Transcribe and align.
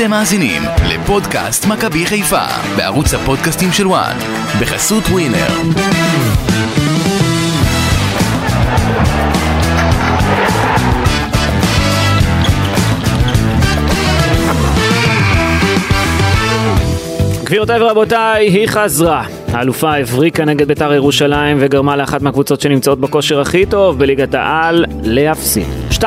אתם 0.00 0.10
מאזינים 0.10 0.62
לפודקאסט 0.88 1.66
מכבי 1.66 2.06
חיפה 2.06 2.44
בערוץ 2.76 3.14
הפודקאסטים 3.14 3.72
של 3.72 3.86
וואן 3.86 4.16
בחסות 4.60 5.04
ווינר. 5.04 5.46
גבירותיי 17.44 17.82
ורבותיי, 17.82 18.48
היא 18.48 18.68
חזרה. 18.68 19.24
האלופה 19.52 19.96
הבריקה 19.96 20.44
נגד 20.44 20.68
בית"ר 20.68 20.92
ירושלים 20.92 21.56
וגרמה 21.60 21.96
לאחת 21.96 22.22
מהקבוצות 22.22 22.60
שנמצאות 22.60 23.00
בכושר 23.00 23.40
הכי 23.40 23.66
טוב 23.66 23.98
בליגת 23.98 24.34
העל 24.34 24.84
להפסיד. 25.02 25.66
2-1, 26.00 26.04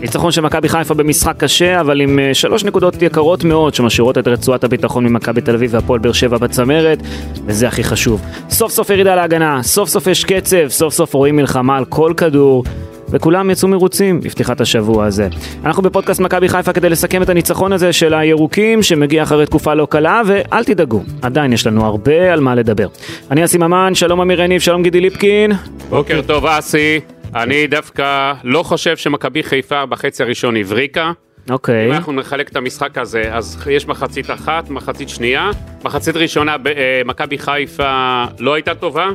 ניצחון 0.00 0.32
של 0.32 0.40
מכבי 0.40 0.68
חיפה 0.68 0.94
במשחק 0.94 1.34
קשה, 1.36 1.80
אבל 1.80 2.00
עם 2.00 2.18
אה, 2.18 2.34
שלוש 2.34 2.64
נקודות 2.64 3.02
יקרות 3.02 3.44
מאוד 3.44 3.74
שמשאירות 3.74 4.18
את 4.18 4.28
רצועת 4.28 4.64
הביטחון 4.64 5.04
ממכבי 5.06 5.40
תל 5.40 5.54
אביב 5.54 5.74
והפועל 5.74 6.00
באר 6.00 6.12
שבע 6.12 6.38
בצמרת, 6.38 6.98
וזה 7.46 7.68
הכי 7.68 7.84
חשוב. 7.84 8.22
סוף 8.50 8.72
סוף 8.72 8.90
ירידה 8.90 9.14
להגנה, 9.14 9.62
סוף 9.62 9.88
סוף 9.88 10.06
יש 10.06 10.24
קצב, 10.24 10.68
סוף 10.68 10.94
סוף 10.94 11.14
רואים 11.14 11.36
מלחמה 11.36 11.76
על 11.76 11.84
כל 11.84 12.12
כדור. 12.16 12.64
וכולם 13.08 13.50
יצאו 13.50 13.68
מרוצים 13.68 14.20
בפתיחת 14.20 14.60
השבוע 14.60 15.04
הזה. 15.04 15.28
אנחנו 15.64 15.82
בפודקאסט 15.82 16.20
מכבי 16.20 16.48
חיפה 16.48 16.72
כדי 16.72 16.88
לסכם 16.88 17.22
את 17.22 17.28
הניצחון 17.28 17.72
הזה 17.72 17.92
של 17.92 18.14
הירוקים 18.14 18.82
שמגיע 18.82 19.22
אחרי 19.22 19.46
תקופה 19.46 19.74
לא 19.74 19.86
קלה, 19.90 20.22
ואל 20.26 20.64
תדאגו, 20.64 21.02
עדיין 21.22 21.52
יש 21.52 21.66
לנו 21.66 21.84
הרבה 21.84 22.32
על 22.32 22.40
מה 22.40 22.54
לדבר. 22.54 22.86
אני 23.30 23.44
אסי 23.44 23.58
ממן, 23.58 23.94
שלום 23.94 24.20
אמיר 24.20 24.40
יניב, 24.40 24.60
שלום 24.60 24.82
גידי 24.82 25.00
ליפקין. 25.00 25.52
בוקר 25.88 26.20
טוב 26.26 26.46
אסי, 26.46 27.00
אני 27.34 27.66
דווקא 27.66 28.32
לא 28.44 28.62
חושב 28.62 28.96
שמכבי 28.96 29.42
חיפה 29.42 29.86
בחצי 29.86 30.22
הראשון 30.22 30.56
הבריקה. 30.56 31.12
אוקיי. 31.50 31.86
אם 31.86 31.92
אנחנו 31.92 32.12
נחלק 32.12 32.48
את 32.48 32.56
המשחק 32.56 32.98
הזה, 32.98 33.34
אז 33.34 33.66
יש 33.70 33.86
מחצית 33.86 34.30
אחת, 34.30 34.70
מחצית 34.70 35.08
שנייה. 35.08 35.50
מחצית 35.84 36.16
ראשונה, 36.16 36.56
אה, 36.66 37.02
מכבי 37.04 37.38
חיפה 37.38 38.24
לא 38.38 38.54
הייתה 38.54 38.74
טובה. 38.74 39.10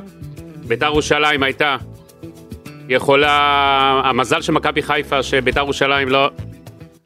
בית"ר 0.67 0.85
ירושלים 0.85 1.43
הייתה 1.43 1.77
יכולה... 2.89 4.01
המזל 4.05 4.41
של 4.41 4.51
מכבי 4.51 4.81
חיפה 4.81 5.23
שבית"ר 5.23 5.59
ירושלים 5.59 6.09
לא, 6.09 6.29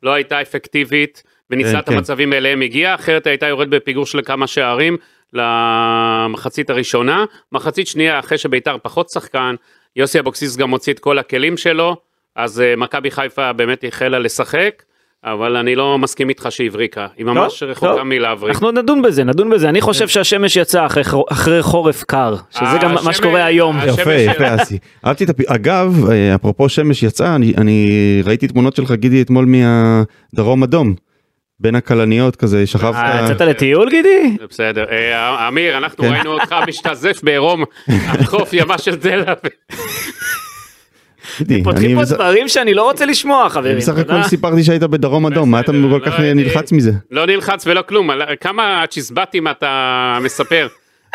לא 0.04 0.14
הייתה 0.14 0.42
אפקטיבית 0.42 1.23
וניצלה 1.50 1.72
כן, 1.72 1.80
את 1.80 1.86
כן. 1.89 1.95
המצבים 1.95 2.34
אליהם 2.34 2.62
הגיעה, 2.62 2.95
אחרת 2.95 3.28
הייתה 3.28 3.48
יורד 3.48 3.70
בפיגור 3.70 4.06
של 4.06 4.22
כמה 4.22 4.48
שערים 4.48 4.98
למחצית 5.34 6.70
הראשונה. 6.70 7.26
מחצית 7.52 7.88
שנייה, 7.88 8.20
אחרי 8.20 8.38
שבית"ר 8.38 8.78
פחות 8.84 9.09
שחקן, 9.09 9.56
יוסי 9.95 10.20
אבוקסיס 10.20 10.58
גם 10.58 10.70
הוציא 10.70 10.94
את 10.94 11.00
כל 11.00 11.20
הכלים 11.20 11.58
שלו, 11.58 11.95
אז 12.36 12.61
אה, 12.61 12.75
מכבי 12.75 13.11
חיפה 13.11 13.53
באמת 13.53 13.84
החלה 13.88 14.20
לשחק. 14.20 14.83
אבל 15.23 15.58
אני 15.58 15.75
לא 15.75 15.98
מסכים 15.98 16.30
איתך 16.30 16.48
שהיא 16.50 16.67
הבריקה, 16.67 17.08
היא 17.17 17.25
ממש 17.25 17.59
טוב, 17.59 17.70
רחוקה 17.70 17.92
טוב. 17.92 18.03
מלהבריק. 18.03 18.53
אנחנו 18.56 18.72
נדון 18.72 19.02
בזה, 19.02 19.23
נדון 19.23 19.50
בזה. 19.50 19.70
אני 19.70 19.81
חושב 19.81 20.08
שהשמש 20.08 20.56
יצאה 20.56 20.86
אחרי, 20.86 21.03
אחרי 21.31 21.64
חורף 21.64 22.03
קר, 22.03 22.36
שזה 22.50 22.78
גם 22.81 22.94
מה 23.03 23.14
שקורה 23.14 23.45
היום. 23.45 23.78
יפה 23.88 24.14
יפה 24.14 24.56
אסי. 24.56 24.78
אהבתי 25.06 25.23
את 25.23 25.30
הפ... 25.30 25.39
אגב 25.42 26.09
אה, 26.11 26.36
אפרופו 26.36 26.70
שמש 26.70 27.03
יצאה 27.03 27.36
אני, 27.36 27.53
אני 27.58 27.89
ראיתי 28.26 28.48
תמונות 28.48 28.76
שלך 28.76 28.92
גידי 28.92 29.22
אתמול 29.22 29.45
מהדרום 29.45 30.64
אדום. 30.64 30.95
בין 31.62 31.76
הכלניות 31.76 32.36
כזה 32.36 32.59
אה, 32.59 32.66
שכבת. 32.66 32.95
יצאת 33.23 33.42
לטיול 33.42 33.90
גידי? 33.90 34.38
בסדר. 34.50 34.86
אה, 34.92 35.48
אמיר, 35.48 35.78
אנחנו 35.78 36.04
כן. 36.04 36.14
ראינו 36.14 36.31
אותך 36.34 36.56
משתזף 36.67 37.20
בעירום 37.23 37.64
החוף 37.88 38.50
ימה 38.54 38.78
של 38.78 38.95
תל 38.95 39.20
אביב. 39.22 39.52
פותחים 41.64 41.98
פה 41.98 42.06
דברים 42.06 42.48
שאני 42.48 42.73
לא 42.73 42.84
רוצה 42.84 43.06
לשמוע 43.06 43.50
חברים. 43.50 43.78
בסך. 43.78 43.98
הכל 43.98 44.23
סיפרתי 44.23 44.64
שהיית 44.64 44.84
בדרום 44.84 45.26
אדום 45.26 45.52
מה 45.52 45.59
אתה 45.59 45.72
כל 45.72 46.00
כך 46.06 46.20
לא, 46.20 46.34
נלחץ 46.34 46.72
מזה. 46.72 46.92
לא 47.12 47.26
נלחץ 47.26 47.67
ולא 47.67 47.82
כלום, 47.82 48.09
על- 48.09 48.22
כמה 48.42 48.84
צ'יזבטים 48.89 49.48
אתה 49.48 50.17
מספר? 50.22 50.67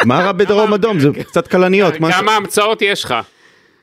מה 0.05 0.19
רע 0.21 0.33
בדרום 0.33 0.75
אדום 0.75 1.01
זה 1.01 1.09
קצת 1.23 1.49
כלניות. 1.49 1.95
כמה 1.97 2.37
המצאות 2.37 2.83
יש 2.83 3.05
לך? 3.05 3.15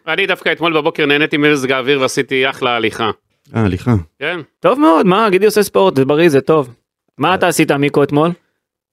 אני 0.08 0.26
דווקא 0.26 0.52
אתמול 0.52 0.74
בבוקר 0.74 1.06
נהניתי 1.06 1.38
ממזג 1.38 1.72
האוויר 1.72 2.02
ועשיתי 2.02 2.50
אחלה 2.50 2.76
הליכה. 2.76 3.12
אה 3.56 3.62
הליכה. 3.62 3.96
כן? 4.20 4.40
טוב 4.60 4.80
מאוד, 4.80 5.06
מה, 5.06 5.30
גידי 5.30 5.46
עושה 5.46 5.64
ספורט, 5.64 5.96
זה 5.96 6.06
בריא, 6.06 6.30
זה 6.30 6.42
טוב. 6.42 6.70
מה 7.18 7.36
אתה 7.36 7.48
עשית 7.48 7.72
מיקו 7.72 8.04
אתמול? 8.04 8.32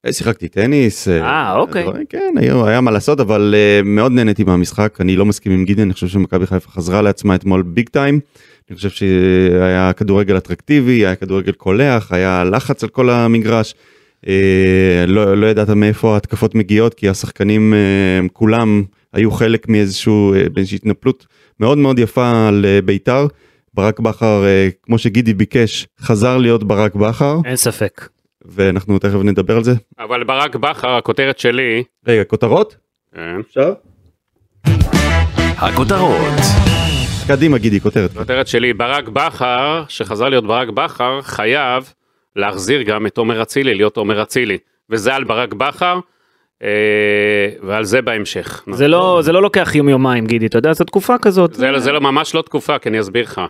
אה, 0.06 0.12
שיחקתי 0.12 0.48
טניס. 0.48 1.08
אה, 1.08 1.56
אוקיי. 1.56 1.82
דברים, 1.82 2.06
כן 2.06 2.34
היה, 2.36 2.66
היה 2.66 2.80
מה 2.80 2.90
לעשות 2.90 3.20
אבל 3.20 3.54
אה, 3.56 3.80
מאוד 3.84 4.12
נהניתי 4.12 4.44
מהמשחק 4.44 5.00
אני 5.00 5.16
לא 5.16 5.26
מסכים 5.26 5.52
עם 5.52 5.64
גידי 5.64 5.82
אני 5.82 5.92
חושב 5.92 6.08
שמכבי 6.08 6.46
חיפה 6.46 6.70
חזרה 6.70 7.02
לעצמה 7.02 7.34
אתמול 7.34 7.62
ביג 7.62 7.88
טיים. 7.88 8.20
אני 8.70 8.76
חושב 8.76 8.90
שהיה 8.90 9.92
כדורגל 9.92 10.36
אטרקטיבי 10.36 10.92
היה 11.06 11.16
כדורגל 11.16 11.52
קולח 11.52 12.12
היה 12.12 12.44
לחץ 12.44 12.82
על 12.82 12.88
כל 12.88 13.10
המגרש. 13.10 13.74
אה, 14.28 15.04
לא, 15.06 15.36
לא 15.36 15.46
ידעת 15.46 15.70
מאיפה 15.70 16.14
ההתקפות 16.14 16.54
מגיעות 16.54 16.94
כי 16.94 17.08
השחקנים 17.08 17.74
אה, 17.74 18.28
כולם 18.32 18.82
היו 19.12 19.30
חלק 19.30 19.68
מאיזשהו 19.68 20.34
אה, 20.34 20.48
באיזושהי 20.52 20.76
התנפלות 20.76 21.26
מאוד 21.60 21.78
מאוד 21.78 21.98
יפה 21.98 22.48
על 22.48 22.66
אה, 22.68 22.82
בית"ר. 22.82 23.26
ברק 23.74 24.00
בכר 24.00 24.44
אה, 24.44 24.68
כמו 24.82 24.98
שגידי 24.98 25.34
ביקש 25.34 25.86
חזר 26.00 26.38
להיות 26.38 26.64
ברק 26.64 26.94
בכר 26.94 27.38
אין 27.44 27.56
ספק. 27.56 28.08
ואנחנו 28.44 28.98
תכף 28.98 29.14
נדבר 29.24 29.56
על 29.56 29.64
זה. 29.64 29.72
אבל 29.98 30.24
ברק 30.24 30.56
בכר, 30.56 30.88
הכותרת 30.88 31.38
שלי, 31.38 31.82
רגע 32.06 32.24
כותרות? 32.24 32.76
כן, 33.14 33.40
אפשר? 33.40 33.72
הכותרות 35.56 36.40
קדימה 37.26 37.58
גידי 37.58 37.80
כותרת. 37.80 38.10
הכותרת 38.10 38.46
שלי, 38.46 38.72
ברק 38.72 39.08
בכר, 39.08 39.84
שחזר 39.88 40.28
להיות 40.28 40.46
ברק 40.46 40.68
בכר, 40.68 41.22
חייב 41.22 41.92
להחזיר 42.36 42.82
גם 42.82 43.06
את 43.06 43.18
עומר 43.18 43.42
אצילי, 43.42 43.74
להיות 43.74 43.96
עומר 43.96 44.22
אצילי. 44.22 44.58
וזה 44.90 45.14
על 45.14 45.24
ברק 45.24 45.54
בכר, 45.54 45.98
אה, 46.62 46.68
ועל 47.62 47.84
זה 47.84 48.02
בהמשך. 48.02 48.64
זה 48.72 48.88
לא, 48.88 49.20
זה 49.22 49.32
לא 49.32 49.42
לוקח 49.42 49.74
יום 49.74 49.88
יומיים 49.88 50.26
גידי, 50.26 50.46
אתה 50.46 50.58
יודע, 50.58 50.72
זו 50.72 50.84
תקופה 50.84 51.18
כזאת. 51.18 51.54
זה, 51.54 51.78
זה 51.78 51.92
לא 51.92 52.00
ממש 52.00 52.34
לא 52.34 52.42
תקופה, 52.42 52.78
כי 52.78 52.88
אני 52.88 53.00
אסביר 53.00 53.22
לך. 53.22 53.40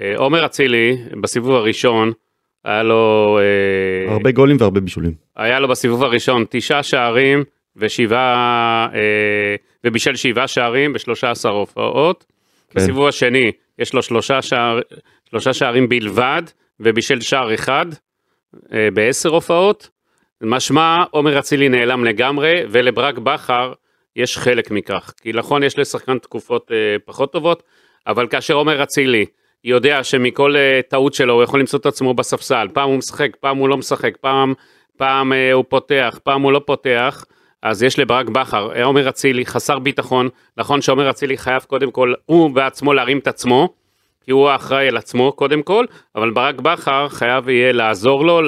אה, 0.00 0.12
עומר 0.16 0.46
אצילי, 0.46 0.96
בסיבוב 1.20 1.50
הראשון, 1.50 2.12
היה 2.64 2.82
לו... 2.82 3.38
אה, 3.38 4.12
הרבה 4.12 4.30
גולים 4.30 4.56
והרבה 4.60 4.80
בישולים. 4.80 5.14
היה 5.36 5.60
לו 5.60 5.68
בסיבוב 5.68 6.04
הראשון 6.04 6.44
תשעה 6.50 6.82
שערים 6.82 7.44
ושבעה, 7.76 8.88
אה, 8.94 9.54
ובישל 9.84 10.14
שבעה 10.14 10.48
שערים 10.48 10.92
בשלושה 10.92 11.30
עשר 11.30 11.48
הופעות. 11.48 12.24
כן. 12.70 12.80
בסיבוב 12.80 13.06
השני 13.06 13.52
יש 13.78 13.94
לו 13.94 14.02
שלושה, 14.02 14.42
שער, 14.42 14.80
שלושה 15.30 15.52
שערים 15.52 15.88
בלבד 15.88 16.42
ובישל 16.80 17.20
שער 17.20 17.54
אחד 17.54 17.86
בעשר 18.94 19.28
הופעות. 19.28 19.90
משמע 20.42 21.04
עומר 21.10 21.38
אצילי 21.38 21.68
נעלם 21.68 22.04
לגמרי 22.04 22.62
ולברק 22.68 23.18
בכר 23.18 23.72
יש 24.16 24.38
חלק 24.38 24.70
מכך. 24.70 25.12
כי 25.22 25.32
נכון 25.32 25.62
יש 25.62 25.78
לשחקן 25.78 26.18
תקופות 26.18 26.72
אה, 26.72 26.96
פחות 27.04 27.32
טובות, 27.32 27.62
אבל 28.06 28.28
כאשר 28.28 28.54
עומר 28.54 28.82
אצילי 28.82 29.26
יודע 29.64 30.04
שמכל 30.04 30.56
אה, 30.56 30.80
טעות 30.88 31.14
שלו 31.14 31.34
הוא 31.34 31.42
יכול 31.42 31.60
למצוא 31.60 31.78
את 31.78 31.86
עצמו 31.86 32.14
בספסל, 32.14 32.68
פעם 32.72 32.88
הוא 32.88 32.98
משחק, 32.98 33.36
פעם 33.40 33.56
הוא 33.56 33.68
לא 33.68 33.76
משחק, 33.76 34.16
פעם, 34.20 34.54
פעם 34.96 35.32
אה, 35.32 35.52
הוא 35.52 35.64
פותח, 35.68 36.18
פעם 36.22 36.42
הוא 36.42 36.52
לא 36.52 36.60
פותח, 36.66 37.24
אז 37.62 37.82
יש 37.82 37.98
לברק 37.98 38.28
בכר, 38.28 38.72
אה, 38.76 38.84
עומר 38.84 39.08
אצילי 39.08 39.46
חסר 39.46 39.78
ביטחון, 39.78 40.28
נכון 40.56 40.82
שעומר 40.82 41.10
אצילי 41.10 41.38
חייב 41.38 41.62
קודם 41.62 41.90
כל 41.90 42.14
הוא 42.26 42.50
בעצמו 42.50 42.92
להרים 42.92 43.18
את 43.18 43.26
עצמו, 43.26 43.68
כי 44.24 44.30
הוא 44.30 44.48
האחראי 44.48 44.88
על 44.88 44.96
עצמו 44.96 45.32
קודם 45.32 45.62
כל, 45.62 45.84
אבל 46.16 46.30
ברק 46.30 46.60
בכר 46.60 47.08
חייב 47.08 47.48
יהיה 47.48 47.72
לעזור 47.72 48.24
לו, 48.24 48.40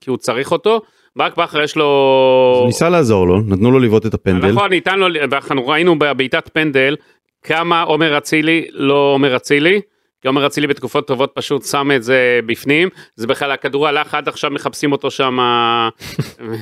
כי 0.00 0.10
הוא 0.10 0.18
צריך 0.18 0.52
אותו. 0.52 0.80
ברק 1.16 1.36
בכר 1.36 1.62
יש 1.62 1.76
לו... 1.76 2.62
ניסה 2.66 2.88
לעזור 2.88 3.26
לו, 3.26 3.40
נתנו 3.40 3.70
לו 3.70 3.78
לבעוט 3.78 4.06
את 4.06 4.14
הפנדל. 4.14 4.52
נכון, 4.52 4.70
ניתן 4.70 4.98
לו, 4.98 5.06
ואנחנו 5.30 5.66
ראינו 5.66 5.98
בבעיטת 5.98 6.50
פנדל 6.52 6.96
כמה 7.42 7.82
עומר 7.82 8.18
אצילי 8.18 8.66
לא 8.72 9.12
עומר 9.14 9.36
אצילי, 9.36 9.80
כי 10.24 10.28
עומר 10.28 10.46
אצילי 10.46 10.66
בתקופות 10.66 11.06
טובות 11.06 11.32
פשוט 11.34 11.64
שם 11.64 11.90
את 11.96 12.02
זה 12.02 12.40
בפנים, 12.46 12.88
זה 13.16 13.26
בכלל 13.26 13.50
הכדור 13.50 13.88
הלך 13.88 14.14
עד 14.14 14.28
עכשיו 14.28 14.50
מחפשים 14.50 14.92
אותו 14.92 15.10
שם 15.10 15.38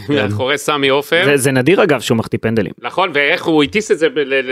מאחורי 0.08 0.58
סמי 0.58 0.88
עופר. 0.88 1.24
זה, 1.24 1.36
זה 1.36 1.52
נדיר 1.52 1.82
אגב 1.82 2.00
שהוא 2.00 2.18
מחטיא 2.18 2.38
פנדלים. 2.42 2.72
נכון, 2.78 3.10
ואיך 3.14 3.44
הוא 3.44 3.62
הטיס 3.62 3.90
את 3.90 3.98
זה 3.98 4.08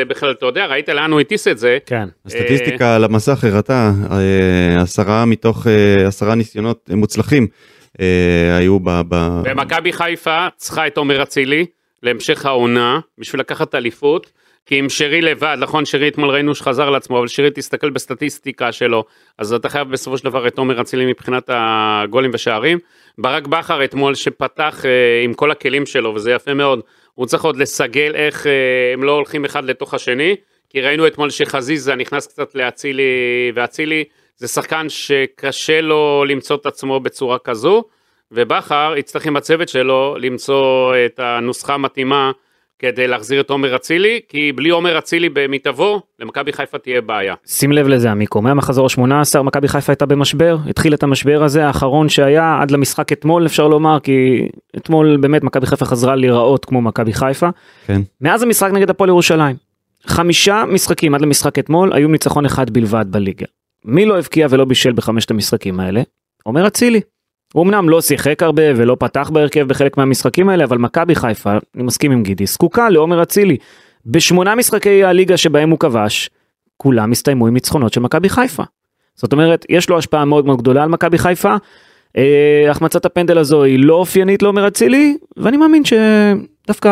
בכלל, 0.09 0.31
אתה 0.31 0.47
יודע, 0.47 0.67
ראית 0.67 0.89
לאן 0.89 1.13
הוא 1.13 1.21
הטיס 1.21 1.49
את 1.49 1.59
זה? 1.59 1.79
כן. 1.87 2.09
הסטטיסטיקה 2.27 2.97
על 2.97 3.05
המסך 3.05 3.45
הראתה 3.45 3.93
אה, 4.11 4.83
עשרה 4.83 5.25
מתוך 5.25 5.67
אה, 5.67 6.07
עשרה 6.07 6.35
ניסיונות 6.35 6.91
מוצלחים 6.95 7.47
אה, 8.01 8.57
היו 8.59 8.81
ב... 8.81 9.01
ב- 9.09 9.43
ומכבי 9.45 9.93
חיפה 9.93 10.47
צריכה 10.57 10.87
את 10.87 10.97
עומר 10.97 11.23
אצילי 11.23 11.67
להמשך 12.03 12.47
העונה 12.47 13.01
בשביל 13.19 13.41
לקחת 13.41 13.75
אליפות. 13.75 14.31
כי 14.67 14.79
עם 14.79 14.89
שרי 14.89 15.21
לבד, 15.21 15.57
נכון 15.61 15.85
שרי 15.85 16.09
אתמול 16.09 16.31
ראינו 16.31 16.55
שחזר 16.55 16.91
לעצמו, 16.91 17.19
אבל 17.19 17.29
שרי 17.29 17.51
תסתכל 17.55 17.91
בסטטיסטיקה 17.91 18.73
שלו, 18.73 19.05
אז 19.39 19.53
אתה 19.53 19.69
חייב 19.69 19.91
בסופו 19.91 20.19
של 20.19 20.25
דבר 20.25 20.47
את 20.47 20.59
עומר 20.59 20.81
אצילי 20.81 21.07
מבחינת 21.07 21.51
הגולים 21.53 22.31
ושערים. 22.35 22.79
ברק 23.19 23.47
בכר 23.47 23.85
אתמול 23.85 24.15
שפתח 24.15 24.87
אה, 24.87 25.25
עם 25.25 25.35
כל 25.35 25.51
הכלים 25.51 25.87
שלו, 25.87 26.15
וזה 26.15 26.33
יפה 26.33 26.55
מאוד, 26.55 26.81
הוא 27.15 27.27
צריך 27.27 27.45
עוד 27.45 27.57
לסגל 27.57 28.13
איך 28.15 28.47
אה, 28.47 28.53
הם 28.93 29.03
לא 29.03 29.13
הולכים 29.13 29.45
אחד 29.45 29.65
לתוך 29.65 29.95
השני, 29.95 30.37
כי 30.71 30.81
ראינו 30.81 31.07
אתמול 31.07 31.31
שחזיזה 31.31 31.95
נכנס 31.95 32.27
קצת 32.27 32.55
לאצילי, 32.55 33.53
ואצילי 33.55 34.05
זה 34.37 34.49
שחקן 34.49 34.89
שקשה 34.89 35.81
לו 35.81 36.25
למצוא 36.29 36.57
את 36.57 36.67
עצמו 36.67 37.01
בצורה 37.01 37.39
כזו, 37.39 37.85
ובכר 38.33 38.95
יצטרך 38.97 39.27
עם 39.27 39.37
הצוות 39.37 39.69
שלו 39.69 40.17
למצוא 40.21 40.95
את 41.07 41.21
הנוסחה 41.23 41.75
המתאימה 41.75 42.33
כדי 42.81 43.09
להחזיר 43.09 43.41
את 43.41 43.51
עומר 43.51 43.77
אצילי, 43.77 44.21
כי 44.29 44.53
בלי 44.53 44.71
עומר 44.71 44.99
אצילי 44.99 45.29
במיטבו, 45.29 46.03
למכבי 46.19 46.53
חיפה 46.53 46.79
תהיה 46.79 47.01
בעיה. 47.01 47.35
שים 47.47 47.73
לב 47.73 47.89
לזה 47.89 48.11
עמיקו, 48.11 48.43
מהמחזור 48.43 48.87
ה-18 48.87 49.43
מכבי 49.43 49.69
חיפה 49.69 49.93
הייתה 49.93 50.07
במשבר, 50.07 50.57
התחיל 50.69 50.95
את 50.95 51.03
המשבר 51.03 51.43
הזה 51.43 51.67
האחרון 51.67 52.09
שהיה 52.09 52.59
עד 52.63 52.71
למשחק 52.71 53.13
אתמול 53.13 53.47
אפשר 53.47 53.69
לומר, 53.69 54.01
כי 54.01 54.49
אתמול 54.77 55.17
באמת 55.17 55.43
מכבי 55.43 55.67
חיפה 55.67 55.85
חזרה 55.85 56.17
להיראות 56.17 56.65
כמו 56.65 56.83
מכבי 56.83 57.13
חיפה. 57.13 57.49
כן. 57.87 58.01
מאז 58.21 58.43
המשחק 58.43 58.71
נגד 58.73 58.91
הפועל 58.91 59.11
ירושלים, 59.11 59.57
חמישה 60.07 60.65
משחקים 60.69 61.15
עד 61.15 61.21
למשחק 61.21 61.59
אתמול 61.59 61.93
היו 61.93 62.09
ניצחון 62.09 62.45
אחד 62.45 62.71
בלבד 62.71 63.05
בליגה. 63.11 63.47
מי 63.85 64.05
לא 64.05 64.19
הבקיע 64.19 64.47
ולא 64.51 64.65
בישל 64.65 64.93
בחמשת 64.93 65.31
המשחקים 65.31 65.81
האלה? 65.81 66.03
עומר 66.45 66.67
אצילי. 66.67 67.01
הוא 67.53 67.65
אמנם 67.65 67.89
לא 67.89 68.01
שיחק 68.01 68.43
הרבה 68.43 68.63
ולא 68.77 68.97
פתח 68.99 69.31
בהרכב 69.33 69.69
בחלק 69.69 69.97
מהמשחקים 69.97 70.49
האלה, 70.49 70.65
אבל 70.65 70.79
מכבי 70.79 71.15
חיפה, 71.15 71.53
אני 71.75 71.83
מסכים 71.83 72.13
עם 72.13 72.23
גידי, 72.23 72.47
זקוקה 72.47 72.91
לעומר 72.91 73.23
אצילי. 73.23 73.57
בשמונה 74.07 74.55
משחקי 74.55 75.05
הליגה 75.05 75.37
שבהם 75.37 75.71
הוא 75.71 75.79
כבש, 75.79 76.31
כולם 76.77 77.11
הסתיימו 77.11 77.47
עם 77.47 77.55
ניצחונות 77.55 77.93
של 77.93 78.01
מכבי 78.01 78.29
חיפה. 78.29 78.63
זאת 79.15 79.33
אומרת, 79.33 79.67
יש 79.69 79.91
לו 79.91 79.99
השפעה 79.99 80.25
מאוד 80.25 80.47
מאוד 80.47 80.59
גדולה 80.59 80.83
על 80.83 80.89
מכבי 80.89 81.19
חיפה. 81.19 81.57
אה, 82.17 82.71
החמצת 82.71 83.05
הפנדל 83.05 83.39
הזו 83.39 83.63
היא 83.63 83.79
לא 83.79 83.95
אופיינית 83.95 84.43
לעומר 84.43 84.69
אצילי, 84.69 85.17
ואני 85.37 85.57
מאמין 85.57 85.83
שדווקא 85.85 86.91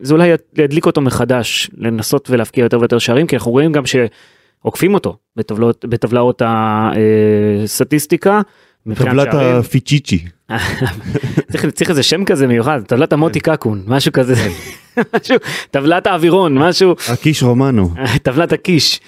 זה 0.00 0.14
אולי 0.14 0.28
ידליק 0.58 0.86
אותו 0.86 1.00
מחדש, 1.00 1.70
לנסות 1.78 2.30
ולהפקיע 2.30 2.64
יותר 2.64 2.78
ויותר 2.78 2.98
שערים, 2.98 3.26
כי 3.26 3.36
אנחנו 3.36 3.52
רואים 3.52 3.72
גם 3.72 3.82
שעוקפים 3.86 4.94
אותו 4.94 5.16
בטבלאות, 5.36 5.84
בטבלאות 5.84 6.42
הסטטיסטיקה. 6.44 8.40
מבחינת 8.40 8.46
טבלת. 8.94 9.28
הפיצ'יצ'י. 9.34 10.24
צריך, 11.52 11.66
צריך 11.66 11.90
איזה 11.90 12.02
שם 12.02 12.24
כזה 12.24 12.46
מיוחד, 12.46 12.80
טבלת 12.86 13.12
המוטי 13.12 13.40
קקון, 13.40 13.82
משהו 13.86 14.12
כזה, 14.12 14.34
משהו, 15.16 15.36
טבלת 15.70 16.06
האווירון, 16.06 16.58
משהו, 16.58 16.94
הקיש 17.08 17.42
רומנו. 17.42 17.90
טבלת 18.22 18.52
הקיש. 18.52 19.00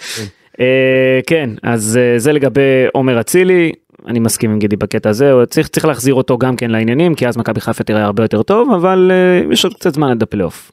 אה, 0.60 1.20
כן, 1.26 1.50
אז 1.62 1.98
אה, 2.02 2.18
זה 2.18 2.32
לגבי 2.32 2.86
עומר 2.92 3.20
אצילי, 3.20 3.72
אני 4.06 4.20
מסכים 4.20 4.50
עם 4.50 4.58
גידי 4.58 4.76
בקטע 4.76 5.10
הזה, 5.10 5.32
צריך, 5.50 5.68
צריך 5.68 5.86
להחזיר 5.86 6.14
אותו 6.14 6.38
גם 6.38 6.56
כן 6.56 6.70
לעניינים, 6.70 7.14
כי 7.14 7.28
אז 7.28 7.36
מכבי 7.36 7.60
חיפה 7.60 7.84
תראה 7.84 8.04
הרבה 8.04 8.24
יותר 8.24 8.42
טוב, 8.42 8.70
אבל 8.74 9.10
אה, 9.14 9.52
יש 9.52 9.64
עוד 9.64 9.74
קצת 9.74 9.94
זמן 9.94 10.10
עד 10.10 10.22
הפלייאוף. 10.22 10.72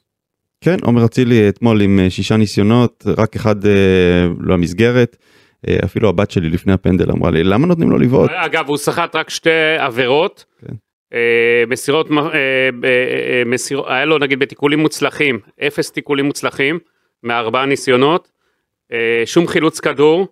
כן, 0.64 0.76
עומר 0.82 1.04
אצילי 1.04 1.48
אתמול 1.48 1.80
עם 1.80 2.00
שישה 2.08 2.36
ניסיונות, 2.36 3.04
רק 3.18 3.36
אחד 3.36 3.56
לא 4.40 4.54
המסגרת. 4.54 5.16
אה, 5.68 5.76
אפילו 5.84 6.08
הבת 6.08 6.30
שלי 6.30 6.50
לפני 6.50 6.72
הפנדל 6.72 7.10
אמרה 7.10 7.30
לי, 7.30 7.44
למה 7.44 7.66
נותנים 7.66 7.90
לו 7.90 7.98
לבעוט? 7.98 8.30
אגב, 8.34 8.68
הוא 8.68 8.76
סחט 8.76 9.16
רק 9.16 9.30
שתי 9.30 9.50
עבירות. 9.78 10.44
כן. 10.66 10.74
אה, 11.14 11.64
מסירות, 11.68 12.10
אה, 12.10 12.16
אה, 12.24 12.30
אה, 12.84 13.42
מסיר, 13.46 13.82
היה 13.86 14.04
לו 14.04 14.18
נגיד 14.18 14.38
בתיקולים 14.38 14.78
מוצלחים, 14.78 15.38
אפס 15.66 15.92
תיקולים 15.92 16.24
מוצלחים 16.24 16.78
מארבעה 17.22 17.66
ניסיונות, 17.66 18.28
שום 19.24 19.46
חילוץ 19.46 19.80
כדור, 19.80 20.28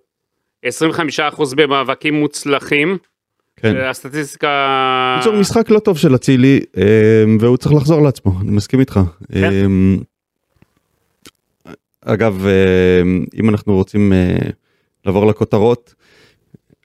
25% 0.66 1.54
במאבקים 1.56 2.14
מוצלחים, 2.14 2.98
כן. 3.56 3.76
הסטטיסטיקה... 3.76 5.16
בקיצור 5.18 5.36
משחק 5.40 5.70
לא 5.70 5.78
טוב 5.78 5.98
של 5.98 6.14
אצילי 6.14 6.60
והוא 7.40 7.56
צריך 7.56 7.74
לחזור 7.74 8.02
לעצמו 8.02 8.32
אני 8.40 8.50
מסכים 8.50 8.80
איתך. 8.80 9.00
כן. 9.32 9.66
אגב 12.04 12.46
אם 13.40 13.48
אנחנו 13.48 13.74
רוצים 13.74 14.12
לעבור 15.04 15.26
לכותרות 15.26 15.94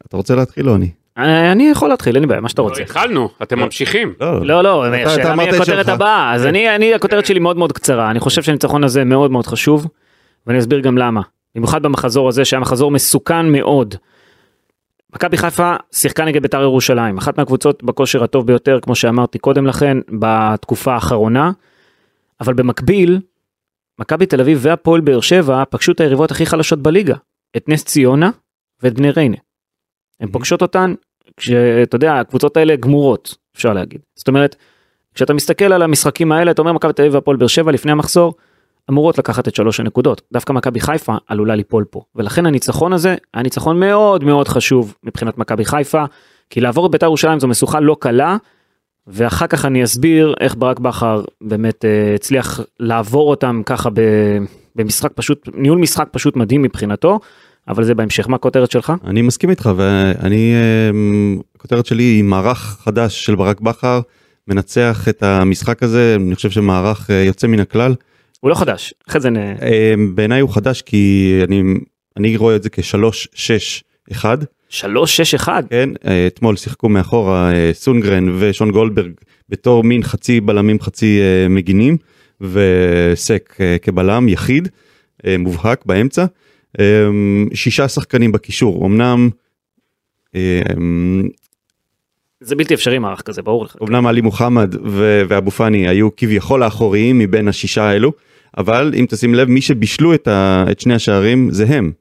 אתה 0.07 0.17
רוצה 0.17 0.35
להתחיל 0.35 0.69
או 0.69 0.75
אני? 0.75 0.89
אה, 1.17 1.51
אני 1.51 1.69
יכול 1.69 1.89
להתחיל, 1.89 2.15
אין 2.15 2.23
לי 2.23 2.27
בעיה, 2.27 2.41
מה 2.41 2.49
שאתה 2.49 2.61
לא, 2.61 2.67
רוצה. 2.67 2.81
התחלנו, 2.81 3.29
אתם 3.43 3.59
ממשיכים. 3.59 4.13
לא, 4.19 4.63
לא, 4.63 4.87
אתה 4.87 5.09
השאלה 5.11 5.35
מי 5.35 5.49
את 5.49 5.53
הכותרת. 5.53 5.87
הבאה, 5.89 6.33
אז 6.33 6.45
אני, 6.45 6.75
אני, 6.75 6.93
הכותרת 6.93 7.25
שלי 7.25 7.39
מאוד 7.39 7.57
מאוד 7.57 7.71
קצרה, 7.71 8.11
אני 8.11 8.19
חושב 8.19 8.43
שהניצחון 8.43 8.83
הזה 8.83 9.03
מאוד 9.03 9.31
מאוד 9.31 9.47
חשוב, 9.47 9.87
ואני 10.47 10.59
אסביר 10.59 10.79
גם 10.79 10.97
למה. 10.97 11.21
במיוחד 11.55 11.81
במחזור 11.81 12.29
הזה, 12.29 12.45
שהיה 12.45 12.59
מחזור 12.59 12.91
מסוכן 12.91 13.51
מאוד. 13.51 13.95
מכבי 15.15 15.37
חיפה 15.37 15.75
שיחקה 15.91 16.25
נגד 16.25 16.41
בית"ר 16.41 16.61
ירושלים, 16.61 17.17
אחת 17.17 17.37
מהקבוצות 17.37 17.83
בכושר 17.83 18.23
הטוב 18.23 18.47
ביותר, 18.47 18.79
כמו 18.81 18.95
שאמרתי 18.95 19.39
קודם 19.39 19.67
לכן, 19.67 19.97
בתקופה 20.19 20.93
האחרונה, 20.93 21.51
אבל 22.41 22.53
במקביל, 22.53 23.19
מכבי 23.99 24.25
תל 24.25 24.41
אביב 24.41 24.59
והפועל 24.61 25.01
באר 25.01 25.21
שבע 25.21 25.63
פגשו 25.69 25.91
את 25.91 25.99
היריבות 25.99 26.31
הכי 26.31 26.45
חלשות 26.45 26.81
בליגה, 26.81 27.15
את 27.57 27.69
נס 27.69 27.83
ציונה 27.83 28.29
ואת 28.83 28.93
בני 28.93 29.11
ריינה. 29.11 29.37
הן 30.19 30.31
פוגשות 30.31 30.61
אותן 30.61 30.93
כשאתה 31.37 31.95
יודע 31.95 32.19
הקבוצות 32.19 32.57
האלה 32.57 32.75
גמורות 32.75 33.35
אפשר 33.55 33.73
להגיד. 33.73 34.01
זאת 34.15 34.27
אומרת 34.27 34.55
כשאתה 35.13 35.33
מסתכל 35.33 35.73
על 35.73 35.81
המשחקים 35.81 36.31
האלה 36.31 36.51
אתה 36.51 36.61
אומר 36.61 36.73
מכבי 36.73 36.93
תל 36.93 37.01
אביב 37.01 37.13
והפועל 37.13 37.37
באר 37.37 37.47
שבע 37.47 37.71
לפני 37.71 37.91
המחזור 37.91 38.33
אמורות 38.89 39.17
לקחת 39.17 39.47
את 39.47 39.55
שלוש 39.55 39.79
הנקודות. 39.79 40.21
דווקא 40.33 40.53
מכבי 40.53 40.79
חיפה 40.79 41.15
עלולה 41.27 41.55
ליפול 41.55 41.85
פה. 41.89 42.01
ולכן 42.15 42.45
הניצחון 42.45 42.93
הזה 42.93 43.15
היה 43.33 43.43
ניצחון 43.43 43.79
מאוד 43.79 44.23
מאוד 44.23 44.47
חשוב 44.47 44.95
מבחינת 45.03 45.37
מכבי 45.37 45.65
חיפה 45.65 46.03
כי 46.49 46.61
לעבור 46.61 46.85
את 46.85 46.91
בית"ר 46.91 47.05
ירושלים 47.05 47.39
זו 47.39 47.47
משוכה 47.47 47.79
לא 47.79 47.97
קלה 47.99 48.37
ואחר 49.07 49.47
כך 49.47 49.65
אני 49.65 49.83
אסביר 49.83 50.33
איך 50.39 50.55
ברק 50.57 50.79
בכר 50.79 51.23
באמת 51.41 51.85
אה, 51.85 52.15
הצליח 52.15 52.59
לעבור 52.79 53.29
אותם 53.29 53.61
ככה 53.65 53.89
ב, 53.89 54.01
במשחק 54.75 55.11
פשוט 55.15 55.49
ניהול 55.53 55.79
משחק 55.79 56.07
פשוט 56.11 56.35
מדהים 56.35 56.61
מבחינתו 56.61 57.19
אבל 57.67 57.83
זה 57.83 57.95
בהמשך 57.95 58.29
מה 58.29 58.35
הכותרת 58.35 58.71
שלך? 58.71 58.93
אני 59.05 59.21
מסכים 59.21 59.49
איתך 59.49 59.69
ואני 59.75 60.53
אה, 60.53 60.91
הכותרת 61.55 61.85
שלי 61.85 62.03
היא 62.03 62.23
מערך 62.23 62.77
חדש 62.83 63.25
של 63.25 63.35
ברק 63.35 63.61
בכר 63.61 64.01
מנצח 64.47 65.09
את 65.09 65.23
המשחק 65.23 65.83
הזה 65.83 66.17
אני 66.19 66.35
חושב 66.35 66.49
שמערך 66.49 67.11
אה, 67.11 67.23
יוצא 67.23 67.47
מן 67.47 67.59
הכלל. 67.59 67.95
הוא 68.39 68.49
לא 68.49 68.55
חדש 68.55 68.93
אחרי 69.09 69.21
זה 69.21 69.29
נ... 69.29 69.37
אה, 69.37 69.93
בעיניי 70.13 70.39
הוא 70.39 70.49
חדש 70.49 70.81
כי 70.81 71.31
אני 71.47 71.63
אני 72.17 72.37
רואה 72.37 72.55
את 72.55 72.63
זה 72.63 72.69
כשלוש 72.69 73.27
שש 73.33 73.83
אחד. 74.11 74.37
שלוש 74.69 75.17
שש 75.17 75.33
אחד 75.33 75.63
כן, 75.69 75.89
אה, 76.07 76.27
אתמול 76.27 76.55
שיחקו 76.55 76.89
מאחורה 76.89 77.51
אה, 77.53 77.69
סונגרן 77.73 78.35
ושון 78.39 78.71
גולדברג 78.71 79.11
בתור 79.49 79.83
מין 79.83 80.03
חצי 80.03 80.41
בלמים 80.41 80.79
חצי 80.79 81.21
מגינים 81.49 81.97
וסק 82.41 83.57
אה, 83.59 83.77
כבלם 83.81 84.27
יחיד 84.27 84.67
אה, 85.25 85.37
מובהק 85.37 85.85
באמצע. 85.85 86.25
אה, 86.79 86.85
שישה 87.53 87.87
שחקנים 87.87 88.31
בקישור 88.31 88.85
אמנם 88.85 89.29
זה 92.41 92.55
בלתי 92.55 92.73
אפשרי 92.73 92.99
מערך 92.99 93.21
כזה 93.21 93.41
ברור 93.41 93.65
לך. 93.65 93.75
אמנם 93.83 94.07
עלי 94.07 94.21
מוחמד 94.21 94.75
ואבו 95.27 95.51
פאני 95.51 95.87
היו 95.87 96.15
כביכול 96.17 96.63
האחוריים 96.63 97.19
מבין 97.19 97.47
השישה 97.47 97.83
האלו 97.83 98.11
אבל 98.57 98.93
אם 98.99 99.05
תשים 99.09 99.35
לב 99.35 99.49
מי 99.49 99.61
שבישלו 99.61 100.13
את, 100.13 100.27
ה- 100.27 100.65
את 100.71 100.79
שני 100.79 100.93
השערים 100.93 101.49
זה 101.51 101.65
הם. 101.67 101.91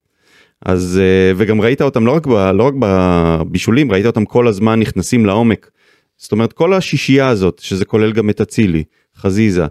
אז 0.64 1.00
וגם 1.36 1.60
ראית 1.60 1.82
אותם 1.82 2.06
לא 2.06 2.12
רק, 2.12 2.26
ב- 2.26 2.50
לא 2.54 2.62
רק 2.62 2.74
בבישולים 2.78 3.92
ראית 3.92 4.06
אותם 4.06 4.24
כל 4.24 4.48
הזמן 4.48 4.80
נכנסים 4.80 5.26
לעומק. 5.26 5.70
זאת 6.16 6.32
אומרת 6.32 6.52
כל 6.52 6.72
השישייה 6.74 7.28
הזאת 7.28 7.58
שזה 7.58 7.84
כולל 7.84 8.12
גם 8.12 8.30
את 8.30 8.40
אצילי, 8.40 8.84
חזיזה, 9.16 9.66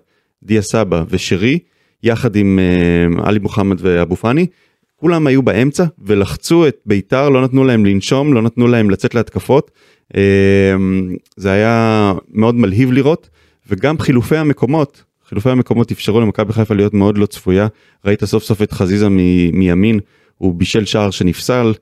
דיה 0.46 0.62
סבא 0.62 1.04
ושרי 1.10 1.60
יחד 2.04 2.36
עם 2.36 2.60
אה, 2.60 3.28
עלי 3.28 3.40
מוחמד 3.40 3.78
ואבו 3.80 4.16
פאני. 4.16 4.46
כולם 4.96 5.28
היו 5.28 5.44
באמצע 5.44 5.86
ולחצו 6.06 6.68
את 6.68 6.78
ביתר 6.86 7.30
לא 7.30 7.42
נתנו 7.42 7.64
להם 7.64 7.86
לנשום 7.86 8.34
לא 8.34 8.42
נתנו 8.42 8.68
להם 8.68 8.90
לצאת 8.90 9.16
להתקפות. 9.16 9.72
אה, 10.16 10.22
זה 11.36 11.52
היה 11.52 12.14
מאוד 12.32 12.56
מלהיב 12.56 12.92
לראות 12.92 13.30
וגם 13.70 14.00
חילופי 14.00 14.38
המקומות 14.38 15.04
חילופי 15.30 15.50
המקומות 15.50 15.92
אפשרו 15.92 16.22
למכבי 16.22 16.54
חיפה 16.54 16.74
להיות 16.74 16.94
מאוד 16.94 17.18
לא 17.18 17.26
צפויה. 17.26 17.68
ראית 18.06 18.24
סוף 18.24 18.44
סוף 18.44 18.62
את 18.62 18.72
חזיזה 18.72 19.10
מימין 19.54 20.00
הוא 20.38 20.54
בישל 20.56 20.86
שער 20.86 21.12
שנפסל 21.12 21.74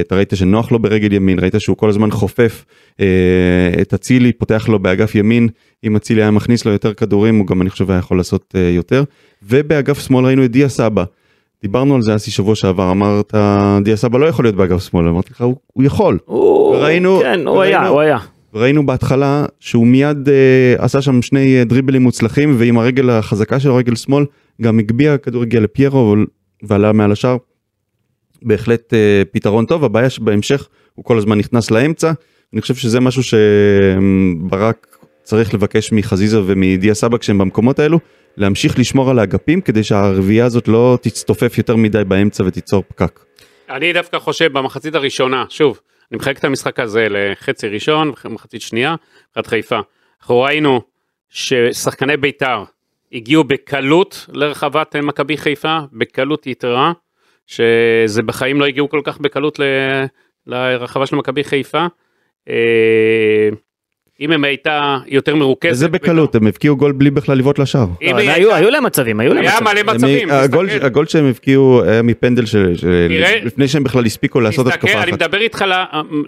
אתה 0.00 0.16
ראית 0.16 0.32
שנוח 0.34 0.72
לו 0.72 0.78
ברגל 0.78 1.12
ימין 1.12 1.38
ראית 1.38 1.54
שהוא 1.58 1.76
כל 1.76 1.88
הזמן 1.88 2.10
חופף 2.10 2.64
אה, 3.00 3.06
את 3.82 3.94
אצילי 3.94 4.32
פותח 4.32 4.68
לו 4.68 4.78
באגף 4.78 5.14
ימין 5.14 5.48
אם 5.84 5.96
אצילי 5.96 6.22
היה 6.22 6.30
מכניס 6.30 6.64
לו 6.64 6.72
יותר 6.72 6.94
כדורים 6.94 7.38
הוא 7.38 7.46
גם 7.46 7.62
אני 7.62 7.70
חושב 7.70 7.90
היה 7.90 7.98
יכול 7.98 8.16
לעשות 8.16 8.54
אה, 8.56 8.60
יותר 8.74 9.04
ובאגף 9.42 9.98
שמאל 10.06 10.24
ראינו 10.24 10.44
את 10.44 10.50
דיה 10.50 10.68
סבא. 10.68 11.04
דיברנו 11.62 11.94
על 11.94 12.02
זה 12.02 12.14
אסי 12.14 12.30
שבוע 12.30 12.54
שעבר 12.54 12.90
אמרת 12.90 13.34
דיה 13.82 13.96
סבא 13.96 14.18
לא 14.18 14.26
יכול 14.26 14.44
להיות 14.44 14.54
באגף 14.56 14.88
שמאל 14.90 15.08
אמרתי 15.08 15.30
לך 15.32 15.40
הוא, 15.42 15.56
הוא 15.72 15.84
יכול 15.84 16.18
הוא- 16.24 16.76
ראינו- 16.76 17.18
כן 17.22 17.40
הוא 17.46 17.62
היה 17.62 17.86
הוא 17.88 18.00
היה. 18.00 18.18
ראינו 18.54 18.86
בהתחלה 18.86 19.46
שהוא 19.60 19.86
מיד 19.86 20.28
אה, 20.28 20.74
עשה 20.84 21.02
שם 21.02 21.22
שני 21.22 21.58
אה, 21.58 21.64
דריבלים 21.64 22.02
מוצלחים 22.02 22.54
ועם 22.58 22.78
הרגל 22.78 23.10
החזקה 23.10 23.60
שלו 23.60 23.76
רגל 23.76 23.94
שמאל 23.94 24.24
גם 24.62 24.78
הגביה 24.78 25.14
הכדור 25.14 25.42
הגיע 25.42 25.60
לפיירו 25.60 26.16
ועלה 26.62 26.92
מעל 26.92 27.12
השאר. 27.12 27.36
בהחלט 28.44 28.94
אה, 28.94 29.22
פתרון 29.32 29.66
טוב 29.66 29.84
הבעיה 29.84 30.10
שבהמשך 30.10 30.68
הוא 30.94 31.04
כל 31.04 31.18
הזמן 31.18 31.38
נכנס 31.38 31.70
לאמצע 31.70 32.12
אני 32.52 32.60
חושב 32.60 32.74
שזה 32.74 33.00
משהו 33.00 33.22
שברק 33.22 34.96
צריך 35.22 35.54
לבקש 35.54 35.92
מחזיזה 35.92 36.40
ומדיה 36.46 36.94
סבא 36.94 37.18
כשהם 37.18 37.38
במקומות 37.38 37.78
האלו 37.78 37.98
להמשיך 38.36 38.78
לשמור 38.78 39.10
על 39.10 39.18
האגפים 39.18 39.60
כדי 39.60 39.84
שהרביעייה 39.84 40.44
הזאת 40.44 40.68
לא 40.68 40.98
תצטופף 41.02 41.58
יותר 41.58 41.76
מדי 41.76 42.04
באמצע 42.04 42.44
ותיצור 42.46 42.84
פקק. 42.88 43.20
אני 43.70 43.92
דווקא 43.92 44.18
חושב 44.18 44.52
במחצית 44.52 44.94
הראשונה, 44.94 45.44
שוב, 45.48 45.80
אני 46.10 46.18
מחלק 46.18 46.38
את 46.38 46.44
המשחק 46.44 46.80
הזה 46.80 47.06
לחצי 47.10 47.68
ראשון 47.68 48.12
ומחצית 48.24 48.62
שנייה, 48.62 48.94
מבחינת 49.28 49.46
חיפה. 49.46 49.80
אנחנו 50.20 50.40
ראינו 50.40 50.80
ששחקני 51.30 52.16
בית"ר 52.16 52.64
הגיעו 53.12 53.44
בקלות 53.44 54.26
לרחבת 54.32 54.96
מכבי 54.96 55.36
חיפה, 55.36 55.78
בקלות 55.92 56.46
יתרה, 56.46 56.92
שזה 57.46 58.22
בחיים 58.22 58.60
לא 58.60 58.64
הגיעו 58.66 58.88
כל 58.88 59.00
כך 59.04 59.18
בקלות 59.20 59.58
ל- 59.58 60.04
לרחבה 60.46 61.06
של 61.06 61.16
מכבי 61.16 61.44
חיפה. 61.44 61.86
אה, 62.48 63.48
אם 64.20 64.32
הם 64.32 64.44
הייתה 64.44 64.98
יותר 65.06 65.36
מרוכזת. 65.36 65.70
איזה 65.70 65.88
בקלות, 65.88 66.34
הם 66.34 66.46
הבקיעו 66.46 66.76
גול 66.76 66.92
בלי 66.92 67.10
בכלל 67.10 67.38
לבעוט 67.38 67.58
לשער. 67.58 67.86
לא, 68.02 68.16
היא 68.18 68.30
היו 68.30 68.54
היו 68.54 68.70
להם 68.70 68.84
מצבים, 68.84 69.20
היו 69.20 69.34
להם 69.34 69.44
היה 69.44 69.52
מצבים. 69.60 69.68
מלא 69.72 69.80
הם- 69.80 69.96
מצבים. 69.96 70.30
הגול- 70.30 70.68
תסתכל. 70.68 70.86
הגול 70.86 71.06
שהם 71.06 71.24
הבקיעו 71.26 71.82
היה 71.84 72.02
מפנדל 72.02 72.46
של- 72.46 72.76
של- 72.76 73.06
תראה- 73.08 73.40
לפני 73.44 73.68
שהם 73.68 73.84
בכלל 73.84 74.04
הספיקו 74.06 74.40
לעשות 74.40 74.66
תסתכל, 74.66 74.86
התקפה 74.86 75.02
אני 75.02 75.10
אחת. 75.12 75.22
מדבר 75.22 75.40
איתך, 75.40 75.62
ל- 75.68 75.72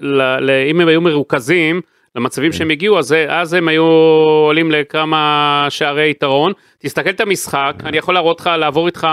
ל- 0.06 0.23
ל- 0.40 0.66
אם 0.70 0.80
הם 0.80 0.88
היו 0.88 1.00
מרוכזים, 1.00 1.80
למצבים 2.16 2.50
כן. 2.52 2.56
שהם 2.58 2.70
הגיעו, 2.70 2.99
אז, 2.99 3.14
אז 3.28 3.54
הם 3.54 3.68
היו 3.68 3.85
עולים 4.46 4.70
לכמה 4.70 5.66
שערי 5.70 6.11
יתרון. 6.11 6.52
תסתכל 6.78 7.11
את 7.11 7.20
המשחק, 7.20 7.75
כן. 7.78 7.87
אני 7.87 7.96
יכול 7.96 8.14
להראות 8.14 8.40
לך, 8.40 8.50
לעבור 8.58 8.87
איתך 8.87 9.06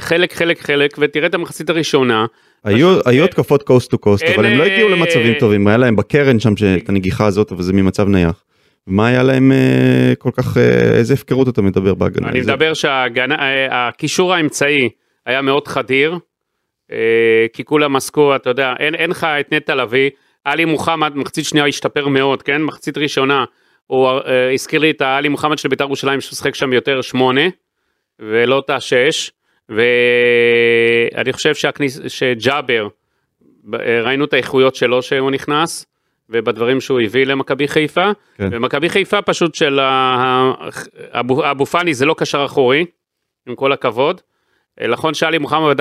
חלק, 0.00 0.32
חלק, 0.32 0.60
חלק, 0.60 0.96
ותראה 0.98 1.26
את 1.26 1.34
המחצית 1.34 1.70
הראשונה. 1.70 2.26
היו 2.64 2.94
פשוט, 2.94 3.06
היו 3.06 3.22
אה, 3.22 3.28
התקפות 3.28 3.62
קוסט 3.62 3.90
טו 3.90 3.98
קוסט 3.98 4.24
אבל 4.34 4.46
הם 4.46 4.58
לא 4.58 4.64
הגיעו 4.64 4.88
אה, 4.88 4.96
למצבים 4.96 5.34
טובים 5.38 5.66
היה 5.66 5.76
להם 5.76 5.96
בקרן 5.96 6.40
שם 6.40 6.52
את 6.82 6.88
הנגיחה 6.88 7.26
הזאת 7.26 7.52
אבל 7.52 7.62
זה 7.62 7.72
ממצב 7.72 8.08
נייח. 8.08 8.44
מה 8.86 9.08
היה 9.08 9.22
להם 9.22 9.52
אה, 9.52 10.12
כל 10.18 10.30
כך 10.36 10.56
אה, 10.56 10.96
איזה 10.98 11.14
הפקרות 11.14 11.48
אתה 11.48 11.62
מדבר 11.62 11.94
בהגנה. 11.94 12.28
אני 12.28 12.40
מדבר 12.40 12.74
שהקישור 12.74 14.34
האמצעי 14.34 14.88
היה 15.26 15.42
מאוד 15.42 15.68
חדיר, 15.68 16.18
אה, 16.92 17.46
כי 17.52 17.64
כולם 17.64 17.96
עסקו, 17.96 18.36
אתה 18.36 18.50
יודע, 18.50 18.74
אין, 18.78 18.94
אין 18.94 19.10
לך 19.10 19.24
את 19.24 19.52
נטע 19.52 19.74
לביא, 19.74 20.10
עלי 20.44 20.64
מוחמד 20.64 21.16
מחצית 21.16 21.44
שנייה 21.44 21.66
השתפר 21.66 22.08
מאוד, 22.08 22.42
כן? 22.42 22.62
מחצית 22.62 22.98
ראשונה, 22.98 23.44
הוא 23.86 24.08
אה, 24.08 24.52
הזכיר 24.52 24.80
לי 24.80 24.90
את 24.90 25.00
העלי 25.00 25.28
מוחמד 25.28 25.58
של 25.58 25.68
בית"ר 25.68 25.84
ירושלים 25.84 26.20
ששיחק 26.20 26.54
שם 26.54 26.72
יותר 26.72 27.02
שמונה, 27.02 27.48
ולא 28.18 28.58
את 28.58 28.70
השש, 28.70 29.30
ואני 29.68 31.32
חושב 31.32 31.54
שהכניס, 31.54 32.00
שג'אבר, 32.08 32.88
אה, 33.74 34.00
ראינו 34.02 34.24
את 34.24 34.32
האיכויות 34.32 34.74
שלו 34.74 35.02
שהוא 35.02 35.30
נכנס, 35.30 35.86
ובדברים 36.30 36.80
שהוא 36.80 37.00
הביא 37.00 37.26
למכבי 37.26 37.68
חיפה, 37.68 38.10
כן. 38.36 38.48
ומכבי 38.52 38.88
חיפה 38.88 39.22
פשוט 39.22 39.54
של 39.54 39.80
אבו, 41.10 41.50
אבו 41.50 41.66
פאני 41.66 41.94
זה 41.94 42.06
לא 42.06 42.14
קשר 42.18 42.44
אחורי, 42.44 42.84
עם 43.46 43.54
כל 43.54 43.72
הכבוד. 43.72 44.20
אה, 44.80 44.86
נכון 44.86 45.14
שאלי 45.14 45.38
מוחמד 45.38 45.80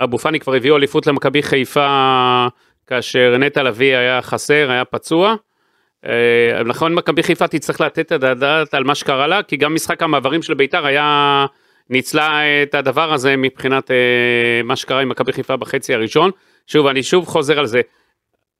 אבו 0.00 0.18
פאני 0.18 0.40
כבר 0.40 0.54
הביאו 0.54 0.76
אליפות 0.76 1.06
למכבי 1.06 1.42
חיפה 1.42 2.46
כאשר 2.86 3.36
נטע 3.38 3.62
לביא 3.62 3.96
היה 3.96 4.22
חסר, 4.22 4.70
היה 4.70 4.84
פצוע. 4.84 5.34
אה, 6.06 6.62
נכון 6.64 6.94
מכבי 6.94 7.22
חיפה 7.22 7.48
תצטרך 7.48 7.80
לתת 7.80 8.12
את 8.12 8.22
הדעת 8.22 8.74
על 8.74 8.84
מה 8.84 8.94
שקרה 8.94 9.26
לה, 9.26 9.42
כי 9.42 9.56
גם 9.56 9.74
משחק 9.74 10.02
המעברים 10.02 10.42
של 10.42 10.54
בית"ר 10.54 10.86
היה, 10.86 11.46
ניצלה 11.90 12.40
את 12.62 12.74
הדבר 12.74 13.12
הזה 13.12 13.36
מבחינת 13.36 13.90
אה, 13.90 13.96
מה 14.64 14.76
שקרה 14.76 15.00
עם 15.00 15.08
מכבי 15.08 15.32
חיפה 15.32 15.56
בחצי 15.56 15.94
הראשון. 15.94 16.30
שוב, 16.66 16.86
אני 16.86 17.02
שוב 17.02 17.26
חוזר 17.26 17.58
על 17.58 17.66
זה. 17.66 17.80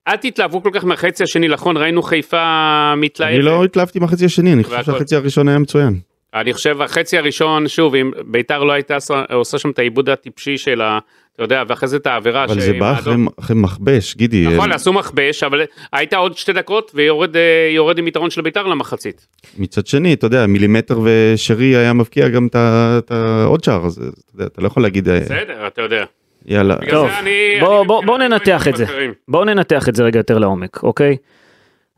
אל 0.09 0.17
תתלהבו 0.17 0.63
כל 0.63 0.71
כך 0.73 0.85
מהחצי 0.85 1.23
השני, 1.23 1.49
נכון, 1.49 1.77
ראינו 1.77 2.03
חיפה 2.03 2.95
מתלהבת. 2.97 3.35
אני 3.35 3.43
לא 3.43 3.65
התלהבתי 3.65 3.99
מהחצי 3.99 4.25
השני 4.25 4.53
אני 4.53 4.65
חושב. 4.65 4.83
שהחצי 4.85 5.17
הראשון 5.17 5.49
היה 5.49 5.59
מצוין. 5.59 6.01
אני 6.35 6.53
חושב 6.53 6.83
החצי 6.83 7.19
הראשון, 7.19 7.69
שוב, 7.69 7.95
אם 7.95 8.11
ביתר 8.27 8.65
לא 8.65 8.73
הייתה 8.73 8.97
עושה- 9.33 9.59
שם 9.59 9.71
את 9.71 9.79
העיבוד 9.79 10.09
הטיפשי 10.11 10.59
שלה, 10.59 10.99
אתה 11.39 11.45
יודע, 11.45 11.63
ואחרי 11.69 11.89
זה 11.89 11.97
את 11.97 12.07
העבירה. 12.07 12.45
אבל 12.45 12.61
זה 12.61 12.73
בא 12.73 12.93
אחרי-. 12.93 13.15
אחרי 13.41 13.57
מכבש 13.57 14.17
גידי. 14.17 14.47
נכון, 14.47 14.71
אה, 14.71 14.75
עשו 14.77 14.93
מכבש, 14.93 15.43
אבל 15.43 15.61
הייתה 15.93 16.17
עוד 16.17 16.37
שתי 16.37 16.53
דקות 16.53 16.93
ויורד 16.95 17.37
אה, 17.37 17.71
יורד 17.75 17.99
עם 17.99 18.07
יתרון 18.09 18.31
של 18.31 18.41
ביתר 18.41 18.63
למחצית. 18.67 19.27
מצד 19.59 19.87
שני 19.87 20.13
אתה 20.15 20.27
יודע 20.27 20.47
מילימטר 20.47 21.01
ושרי 21.05 21.77
היה 21.77 21.93
מבקיע 21.93 22.29
גם 22.29 22.49
את 22.53 23.11
העוד 23.11 23.65
שער 23.65 23.87
אז 23.87 23.99
אתה 23.99 24.05
יודע, 24.35 24.47
אתה 24.47 24.63
לא 24.63 24.67
יכול 24.67 24.83
להגיד 24.83 25.09
אה, 25.09 25.21
בסדר, 25.21 25.67
אתה 25.67 25.83
יודע. 25.83 26.05
יאללה. 26.47 26.77
טוב, 26.91 27.09
אני- 27.21 27.31
בוא, 27.61 27.79
אני 27.81 27.87
בוא, 27.87 27.99
מבחינת 28.03 28.07
בוא 28.07 28.19
ננתח 28.19 28.69
את 28.69 28.77
זה. 28.77 28.85
אחרים. 28.85 29.13
בואו 29.29 29.45
ננתח 29.45 29.89
את 29.89 29.95
זה 29.97 30.05
רגע 30.05 30.19
יותר 30.19 30.39
לעומק, 30.39 30.83
אוקיי? 30.83 31.17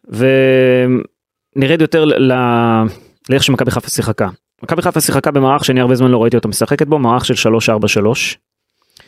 ונרד 0.09 1.81
יותר 1.81 2.05
ל... 2.05 2.33
לאיך 3.31 3.43
שמכבי 3.43 3.71
חיפה 3.71 3.89
שיחקה. 3.91 4.29
מכבי 4.63 4.83
חיפה 4.83 5.01
שיחקה 5.01 5.31
במערך 5.31 5.65
שאני 5.65 5.81
הרבה 5.81 5.95
זמן 5.95 6.11
לא 6.11 6.23
ראיתי 6.23 6.37
אותה 6.37 6.49
משחקת 6.49 6.87
בו, 6.87 6.99
מערך 6.99 7.25
של 7.25 7.49
3-4-3. 7.49 8.37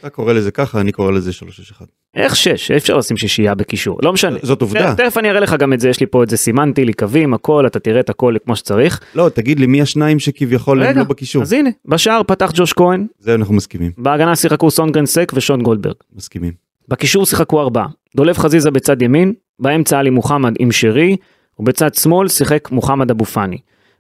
אתה 0.02 0.10
קורא 0.10 0.32
לזה 0.32 0.50
ככה 0.50 0.80
אני 0.80 0.92
קורא 0.92 1.12
לזה 1.12 1.32
361. 1.32 1.86
איך 2.14 2.36
6? 2.36 2.70
אי 2.70 2.76
אפשר 2.76 2.96
לשים 2.96 3.16
שישייה 3.16 3.54
בקישור, 3.54 3.98
לא 4.02 4.12
משנה. 4.12 4.36
זאת 4.42 4.62
עובדה. 4.62 4.94
תכף- 4.94 5.18
אני 5.18 5.30
אראה 5.30 5.40
לך 5.40 5.54
גם 5.58 5.72
את 5.72 5.80
זה, 5.80 5.88
יש 5.88 6.00
לי 6.00 6.06
פה 6.06 6.22
את 6.22 6.30
זה, 6.30 6.36
סימנתי 6.36 6.84
לי 6.84 6.92
קווים, 6.92 7.34
הכל, 7.34 7.66
אתה 7.66 7.78
תראה 7.80 8.00
את 8.00 8.10
הכל 8.10 8.34
כמו 8.44 8.56
שצריך. 8.56 9.00
לא 9.14 9.28
תגיד 9.28 9.60
לי 9.60 9.66
מי 9.66 9.82
השניים 9.82 10.18
שכביכול 10.18 10.82
הם 10.82 10.98
לא 10.98 11.04
בקישור. 11.04 11.42
אז 11.42 11.52
הנה, 11.52 11.70
בשער 11.86 12.22
פתח 12.22 12.50
ג'וש 12.54 12.72
כהן, 12.72 13.06
זה 13.18 13.34
אנחנו 13.34 13.54
מסכימים 13.54 13.90
בהגנה 13.98 14.36
שיחקו 14.36 14.70
סונגרן 14.70 15.06
סק 15.06 15.32
ושון 15.34 15.62
גולדברג. 15.62 15.94
מסכימים. 16.16 16.52
בקישור 16.88 17.26
שיחקו 17.26 17.60
ארבעה, 17.60 17.86
דולב 18.16 18.38
חזיזה 18.38 18.70
בצד 18.70 19.02
ימין, 19.02 19.32
באמצע 19.60 19.98
עלי 19.98 20.10
מוחמד 20.10 20.52
עם 20.58 20.72
שרי, 20.72 21.16
ובצד 21.58 21.94
שמאל 21.94 22.28
שיחק 22.28 22.68
מוחמד 22.70 23.10
אבו 23.10 23.24
פאני. 23.24 23.58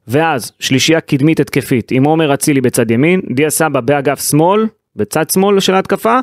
ואז 0.08 0.52
שלישייה 0.60 1.00
קדמית 1.00 1.40
התקפית 1.40 1.90
עם 1.90 2.04
עומר 2.04 2.34
אצילי 2.34 2.60
בצד 2.60 2.90
ימין, 2.90 3.20
דיה 3.34 3.50
סבא 3.50 3.80
באגף 3.80 4.28
שמאל, 4.30 4.66
בצד 4.96 5.30
שמאל 5.30 5.60
של 5.60 5.74
ההתקפה, 5.74 6.18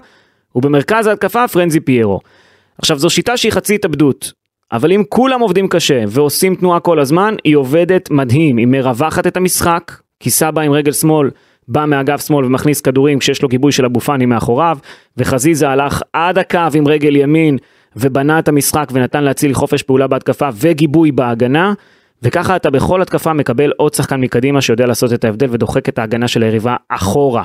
ובמרכז 0.55 1.07
ההתקפה 1.07 1.47
פרנזי 1.47 1.79
פיירו. 1.79 2.19
עכשיו 2.77 2.99
זו 2.99 3.09
שיטה 3.09 3.37
שהיא 3.37 3.51
חצי 3.51 3.75
התאבדות, 3.75 4.33
אבל 4.71 4.91
אם 4.91 5.03
כולם 5.09 5.41
עובדים 5.41 5.67
קשה 5.67 6.03
ועושים 6.07 6.55
תנועה 6.55 6.79
כל 6.79 6.99
הזמן, 6.99 7.35
היא 7.43 7.55
עובדת 7.55 8.11
מדהים, 8.11 8.57
היא 8.57 8.67
מרווחת 8.67 9.27
את 9.27 9.37
המשחק, 9.37 9.91
כי 10.19 10.29
סבא 10.29 10.61
עם 10.61 10.71
רגל 10.71 10.91
שמאל 10.91 11.29
בא 11.67 11.85
מאגף 11.85 12.27
שמאל 12.27 12.45
ומכניס 12.45 12.81
כדורים 12.81 13.19
כשיש 13.19 13.41
לו 13.41 13.49
גיבוי 13.49 13.71
של 13.71 13.85
אבו 13.85 13.99
פאני 13.99 14.25
מאחוריו, 14.25 14.77
וחזיזה 15.17 15.69
הלך 15.69 16.01
עד 16.13 16.37
הקו 16.37 16.59
עם 16.73 16.87
רגל 16.87 17.15
ימין 17.15 17.57
ובנה 17.95 18.39
את 18.39 18.47
המשחק 18.47 18.89
ונתן 18.93 19.23
להציל 19.23 19.53
חופש 19.53 19.83
פעולה 19.83 20.07
בהתקפה 20.07 20.49
וגיבוי 20.53 21.11
בהגנה, 21.11 21.73
וככה 22.23 22.55
אתה 22.55 22.69
בכל 22.69 23.01
התקפה 23.01 23.33
מקבל 23.33 23.71
עוד 23.77 23.93
שחקן 23.93 24.21
מקדימה 24.21 24.61
שיודע 24.61 24.85
לעשות 24.85 25.13
את 25.13 25.23
ההבדל 25.23 25.47
ודוחק 25.51 25.89
את 25.89 25.99
ההגנה 25.99 26.27
של 26.27 26.43
היריבה 26.43 26.75
אחורה. 26.89 27.43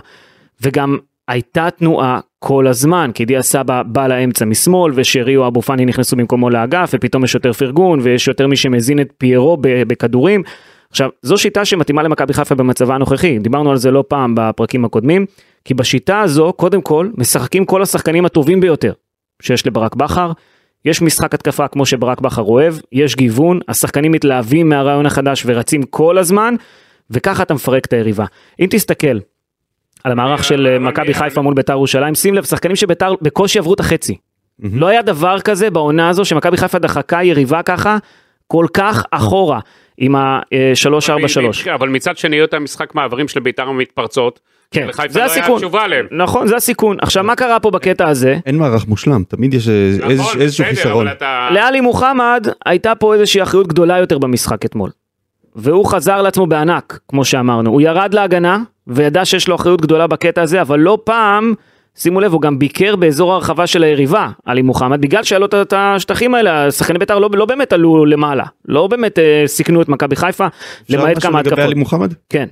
וגם 0.63 0.99
הייתה 1.29 1.69
תנועה 1.71 2.21
כל 2.39 2.67
הזמן, 2.67 3.11
כי 3.15 3.25
דיה 3.25 3.43
סבא 3.43 3.83
בא 3.83 4.07
לאמצע 4.07 4.45
משמאל, 4.45 4.93
ושרי 4.95 5.37
או 5.37 5.47
אבו 5.47 5.63
פאני 5.63 5.85
נכנסו 5.85 6.17
במקומו 6.17 6.51
לאגף, 6.51 6.91
ופתאום 6.95 7.25
יש 7.25 7.35
יותר 7.35 7.53
פרגון, 7.53 8.01
ויש 8.03 8.29
יותר 8.29 8.47
מי 8.47 8.57
שמזין 8.57 9.01
את 9.01 9.13
פיירו 9.19 9.57
בכדורים. 9.61 10.43
עכשיו, 10.91 11.09
זו 11.23 11.39
שיטה 11.39 11.65
שמתאימה 11.65 12.03
למכבי 12.03 12.33
חיפה 12.33 12.55
במצבה 12.55 12.95
הנוכחי, 12.95 13.39
דיברנו 13.39 13.71
על 13.71 13.77
זה 13.77 13.91
לא 13.91 14.05
פעם 14.09 14.35
בפרקים 14.35 14.85
הקודמים, 14.85 15.27
כי 15.65 15.75
בשיטה 15.75 16.21
הזו, 16.21 16.53
קודם 16.53 16.83
כל, 16.83 17.09
משחקים 17.19 17.65
כל 17.65 17.83
השחקנים 17.83 18.25
הטובים 18.25 18.61
ביותר 18.61 18.93
שיש 19.43 19.67
לברק 19.67 19.95
בכר, 19.95 20.33
יש 20.85 21.03
משחק 21.03 21.35
התקפה 21.35 21.69
כמו 21.69 21.87
שברק 21.87 22.21
בכר 22.21 22.43
אוהב, 22.43 22.75
יש 22.93 23.17
גיוון, 23.17 23.61
השחקנים 23.69 24.13
מתלהבים 24.13 24.69
מהרעיון 24.69 25.07
החדש 25.07 25.43
ורצים 25.47 25.83
כל 25.83 26.19
הזמן, 26.19 26.55
וככה 27.11 27.43
אתה 27.43 27.55
מפרק 27.55 27.87
את 27.87 27.93
היריבה. 27.93 28.25
אם 28.61 28.67
תסתכל 28.71 29.19
על 30.05 30.13
המערך 30.13 30.45
של 30.45 30.67
אה, 30.67 30.79
מכבי 30.79 31.15
חיפה 31.15 31.43
מול 31.43 31.55
ביתר 31.55 31.73
ירושלים, 31.73 32.15
שים 32.15 32.35
לב, 32.35 32.45
שחקנים 32.45 32.77
שביתר 32.77 33.15
בקושי 33.23 33.59
עברו 33.59 33.75
את 33.75 33.81
החצי. 33.81 34.17
לא 34.63 34.87
היה 34.87 35.03
דבר 35.03 35.41
כזה 35.41 35.71
בעונה 35.71 36.09
הזו 36.09 36.25
שמכבי 36.25 36.57
חיפה 36.57 36.79
דחקה 36.79 37.23
יריבה 37.23 37.63
ככה, 37.63 37.97
כל 38.47 38.67
כך 38.75 39.05
אחורה, 39.11 39.61
עם 39.99 40.17
ה-3-4-3. 40.17 41.71
אבל 41.75 41.89
מצד 41.89 42.17
שני, 42.17 42.45
את 42.45 42.55
המשחק 42.55 42.95
מעברים 42.95 43.29
של 43.29 43.41
ביתר 43.41 43.69
המתפרצות, 43.69 44.41
כן, 44.71 44.87
זה 45.09 45.19
לא 45.19 45.25
היה 45.25 45.33
הסיכון. 45.33 45.59
תשובה 45.59 45.83
עליהם. 45.85 46.07
נכון, 46.11 46.47
זה 46.47 46.57
הסיכון. 46.57 46.97
עכשיו, 47.01 47.25
מה 47.25 47.37
קרה 47.37 47.61
פה 47.61 47.71
בקטע 47.71 48.09
הזה? 48.09 48.37
אין 48.47 48.59
מערך 48.59 48.87
מושלם 48.89 49.23
תמיד 49.29 49.55
יש 49.55 49.69
נכון, 49.69 50.11
איז- 50.11 50.41
איזשהו 50.41 50.65
חיסרון. 50.65 51.07
לאלי 51.51 51.81
מוחמד 51.81 52.47
הייתה 52.67 52.95
פה 52.95 53.15
איזושהי 53.15 53.43
אחריות 53.43 53.67
גדולה 53.67 53.99
יותר 53.99 54.19
במשחק 54.19 54.65
אתמול. 54.65 54.91
והוא 55.57 55.87
חזר 55.87 56.23
לעצמו 56.23 56.47
בענק, 56.47 56.99
כמו 57.09 57.25
שאמרנו. 57.25 57.71
הוא 57.71 57.81
ירד 57.81 58.15
להגנה, 58.15 58.59
וידע 58.87 59.25
שיש 59.25 59.49
לו 59.49 59.55
אחריות 59.55 59.81
גדולה 59.81 60.07
בקטע 60.07 60.43
הזה, 60.43 60.61
אבל 60.61 60.79
לא 60.81 60.99
פעם, 61.05 61.55
שימו 61.97 62.21
לב, 62.21 62.33
הוא 62.33 62.41
גם 62.41 62.59
ביקר 62.59 62.97
באזור 62.97 63.33
הרחבה 63.33 63.67
של 63.67 63.83
היריבה, 63.83 64.29
עלי 64.45 64.63
מוחמד, 64.63 65.01
בגלל 65.01 65.23
שהיה 65.23 65.39
לו 65.39 65.47
את- 65.47 65.73
השטחים 65.77 66.35
האלה, 66.35 66.71
שחקני 66.71 66.99
בית"ר 66.99 67.19
לא, 67.19 67.31
לא 67.33 67.45
באמת 67.45 67.73
עלו 67.73 68.05
למעלה. 68.07 68.45
לא 68.69 68.87
באמת 68.87 69.19
אה, 69.19 69.43
סיכנו 69.47 69.83
את 69.83 69.89
מכבי 69.89 70.17
חיפה, 70.17 70.47
אפשר 70.47 70.97
למעט 70.99 71.17
משהו 71.17 71.31
כמה 71.31 71.39
לגבי 71.39 71.51
התקפות. 71.51 71.65
עלי 71.65 71.75
מוחמד? 71.75 72.15
כן. 72.29 72.47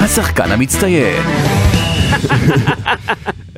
השחקן 0.00 0.50
המצטיין. 0.52 1.22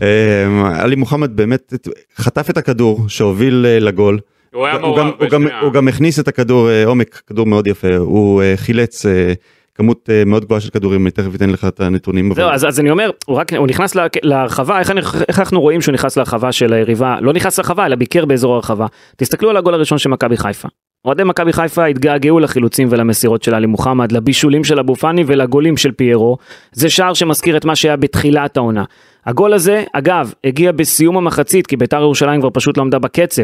אה, 0.02 0.46
עלי 0.82 0.96
מוחמד 0.96 1.36
באמת 1.36 1.72
חטף 2.16 2.50
את 2.50 2.56
הכדור 2.56 3.04
שהוביל 3.08 3.66
אה, 3.68 3.78
לגול. 3.80 4.18
הוא 4.54 4.66
היה 4.66 4.74
הוא 4.74 4.80
מעורב 4.82 4.98
גם- 4.98 5.10
הוא 5.18 5.28
גם-. 5.28 5.46
הוא 5.62 5.72
גם 5.72 5.88
הכניס 5.88 6.18
את 6.20 6.28
הכדור 6.28 6.70
אה, 6.70 6.84
עומק, 6.86 7.22
כדור 7.26 7.46
מאוד 7.46 7.66
יפה, 7.66 7.96
הוא 7.96 8.42
אה, 8.42 8.52
חילץ 8.56 9.06
כמות 9.74 10.08
אה, 10.10 10.22
מאוד 10.26 10.44
גבוהה 10.44 10.60
של 10.60 10.70
כדורים, 10.70 11.02
אני 11.02 11.10
תכף 11.10 11.34
אתן 11.34 11.50
לך 11.50 11.64
את 11.64 11.80
הנתונים. 11.80 12.34
זהו, 12.34 12.48
אז, 12.50 12.64
אז 12.68 12.80
אני 12.80 12.90
אומר, 12.90 13.10
הוא 13.26 13.36
רק, 13.36 13.52
הוא 13.52 13.66
נכנס 13.66 13.94
לה- 13.94 14.06
להרחבה, 14.22 14.78
איך, 14.80 14.90
אני- 14.90 15.00
איך 15.28 15.38
אנחנו 15.38 15.60
רואים 15.60 15.80
שהוא 15.80 15.92
נכנס 15.92 16.16
להרחבה 16.16 16.52
של 16.52 16.72
היריבה, 16.72 17.16
לא 17.20 17.32
נכנס 17.32 17.58
להרחבה, 17.58 17.86
אלא 17.86 17.96
ביקר 17.96 18.24
באזור 18.24 18.54
הרחבה. 18.54 18.86
תסתכלו 19.16 19.50
על 19.50 19.56
הגול 19.56 19.74
הראשון 19.74 19.98
של 19.98 20.08
מכבי 20.08 20.36
חיפה. 20.36 20.68
אוהדי 21.04 21.24
מכבי 21.24 21.52
חיפה 21.52 21.84
התגעגעו 21.86 22.40
לחילוצים 22.40 22.88
ולמסירות 22.90 23.42
של 23.42 23.54
עלי 23.54 23.66
מוחמד, 23.66 24.12
לבישולים 24.12 24.64
של 24.64 24.78
אבו 24.78 24.94
פאני 24.96 25.24
ולגולים 25.26 25.76
של 25.76 25.92
פיירו. 25.92 26.36
זה 26.72 26.90
שער 26.90 27.14
שמזכיר 27.14 27.56
את 27.56 27.64
מה 27.64 27.76
שהיה 27.76 27.96
בתחילת 27.96 28.56
העונה. 28.56 28.84
הגול 29.26 29.52
הזה, 29.52 29.84
אגב, 29.92 30.32
הגיע 30.44 30.72
בסיום 30.72 31.16
המחצית, 31.16 31.66
כי 31.66 31.76
ביתר 31.76 32.00
ירושלים 32.00 32.40
כבר 32.40 32.50
פשוט 32.52 32.76
לא 32.76 32.82
עמדה 32.82 32.98
בקצב. 32.98 33.42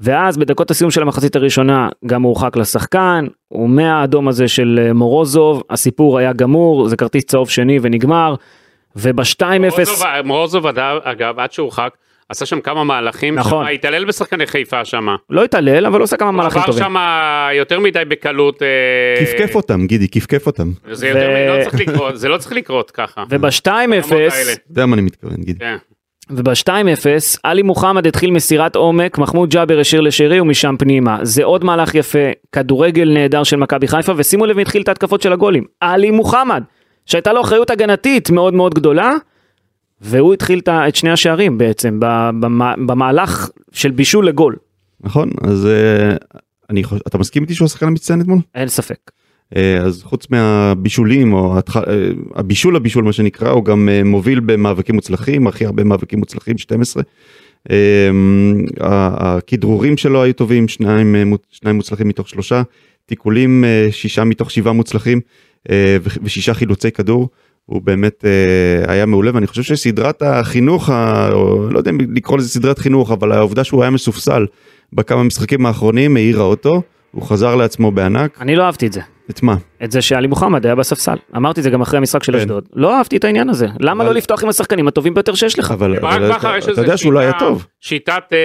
ואז 0.00 0.36
בדקות 0.36 0.70
הסיום 0.70 0.90
של 0.90 1.02
המחצית 1.02 1.36
הראשונה 1.36 1.88
גם 2.06 2.22
הורחק 2.22 2.56
לשחקן, 2.56 3.26
ומהאדום 3.52 4.28
הזה 4.28 4.48
של 4.48 4.80
אה, 4.86 4.92
מורוזוב, 4.92 5.62
הסיפור 5.70 6.18
היה 6.18 6.32
גמור, 6.32 6.88
זה 6.88 6.96
כרטיס 6.96 7.24
צהוב 7.24 7.50
שני 7.50 7.78
ונגמר, 7.82 8.34
וב-2-0, 8.96 9.42
מורוזוב- 9.60 10.02
מורוזוב 10.24 10.66
אגב, 10.66 10.96
אגב, 11.02 11.38
עד 11.38 11.52
שהורחק, 11.52 11.90
עשה 12.28 12.46
שם 12.46 12.60
כמה 12.60 12.84
מהלכים, 12.84 13.34
נכון. 13.34 13.64
שם, 13.66 13.72
התעלל 13.74 14.04
בשחקני 14.04 14.46
חיפה 14.46 14.84
שם. 14.84 15.06
לא 15.30 15.44
התעלל, 15.44 15.86
אבל 15.86 16.00
עושה 16.00 16.16
כמה 16.16 16.30
מהלכים 16.30 16.62
עבר 16.62 16.66
טובים. 16.72 16.84
שם 16.84 16.94
יותר 17.54 17.80
מדי 17.80 18.02
בקלות. 18.08 18.62
אה, 18.62 19.24
כפכף 19.26 19.54
אותם, 19.54 19.86
גידי, 19.86 20.08
כפכף 20.08 20.46
אותם. 20.46 20.70
זה 20.90 21.08
יותר 21.08 21.28
ו- 21.28 21.34
מדי, 21.34 21.58
לא 21.58 21.62
צריך 21.64 21.74
לקרות, 21.88 22.18
זה 22.18 22.28
לא 22.28 22.38
צריך 22.38 22.52
לקרות 22.52 22.90
ככה. 22.90 23.24
וב-2-0, 23.30 23.66
ברמות 23.66 24.12
האלה. 24.12 24.52
יודע 24.70 24.86
מה 24.86 24.94
אני 24.94 25.02
מתכוון, 25.02 25.36
גידי. 25.36 25.58
כן. 25.58 25.76
וב-2-0, 26.30 26.70
עלי 27.42 27.62
מוחמד 27.62 28.06
התחיל 28.06 28.30
מסירת 28.30 28.76
עומק, 28.76 29.18
מחמוד 29.18 29.50
ג'אבר 29.50 29.80
השאיר 29.80 30.00
לשרי 30.00 30.40
ומשם 30.40 30.74
פנימה. 30.78 31.18
זה 31.22 31.44
עוד 31.44 31.64
מהלך 31.64 31.94
יפה, 31.94 32.18
כדורגל 32.52 33.10
נהדר 33.14 33.42
של 33.42 33.56
מכבי 33.56 33.88
חיפה, 33.88 34.12
ושימו 34.16 34.46
לב 34.46 34.56
מי 34.56 34.62
התחיל 34.62 34.82
את 34.82 34.88
ההתקפות 34.88 35.22
של 35.22 35.32
הגולים. 35.32 35.64
עלי 35.80 36.10
מוחמד, 36.10 36.62
שהייתה 37.06 37.32
לו 37.32 37.40
אחריות 37.40 37.70
הגנתית 37.70 38.30
מאוד 38.30 38.54
מאוד 38.54 38.74
גדולה, 38.74 39.12
והוא 40.00 40.34
התחיל 40.34 40.60
את 40.68 40.96
שני 40.96 41.10
השערים 41.10 41.58
בעצם, 41.58 41.96
במה- 42.40 42.74
במהלך 42.86 43.50
של 43.72 43.90
בישול 43.90 44.26
לגול. 44.26 44.56
נכון, 45.00 45.30
אז 45.42 45.66
אה, 45.66 46.16
אני 46.70 46.84
חושב, 46.84 47.00
אתה 47.06 47.18
מסכים 47.18 47.42
איתי 47.42 47.54
שהוא 47.54 47.66
השחקן 47.66 47.86
המצטיין 47.86 48.20
אתמול? 48.20 48.38
אין 48.54 48.68
ספק. 48.68 48.96
אה, 49.56 49.76
אז 49.78 50.02
חוץ 50.02 50.26
מהבישולים 50.30 51.32
או. 51.32 51.56
אה, 51.56 51.82
הבישול 52.34 52.76
הבישול 52.76 53.04
מה 53.04 53.12
שנקרא 53.12 53.50
הוא 53.50 53.64
גם 53.64 53.88
אה, 53.88 54.04
מוביל 54.04 54.40
במאבקים 54.40 54.94
מוצלחים 54.94 55.46
הכי 55.46 55.66
הרבה 55.66 55.84
מאבקים 55.84 56.18
מוצלחים 56.18 56.58
12. 56.58 57.02
אה, 57.70 57.76
ה- 58.80 59.36
הכדרורים 59.36 59.96
שלו 59.96 60.22
היו 60.22 60.32
טובים 60.32 60.68
שניים 60.68 61.16
שניים 61.50 61.76
מוצלחים 61.76 62.08
מתוך 62.08 62.28
שלושה 62.28 62.62
תיקולים 63.06 63.64
שישה 63.90 64.24
מתוך 64.24 64.50
שבעה 64.50 64.72
מוצלחים 64.72 65.20
ושישה 66.22 66.54
חילוצי 66.54 66.90
כדור. 66.90 67.28
הוא 67.66 67.82
באמת 67.82 68.24
היה 68.86 69.06
מעולה 69.06 69.30
ואני 69.34 69.46
חושב 69.46 69.62
שסדרת 69.62 70.22
החינוך 70.22 70.90
או 71.32 71.68
לא 71.70 71.78
יודע 71.78 71.90
אם 71.90 71.98
לקרוא 72.14 72.38
לזה 72.38 72.48
סדרת 72.48 72.78
חינוך 72.78 73.10
אבל 73.10 73.32
העובדה 73.32 73.64
שהוא 73.64 73.82
היה 73.82 73.90
מסופסל 73.90 74.46
בכמה 74.92 75.22
משחקים 75.22 75.66
האחרונים 75.66 76.16
העירה 76.16 76.42
אותו 76.44 76.82
הוא 77.10 77.22
חזר 77.22 77.56
לעצמו 77.56 77.90
בענק 77.90 78.38
אני 78.40 78.56
לא 78.56 78.62
אהבתי 78.64 78.86
את 78.86 78.92
זה. 78.92 79.00
את 79.30 79.42
מה? 79.42 79.56
את 79.84 79.90
זה 79.90 80.02
שעלי 80.02 80.26
מוחמד 80.26 80.66
היה 80.66 80.74
בספסל. 80.74 81.16
אמרתי 81.36 81.60
את 81.60 81.64
זה 81.64 81.70
גם 81.70 81.80
אחרי 81.80 81.98
המשחק 81.98 82.22
של 82.22 82.32
כן. 82.32 82.38
אשדוד. 82.38 82.68
לא 82.74 82.96
אהבתי 82.96 83.16
את 83.16 83.24
העניין 83.24 83.48
הזה. 83.48 83.66
למה 83.80 84.04
לא 84.04 84.14
לפתוח 84.14 84.42
עם 84.42 84.48
השחקנים 84.48 84.88
הטובים 84.88 85.14
ביותר 85.14 85.34
שיש 85.34 85.58
לך? 85.58 85.70
אבל, 85.70 85.96
אתה, 85.96 86.80
יודע 86.80 86.96
שהוא 86.96 87.12
לא 87.12 87.18
היה 87.18 87.32
טוב. 87.38 87.66
שיטת 87.80 88.22
אה, 88.32 88.38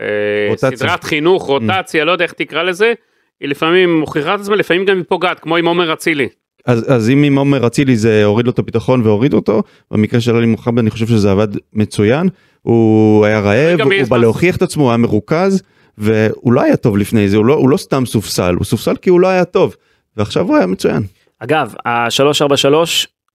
אה. 0.00 0.54
Mm. 0.54 0.76
סדרת 0.76 1.04
חינוך, 1.04 1.42
רוטציה, 1.42 2.04
לא 2.04 2.12
יודע 2.12 2.24
איך 2.24 2.32
תקרא 2.32 2.62
לזה, 2.62 2.92
היא 3.40 3.48
לפעמים 3.48 4.00
מוכיחה 4.00 4.34
את 4.34 4.40
עצמה, 4.40 4.56
לפעמים 4.56 4.84
גם 4.84 4.96
היא 4.96 5.04
פוגעת, 5.08 5.40
כמו 5.40 5.56
עם 5.56 5.66
עומר 5.66 5.92
אצילי. 5.92 6.28
אז, 6.66 6.92
אז 6.92 7.10
אם 7.10 7.22
עם 7.22 7.38
עומר 7.38 7.66
אצילי 7.66 7.96
זה 7.96 8.24
הוריד 8.24 8.46
לו 8.46 8.52
את 8.52 8.58
הביטחון 8.58 9.02
והוריד 9.04 9.34
אותו, 9.34 9.62
במקרה 9.90 10.20
של 10.20 10.36
עלי 10.36 10.46
מוחמד 10.46 10.78
אני 10.78 10.90
חושב 10.90 11.06
שזה 11.06 11.30
עבד 11.30 11.48
מצוין. 11.72 12.28
הוא 12.62 13.24
היה 13.24 13.40
רעב, 13.40 13.80
הוא, 13.80 13.92
בא 14.08 14.16
להוכיח 14.16 14.56
את 14.56 14.62
עצמו, 14.62 14.82
הוא 14.82 14.90
היה 14.90 14.96
מרוכז, 14.96 15.62
והוא 15.98 16.52
לא 16.52 16.60
היה 16.60 16.76
טוב 16.76 16.96
לפני 16.96 17.28
זה, 17.28 17.36
הוא 17.36 17.44
לא, 17.44 17.54
הוא 17.54 17.68
לא 17.68 17.76
סתם 17.76 18.06
סופסל, 18.06 18.54
הוא 18.54 18.64
סופסל 18.64 18.96
כי 18.96 19.10
הוא 19.10 19.20
לא 19.20 19.28
היה 19.28 19.44
טוב. 19.44 19.76
ועכשיו 20.16 20.46
הוא 20.48 20.56
היה 20.56 20.66
מצוין. 20.66 21.02
אגב, 21.38 21.74
ה-343, 21.84 22.74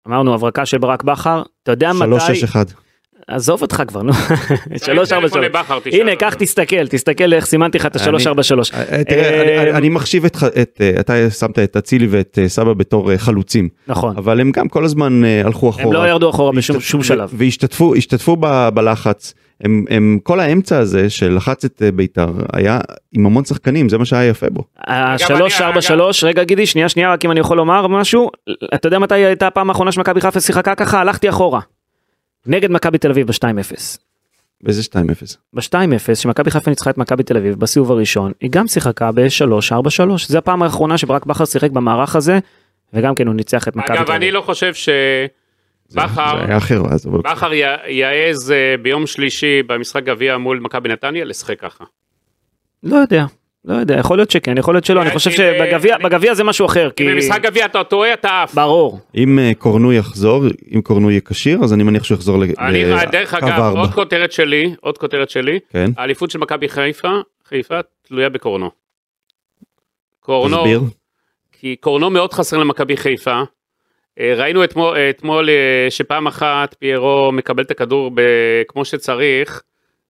אמרנו 0.08 0.34
הברקה 0.34 0.66
של 0.66 0.78
ברק 0.78 1.04
בכר, 1.04 1.44
אתה 1.64 1.72
יודע 1.72 1.90
מתי... 1.90 2.06
361. 2.06 2.74
עזוב 3.30 3.62
אותך 3.62 3.84
כבר, 3.88 4.02
נו. 4.02 4.14
טלפון 4.14 4.80
343. 4.80 5.46
לבכר, 5.46 5.80
תשאל 5.84 6.02
הנה. 6.02 6.16
קח 6.16 6.34
תסתכל, 6.34 6.88
תסתכל 6.88 7.34
איך 7.34 7.46
סימנתי 7.46 7.78
לך 7.78 7.86
את 7.86 7.96
אני- 7.98 8.06
ה-343. 8.18 8.74
אה, 8.92 9.04
תראה, 9.04 9.42
אני- 9.62 9.72
אני- 9.72 9.90
מחשיב 9.90 10.26
את, 10.26 10.38
אה, 10.82 10.92
אתה 11.00 11.14
שמת 11.32 11.60
את 11.60 11.78
אצילי 11.78 12.08
ואת 12.10 12.40
אה, 12.42 12.50
סבא 12.50 12.74
בתור 12.74 13.12
אה, 13.12 13.18
חלוצים, 13.18 13.70
נכון. 13.88 14.14
אבל 14.18 14.40
הם 14.42 14.52
גם 14.52 14.68
כל 14.70 14.86
הזמן 14.86 15.26
אה, 15.26 15.42
הלכו 15.46 15.70
אחורה. 15.70 15.86
הם 15.86 15.94
לא 15.94 16.10
ירדו 16.10 16.30
אחורה 16.30 16.52
בשום 16.52 17.04
שלב. 17.04 17.30
והשתתפו 17.34 18.36
בלחץ 18.74 19.34
הם, 19.64 19.86
הם 19.90 20.20
כל 20.24 20.40
האמצע 20.40 20.78
הזה 20.78 21.10
שלחץ 21.10 21.66
את 21.66 21.82
אה, 21.86 21.92
בית"ר 21.92 22.28
היה 22.54 22.80
עם 23.14 23.26
המון 23.26 23.46
שחקנים 23.46 23.90
זה 23.90 23.98
מה 23.98 24.06
שהיה 24.06 24.30
יפה 24.30 24.48
בו. 24.50 24.64
ה-343, 24.88 25.92
רגע 26.24 26.44
גידי, 26.44 26.66
שנייה 26.66 26.90
שנייה, 26.90 27.14
רק 27.14 27.26
אם 27.26 27.32
אני 27.32 27.40
יכול 27.40 27.58
לומר 27.58 27.88
משהו, 27.88 28.30
אתה 28.74 28.88
יודע 28.88 29.00
מתי 29.00 29.16
הייתה 29.16 29.48
הפעם 29.48 29.70
האחרונה 29.70 29.92
שמכבי 29.92 30.22
חיפה 30.22 30.40
שיחקה 30.40 30.76
ככה? 30.76 31.00
הלכתי 31.00 31.30
אחורה. 31.30 31.60
נגד 32.46 32.72
מכבי 32.72 32.98
תל 32.98 33.12
אביב 33.12 33.28
ב-2-0. 33.28 34.00
באיזה 34.62 34.82
2-0. 34.82 34.96
ב-2-0 35.54 36.16
שמכבי 36.16 36.52
חיפה 36.52 36.70
ניצחה 36.70 36.90
את 36.90 36.98
מכבי 36.98 37.24
תל 37.24 37.38
אביב 37.38 37.60
בסיבוב 37.60 37.92
הראשון, 37.92 38.32
היא 38.42 38.50
גם 38.52 38.68
שיחקה 38.68 39.12
ב-3-4-3. 39.12 40.02
זה 40.28 40.38
הפעם 40.38 40.64
האחרונה 40.64 40.98
שברק 40.98 41.26
בכר 41.26 41.46
שיחק 41.46 41.72
במערך 41.72 42.16
הזה, 42.16 42.40
וגם 42.94 43.16
כן 43.16 43.28
הוא 43.28 43.36
ניצח 43.36 43.68
את 43.68 43.76
מכבי 43.76 43.98
אגב, 43.98 44.06
תל 44.06 44.12
אני 44.12 44.26
אביב. 44.26 44.34
לא 44.34 44.42
חושב 44.42 44.74
שבכר, 44.74 46.46
בכר 47.24 47.54
יעז 47.88 48.52
אה, 48.52 48.76
ביום 48.82 49.08
שלישי 49.08 49.64
במשחק 49.64 50.04
גביע 50.04 50.38
מול 50.38 50.60
מכבי 50.60 50.90
נתניה 50.90 51.26
לשחק 51.26 51.60
ככה. 51.60 51.84
לא 52.84 52.96
יודע, 52.96 53.26
לא 53.66 53.74
יודע, 53.74 53.98
יכול 54.00 54.18
להיות 54.18 54.32
שכן, 54.32 54.58
יכול 54.58 54.74
להיות 54.74 54.86
שלא, 54.86 55.02
אני 55.02 55.10
אה, 55.10 55.14
חושב 55.14 55.32
שבגביע 55.32 55.94
אה, 55.94 56.04
בגביע 56.04 56.34
זה 56.34 56.44
משהו 56.44 56.66
אחר, 56.66 56.90
כי... 56.96 57.04
אם 57.04 57.12
במשחק 57.12 57.42
גביע 57.42 57.66
אתה 57.66 57.84
טועה 57.84 58.14
אתה 58.14 58.44
עף. 58.44 58.54
ברור. 58.54 59.00
אם 59.16 59.40
אה, 59.40 59.52
קורנו 59.58 59.94
יחזור 59.94 60.44
אם 60.76 60.82
קורנו 60.82 61.12
יהיה 61.12 61.22
כשיר 61.22 61.60
אז 61.64 61.74
אני 61.74 61.84
מניח 61.84 62.04
שהוא 62.04 62.16
יחזור 62.16 62.44
אני, 62.60 62.84
דרך 63.12 63.34
לקו 63.34 63.46
אגב, 63.48 63.60
ארבע. 63.60 63.80
עוד 63.80 63.94
כותרת 63.94 64.32
שלי, 64.32 64.76
עוד 64.82 64.98
כותרת 64.98 65.30
שלי, 65.30 65.60
כן 65.70 65.92
האליפות 65.98 66.32
של 66.32 66.40
מכבי 66.40 66.70
חיפה, 66.70 67.12
חיפה 67.46 67.80
תלויה 68.08 68.30
בקורנו. 68.30 68.70
קורנו. 70.20 70.64
כי 71.52 71.76
קורנו 71.76 72.10
מאוד 72.10 72.34
חסר 72.34 72.58
למכבי 72.58 72.98
חיפה. 72.98 73.42
אה, 74.20 74.34
ראינו 74.36 74.64
אתמול, 75.10 75.50
אה, 75.50 75.88
שפעם 75.90 76.28
אחת 76.28 76.76
פיירו 76.80 77.32
מקבל 77.32 77.64
את 77.64 77.72
הכדור 77.72 78.12
כמו 78.68 78.86
שצריך, 78.86 79.62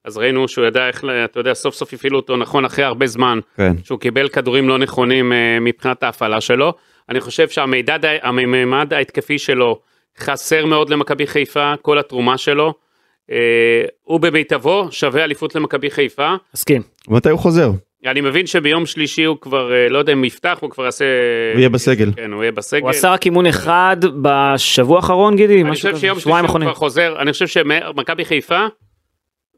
אז 0.10 0.18
ראינו 0.18 0.48
שהוא 0.48 0.66
ידע 0.66 0.88
איך, 0.88 1.04
אתה 1.26 1.40
יודע, 1.40 1.54
סוף 1.54 1.76
סוף 1.76 1.94
הפעילו 1.94 2.18
אותו 2.18 2.38
נכון 2.38 2.66
אחרי 2.66 2.86
הרבה 2.86 3.08
זמן, 3.08 3.40
כן 3.58 3.74
שהוא 3.84 4.00
קיבל 4.00 4.30
כדורים 4.30 4.70
לא 4.70 4.78
נכונים 4.78 5.34
אה, 5.34 5.58
מבחינת 5.62 6.04
ההפעלה 6.04 6.42
שלו. 6.42 6.74
אני 7.10 7.20
חושב 7.20 7.50
שהמידע, 7.50 7.98
הממד 8.22 8.94
ההתקפי 8.94 9.40
שלו 9.40 9.80
חסר 10.20 10.66
מאוד 10.66 10.90
למכבי 10.90 11.28
חיפה, 11.28 11.74
כל 11.82 12.00
התרומה 12.00 12.38
שלו. 12.38 12.74
אה, 13.32 13.38
הוא 14.04 14.20
במיטבו 14.20 14.88
שווה 14.92 15.24
אליפות 15.24 15.56
למכבי 15.56 15.92
חיפה. 15.92 16.36
מסכים. 16.54 16.82
מתי 17.08 17.30
הוא 17.30 17.40
חוזר? 17.40 17.72
אני 18.06 18.22
מבין 18.22 18.48
שביום 18.48 18.86
שלישי 18.86 19.24
הוא 19.24 19.38
כבר, 19.42 19.74
אה, 19.74 19.90
לא 19.90 19.98
יודע 19.98 20.14
אם 20.14 20.24
יפתח, 20.24 20.58
הוא 20.62 20.70
כבר 20.70 20.86
יעשה... 20.86 21.06
הוא 21.54 21.60
יהיה 21.60 21.70
בסגל. 21.70 22.12
כן, 22.16 22.34
הוא 22.34 22.44
יהיה 22.44 22.52
בסגל. 22.52 22.82
הוא 22.82 22.90
עשה 22.90 23.12
רק 23.12 23.26
אימון 23.26 23.46
אחד 23.46 23.98
בשבוע 24.22 24.98
האחרון, 24.98 25.36
גידי? 25.36 25.62
אני 25.62 25.72
חושב? 25.72 25.98
שיום 25.98 26.20
שלישי 26.20 26.40
הוא. 26.40 26.60
כבר 26.60 26.74
חוזר, 26.74 27.16
אני 27.20 27.32
חושב 27.32 27.48
שמכבי 27.48 28.26
חיפה 28.26 28.66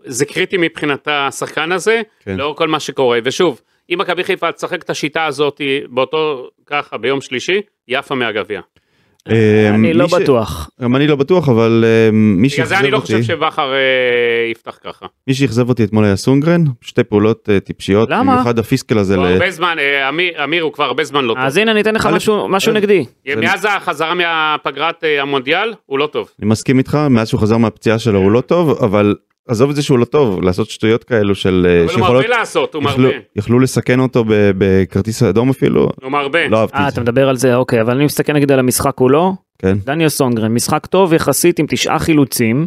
זה 0.05 0.25
קריטי 0.25 0.57
מבחינת 0.59 1.07
השחקן 1.11 1.71
הזה, 1.71 2.01
כן. 2.25 2.37
לאור 2.37 2.55
כל 2.55 2.67
מה 2.67 2.79
שקורה. 2.79 3.19
ושוב, 3.23 3.61
אם 3.93 3.97
מכבי 3.97 4.23
חיפה 4.23 4.51
תשחק 4.51 4.83
את 4.83 4.89
השיטה 4.89 5.25
הזאת 5.25 5.61
באותו 5.89 6.49
ככה 6.65 6.97
ביום 6.97 7.21
שלישי, 7.21 7.61
היא 7.87 7.97
עפה 7.97 8.15
מהגביע. 8.15 8.61
אה, 9.31 9.69
אני 9.69 9.93
לא 9.93 10.07
בטוח. 10.07 10.69
גם 10.81 10.95
אני 10.95 11.07
לא 11.07 11.15
בטוח 11.15 11.49
אבל 11.49 11.83
אה, 11.87 12.09
מי 12.11 12.35
בגלל 12.37 12.49
זה 12.49 12.55
שאכזב 12.55 12.75
אני 12.75 12.91
לא 12.91 12.97
אותי 12.97 13.05
חושב 13.05 13.23
שבכר 13.23 13.73
אה, 13.73 13.77
יפתח 14.51 14.77
ככה. 14.83 15.05
מי 15.27 15.33
שאכזב 15.33 15.69
אותי 15.69 15.83
אתמול 15.83 16.05
היה 16.05 16.15
סונגרן 16.15 16.63
שתי 16.81 17.03
פעולות 17.03 17.49
טיפשיות 17.63 18.09
למה? 18.11 18.33
במיוחד 18.33 18.59
הפיסקל 18.59 18.97
הזה 18.97 19.13
כבר 19.15 19.23
ל- 19.23 19.33
הרבה 19.33 19.51
זמן, 19.51 19.75
אמיר- 20.09 20.43
אמיר 20.43 20.63
הוא 20.63 20.73
כבר 20.73 20.83
הרבה 20.83 21.03
זמן 21.03 21.25
לא 21.25 21.33
טוב. 21.33 21.43
אז 21.43 21.57
הנה 21.57 21.71
אני 21.71 21.81
אתן 21.81 21.95
לך 21.95 22.09
משהו- 22.47 22.73
נגדי. 22.73 23.05
מאז 23.37 23.67
החזרה 23.69 24.13
מהפגרת 24.13 25.03
המונדיאל, 25.21 25.73
הוא 25.85 25.99
לא 25.99 26.07
טוב. 26.07 26.29
אני 26.39 26.47
מסכים 26.49 26.77
איתך 26.77 26.97
מאז 27.09 27.27
שהוא 27.29 27.41
חזר 27.41 27.57
מהפציעה 27.57 27.99
שלו 27.99 28.19
הוא 28.19 28.31
לא 28.31 28.41
טוב 28.41 28.83
אבל 28.83 29.15
עזוב 29.47 29.69
את 29.69 29.75
זה 29.75 29.81
שהוא 29.81 29.99
לא 29.99 30.05
טוב 30.05 30.41
לעשות 30.43 30.69
שטויות 30.69 31.03
כאלו 31.03 31.35
של 31.35 31.67
אה, 31.69 31.73
אבל 31.75 31.81
הוא 31.83 31.89
שיכולות 31.91 32.13
מרבה 32.25 32.27
לעשות, 32.39 32.73
הוא 32.75 32.83
יכלו- 32.83 33.03
מרבה. 33.03 33.17
יכלו 33.35 33.59
לסכן 33.59 33.99
אותו 33.99 34.23
ב- 34.27 34.51
בכרטיס 34.57 35.23
אדום 35.23 35.49
אפילו 35.49 35.89
הוא 36.03 36.11
מרבה. 36.11 36.47
לא 36.47 36.61
אהבתי 36.61 36.77
אה, 36.77 36.87
את 36.87 36.93
זה 36.93 36.93
אתה 36.93 37.11
מדבר 37.11 37.29
על 37.29 37.35
זה, 37.37 37.55
אוקיי, 37.55 37.81
אבל 37.81 37.95
אני 37.95 38.05
מסתכל 38.05 38.33
נגיד 38.33 38.51
על 38.51 38.59
המשחק 38.59 38.91
כולו. 38.95 39.35
כן 39.59 39.77
דניאל 39.85 40.09
סונגרן, 40.09 40.53
משחק 40.53 40.85
טוב 40.85 41.13
יחסית 41.13 41.59
עם 41.59 41.65
תשעה 41.69 41.99
חילוצים, 41.99 42.65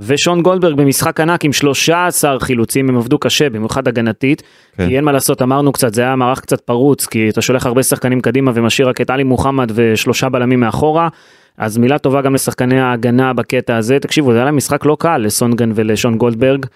ושון 0.00 0.42
גולדברג 0.42 0.76
במשחק 0.76 1.20
ענק 1.20 1.44
עם 1.44 1.52
13 1.52 2.40
חילוצים, 2.40 2.88
הם 2.88 2.96
עבדו 2.96 3.18
קשה, 3.18 3.50
במיוחד 3.50 3.88
הגנתית. 3.88 4.42
כן. 4.76 4.88
כי 4.88 4.96
אין 4.96 5.04
מה 5.04 5.12
לעשות, 5.12 5.42
אמרנו 5.42 5.72
קצת, 5.72 5.94
זה 5.94 6.02
היה 6.02 6.16
מערך 6.16 6.40
קצת 6.40 6.60
פרוץ, 6.60 7.06
כי 7.06 7.28
אתה 7.28 7.40
שולח 7.42 7.66
הרבה 7.66 7.82
שחקנים 7.82 8.20
קדימה 8.20 8.50
ומשאיר 8.54 8.88
רק 8.88 9.00
את 9.00 9.10
עלי 9.10 9.24
מוחמד 9.24 9.72
ושלושה 9.74 10.28
בלמים 10.28 10.60
מאחורה. 10.60 11.08
אז 11.58 11.78
מילה 11.78 11.98
טובה 11.98 12.22
גם 12.22 12.34
לשחקני 12.34 12.80
ההגנה 12.80 13.32
בקטע 13.32 13.76
הזה. 13.76 13.98
תקשיבו, 14.00 14.32
זה 14.32 14.38
היה 14.38 14.44
להם 14.44 14.56
משחק 14.56 14.84
לא 14.84 14.96
קל 15.00 15.18
לסונגרן 15.18 15.72
ולשון 15.74 16.18
גולדברג. 16.18 16.66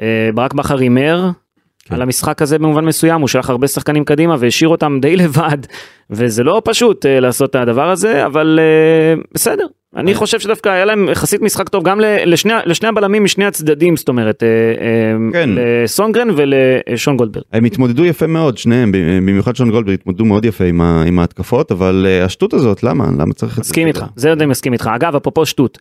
אה, 0.00 0.30
ברק 0.34 0.54
בכר 0.54 0.78
הימר 0.78 1.30
כן. 1.84 1.94
על 1.94 2.02
המשחק 2.02 2.42
הזה 2.42 2.58
במובן 2.58 2.84
מסוים, 2.84 3.20
הוא 3.20 3.28
שלח 3.28 3.50
הרבה 3.50 3.68
שחקנים 3.68 4.04
קדימה 4.04 4.34
והשאיר 4.38 4.68
אותם 4.68 4.98
די 5.02 5.16
לבד, 5.22 5.58
וזה 6.10 6.42
לא 6.42 6.62
פשוט 6.64 7.06
אה, 7.06 7.20
לעשות 7.20 7.50
את 7.50 7.54
הדבר 7.54 7.90
הזה, 7.90 8.26
אבל 8.26 8.58
אה, 8.62 9.22
בסדר. 9.34 9.66
אני 9.96 10.14
חושב 10.14 10.40
שדווקא 10.40 10.68
היה 10.68 10.84
להם 10.84 11.08
יחסית 11.08 11.42
משחק 11.42 11.68
טוב 11.68 11.84
גם 11.84 12.00
לשני, 12.02 12.52
לשני 12.66 12.88
הבלמים 12.88 13.24
משני 13.24 13.44
הצדדים, 13.44 13.96
זאת 13.96 14.08
אומרת, 14.08 14.42
אה, 14.42 14.48
אה, 14.48 15.32
כן. 15.32 15.50
לסונגרן 15.52 16.28
ולשון 16.36 17.16
גולדברג. 17.16 17.44
הם 17.52 17.64
התמודדו 17.64 18.04
יפה 18.04 18.26
מאוד, 18.26 18.58
שניהם, 18.58 18.92
במיוחד 18.92 19.56
שון 19.56 19.70
גולדברג 19.70 19.94
התמודדו 19.94 20.24
מאוד 20.24 20.44
יפה 20.44 20.64
עם, 20.64 20.80
ה, 20.80 21.02
עם 21.06 21.18
ההתקפות, 21.18 21.72
אבל 21.72 22.06
אה, 22.08 22.24
השטות 22.24 22.54
הזאת, 22.54 22.82
למה? 22.82 23.04
למה 23.18 23.34
צריך 23.34 23.52
את 23.52 23.64
זה? 23.64 23.70
מסכים 23.70 23.86
איתך, 23.86 24.04
זה 24.16 24.32
אני 24.32 24.46
מסכים 24.46 24.72
איתך. 24.72 24.90
אגב, 24.94 25.16
אפרופו 25.16 25.46
שטות, 25.46 25.78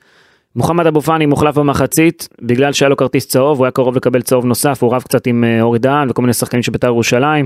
מוחמד 0.55 0.87
אבו 0.87 1.01
פאני 1.01 1.25
מוחלף 1.25 1.57
במחצית, 1.57 2.29
בגלל 2.41 2.73
שהיה 2.73 2.89
לו 2.89 2.97
כרטיס 2.97 3.27
צהוב, 3.27 3.57
הוא 3.57 3.65
היה 3.65 3.71
קרוב 3.71 3.95
לקבל 3.95 4.21
צהוב 4.21 4.45
נוסף, 4.45 4.83
הוא 4.83 4.95
רב 4.95 5.01
קצת 5.01 5.27
עם 5.27 5.43
אה, 5.43 5.61
אורי 5.61 5.79
דהן 5.79 6.09
וכל 6.09 6.21
מיני 6.21 6.33
שחקנים 6.33 6.63
של 6.63 6.71
בית"ר 6.71 6.87
ירושלים, 6.87 7.45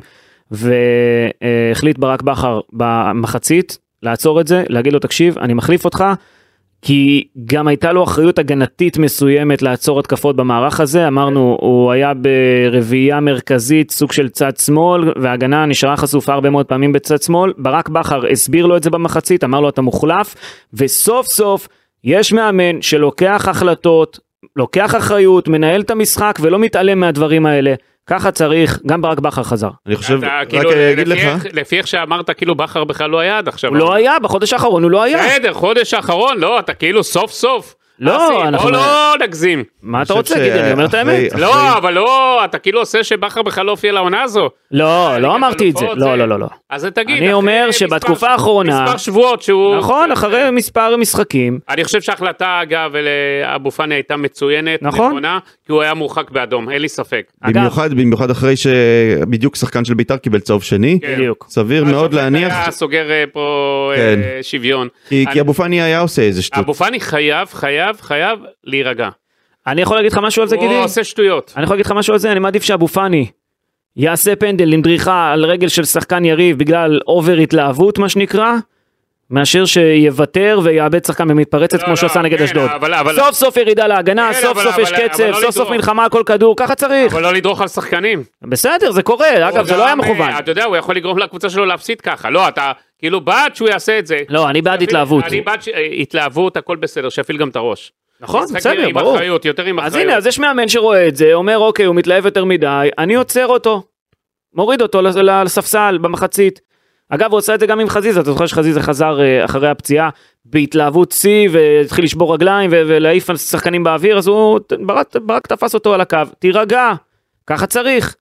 והחליט 0.51 1.97
ברק 1.97 2.21
בכר 2.21 2.59
במחצית 2.73 3.77
לעצור 4.03 4.41
את 4.41 4.47
זה, 4.47 4.63
להגיד 4.69 4.93
לו, 4.93 4.99
תקשיב, 4.99 5.37
אני 5.37 5.53
מחליף 5.53 5.85
אותך, 5.85 6.05
כי 6.85 7.27
גם 7.45 7.67
הייתה 7.67 7.91
לו 7.91 8.03
אחריות 8.03 8.39
הגנתית 8.39 8.97
מסוימת 8.97 9.61
לעצור 9.61 9.99
התקפות 9.99 10.35
במערך 10.35 10.79
הזה, 10.79 11.07
אמרנו, 11.07 11.57
הוא 11.61 11.91
היה 11.91 12.13
ברביעייה 12.13 13.19
מרכזית, 13.19 13.91
סוג 13.91 14.11
של 14.11 14.29
צד 14.29 14.57
שמאל, 14.57 15.13
וההגנה 15.21 15.65
נשארה 15.65 15.97
חשופה 15.97 16.33
הרבה 16.33 16.49
מאוד 16.49 16.65
פעמים 16.65 16.91
בצד 16.91 17.21
שמאל, 17.21 17.53
ברק 17.57 17.89
בכר 17.89 18.27
הסביר 18.31 18.65
לו 18.65 18.77
את 18.77 18.83
זה 18.83 18.89
במחצית, 18.89 19.43
אמר 19.43 19.59
לו 19.59 19.69
אתה 19.69 19.81
מוחלף, 19.81 20.35
וסוף 20.73 21.27
סוף 21.27 21.67
יש 22.03 22.33
מאמן 22.33 22.81
שלוקח 22.81 23.47
החלטות, 23.47 24.19
לוקח 24.55 24.95
אחריות, 24.95 25.47
מנהל 25.47 25.81
את 25.81 25.91
המשחק 25.91 26.39
ולא 26.41 26.59
מתעלם 26.59 26.99
מהדברים 26.99 27.45
האלה. 27.45 27.73
ככה 28.07 28.31
צריך, 28.31 28.79
גם 28.85 29.01
ברק 29.01 29.19
בכר 29.19 29.43
חזר. 29.43 29.69
אני 29.85 29.95
חושב, 29.95 30.17
אתה, 30.17 30.27
רק 30.41 30.49
כאילו, 30.49 30.71
אגיד 30.71 31.07
לפי 31.07 31.25
לך, 31.25 31.45
לפי 31.53 31.77
איך 31.77 31.87
שאמרת, 31.87 32.29
כאילו 32.29 32.55
בכר 32.55 32.83
בכלל 32.83 33.09
לא 33.09 33.19
היה 33.19 33.37
עד 33.37 33.47
עכשיו. 33.47 33.69
הוא 33.69 33.77
לא 33.77 33.93
היה, 33.93 34.19
בחודש 34.19 34.53
האחרון 34.53 34.83
הוא 34.83 34.91
לא 34.91 35.03
היה. 35.03 35.17
בסדר, 35.27 35.53
חודש 35.53 35.93
האחרון, 35.93 36.37
לא, 36.37 36.59
אתה 36.59 36.73
כאילו 36.73 37.03
סוף 37.03 37.31
סוף. 37.31 37.75
לא, 37.99 38.25
אסי, 38.27 38.47
אנחנו- 38.47 38.69
לא 38.69 39.13
נגזים. 39.23 39.63
מה 39.83 40.01
אתה 40.01 40.13
רוצה, 40.13 40.35
גידי, 40.35 40.59
אני 40.59 40.71
אומר 40.71 40.85
את 40.85 40.93
האמת. 40.93 41.33
לא, 41.35 41.77
אבל 41.77 41.93
לא, 41.93 42.41
אתה 42.45 42.57
כאילו 42.57 42.79
עושה 42.79 43.03
שבכר 43.03 43.41
בכלל 43.41 43.65
לא 43.65 43.71
הופיע 43.71 43.91
לעונה 43.91 44.23
הזו. 44.23 44.49
לא, 44.71 45.09
ליגת 45.13 45.21
לא 45.23 45.35
אמרתי 45.35 45.69
את 45.69 45.77
זה, 45.77 45.85
אלופות, 45.85 45.97
לא, 46.01 46.17
לא, 46.17 46.27
לא, 46.27 46.39
לא. 46.39 46.47
אז 46.69 46.87
תגיד. 46.93 47.17
אני 47.17 47.33
אומר 47.33 47.67
שבתקופה 47.71 48.29
האחרונה- 48.29 48.83
מספר 48.83 48.97
שבועות 48.97 49.41
שהוא... 49.41 49.75
נכון, 49.77 50.11
אחרי 50.11 50.51
מספר 50.51 50.97
משחקים, 50.97 51.59
אני 51.69 51.83
חושב 51.83 52.01
שההחלטה, 52.01 52.59
אגב, 52.61 52.91
לאבו 52.95 53.71
פאני 53.71 53.95
הייתה 53.95 54.15
מצוינת, 54.17 54.81
נכון. 54.81 55.21
כי 55.65 55.71
הוא 55.71 55.81
היה 55.81 55.93
מורחק 55.93 56.31
באדום, 56.31 56.69
אין 56.69 56.81
לי 56.81 56.89
ספק. 56.89 57.31
במיוחד, 57.41 57.93
במיוחד 57.93 58.31
אחרי 58.31 58.53
שבדיוק 58.55 59.55
שחקן 59.55 59.85
של 59.85 59.93
בית"ר 59.93 60.17
קיבל 60.17 60.39
צהוב 60.39 60.63
שני, 60.63 60.99
כן. 61.01 61.13
בדיוק. 61.15 61.45
סביר 61.49 61.83
מאוד 61.85 62.13
להניח, 62.13 62.51
היה 62.53 62.71
סוגר 62.71 63.11
אה, 63.11 63.23
פה 63.33 63.45
אה, 63.93 63.97
כן. 63.97 64.19
שוויון. 64.41 64.87
כי 65.09 65.41
אבו 65.41 65.53
פאני 65.53 65.81
היה 65.81 65.99
עושה 65.99 66.21
איזה 66.21 66.41
שטות. 66.41 66.59
אבו 66.63 66.73
פאני 66.73 66.99
חייב, 66.99 67.47
חייב, 67.53 67.84
חייב 68.01 68.39
להירגע. 68.63 69.09
אני 69.67 69.81
יכול 69.81 69.97
להגיד 69.97 70.11
לך 70.11 70.17
משהו 70.17 70.41
על 70.41 70.47
זה, 70.47 70.57
גידי? 70.57 70.75
הוא 70.75 70.83
עושה 70.83 71.03
שטויות. 71.03 71.53
אני 71.55 71.63
יכול 71.63 71.73
להגיד 71.75 71.85
לך 71.85 71.91
משהו 71.91 72.13
על 72.13 72.19
זה, 72.19 72.31
אני 72.31 72.39
מעדיף 72.39 72.63
שאבו 72.63 72.87
פה 72.87 73.02
אני 73.02 73.25
יעשה 73.97 74.35
פנדל 74.35 74.73
עם 74.73 74.81
דריכה 74.81 75.31
על 75.31 75.45
רגל 75.45 75.67
של 75.67 75.85
שחקן 75.85 76.25
יריב 76.25 76.57
בגלל 76.59 76.99
over 77.07 77.33
התלהבות, 77.37 77.97
מה 77.97 78.09
שנקרא, 78.09 78.53
מאשר 79.29 79.65
שיוותר 79.65 80.59
ויאבד 80.63 81.05
שחקן 81.05 81.27
במתפרצת 81.27 81.79
לא, 81.79 81.85
כמו 81.85 81.93
לא, 82.01 82.05
עשה 82.05 82.21
נגד 82.21 82.37
כן, 82.37 82.43
אשדוד. 82.43 82.69
אבל- 82.69 82.93
אבל- 82.93 83.15
סוף 83.15 83.31
סוף 83.31 83.57
ירידה 83.57 83.87
להגנה, 83.87 84.29
כן, 84.33 84.41
סוף 84.41 84.57
אבל- 84.57 84.63
סוף 84.71 84.77
יש 84.79 84.89
אבל- 84.91 84.99
אבל 85.01 85.07
קצב, 85.07 85.23
לא 85.23 85.33
סוף 85.33 85.43
סוף 85.51 85.55
לדרוך. 85.57 85.71
מלחמה 85.71 86.03
על 86.03 86.09
כל 86.09 86.23
כדור, 86.25 86.55
ככה 86.57 86.75
צריך. 86.75 87.13
אבל 87.13 87.21
לא 87.21 87.33
לדרוך 87.33 87.61
על 87.61 87.67
שחקנים. 87.67 88.23
בסדר, 88.41 88.91
זה 88.91 89.03
קורה, 89.03 89.49
אגב, 89.49 89.65
זה 89.65 89.77
לא 89.77 89.85
היה 89.85 89.95
מכוון. 89.95 90.29
אה, 90.29 90.39
אתה 90.39 90.51
יודע, 90.51 90.63
הוא 90.65 90.75
יכול 90.75 90.95
לגרום 90.95 91.17
לקבוצה 91.17 91.49
שלו 91.49 91.65
להפסיד 91.65 92.01
ככה. 92.01 92.29
לא, 92.29 92.47
אתה 92.47 92.71
כאילו 92.99 93.21
בעד 93.21 93.55
שהוא 93.55 93.69
יעשה 93.69 93.99
את 93.99 94.07
זה. 94.07 94.19
לא, 94.29 94.49
אני 94.49 94.61
בעד 94.61 94.81
התלהבות. 94.81 95.23
אני 95.23 95.41
בעד 95.41 95.59
אה, 95.73 95.81
התלהבות, 96.01 96.57
הכל 96.57 96.75
בסדר, 96.75 97.09
שיפעיל 97.09 97.37
גם 97.37 97.49
את 97.49 97.55
הראש. 97.55 97.91
נכון, 98.21 98.45
בסדר, 98.55 98.89
ברור. 98.93 99.15
אחריות, 99.15 99.45
יותר 99.45 99.65
עם 99.65 99.79
אז 99.79 99.91
אחריות. 99.93 100.07
הנה, 100.09 100.17
אז 100.17 100.25
יש 100.27 100.39
מאמן 100.39 100.67
שרואה 100.67 101.07
את 101.07 101.15
זה, 101.15 101.33
אומר 101.33 101.57
אוקיי, 101.57 101.85
הוא 101.85 101.95
מתלהב 101.95 102.25
יותר 102.25 102.45
מדי, 102.45 102.89
אני 102.97 103.15
עוצר 103.15 103.47
אותו. 103.47 103.83
מוריד 104.53 104.81
אותו 104.81 105.01
לס- 105.01 105.15
לספסל 105.15 105.97
במחצית. 106.01 106.61
אגב, 107.09 107.31
הוא 107.31 107.37
עושה 107.37 107.55
את 107.55 107.59
זה 107.59 107.65
גם 107.65 107.79
עם 107.79 107.89
חזיזה, 107.89 108.19
אתה 108.19 108.31
זוכר 108.31 108.45
שחזיזה 108.45 108.81
חזר 108.81 109.21
אה, 109.21 109.45
אחרי 109.45 109.69
הפציעה 109.69 110.09
בהתלהבות 110.45 111.11
שיא 111.11 111.49
והתחיל 111.51 112.03
לשבור 112.05 112.33
רגליים 112.33 112.69
ולהעיף 112.73 113.35
שחקנים 113.37 113.83
באוויר, 113.83 114.17
אז 114.17 114.27
הוא, 114.27 114.59
ברק, 114.79 115.15
ברק 115.15 115.47
תפס 115.47 115.73
אותו 115.73 115.93
על 115.93 116.01
הקו, 116.01 116.17
תירגע, 116.39 116.91
ככה 117.47 117.67
צריך. 117.67 118.15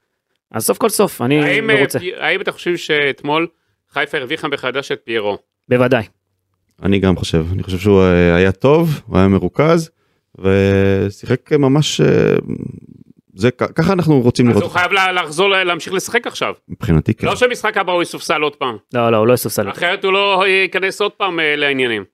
אז 0.53 0.67
סוף 0.67 0.79
כל 0.79 0.89
סוף, 0.89 1.23
אני 1.23 1.43
האם, 1.45 1.71
אה, 1.71 1.77
מרוצה, 1.77 1.99
פי- 1.99 2.13
האם 2.19 2.41
אתה 2.41 2.53
חושב 2.53 2.77
שאתמול 2.77 3.47
חיפה 3.95 4.19
הרוויחה 4.19 4.49
מחדש 4.49 4.93
את 4.93 4.99
פיירו? 5.05 5.39
בוודאי. 5.69 6.05
אני 6.83 6.99
גם 6.99 7.17
חושב, 7.17 7.47
אני 7.53 7.63
חושב 7.63 7.79
שהוא 7.79 8.03
אה, 8.03 8.35
היה 8.37 8.53
טוב, 8.53 9.01
הוא 9.07 9.19
היה 9.19 9.29
מרוכז, 9.29 9.91
ושיחק 10.39 11.53
ממש, 11.53 12.01
אה, 12.01 12.07
זה 13.35 13.51
ככה 13.51 13.93
אנחנו 13.93 14.21
רוצים 14.21 14.47
אז 14.47 14.51
לראות 14.51 14.63
הוא 14.63 14.69
אותו. 14.69 14.79
חייב 14.79 14.93
לה- 14.93 15.13
לחזור 15.13 15.49
להמשיך 15.49 15.93
לשחק 15.93 16.27
עכשיו. 16.27 16.55
מבחינתי 16.69 17.15
כן. 17.15 17.27
לא 17.27 17.37
שמשחק 17.37 17.77
הבא 17.77 17.93
הוא 17.93 18.03
יסופסל 18.03 18.41
עוד 18.43 18.57
פעם. 18.57 18.77
לא, 18.95 19.11
לא, 19.11 19.17
הוא 19.17 19.27
לא 19.27 19.33
יסופסל. 19.33 19.71
אחרת 19.71 20.05
הוא 20.05 20.13
לא 20.13 20.45
ייכנס 20.47 21.01
עוד 21.01 21.13
פעם 21.13 21.41
אה, 21.41 21.57
לעניינים. 21.57 22.05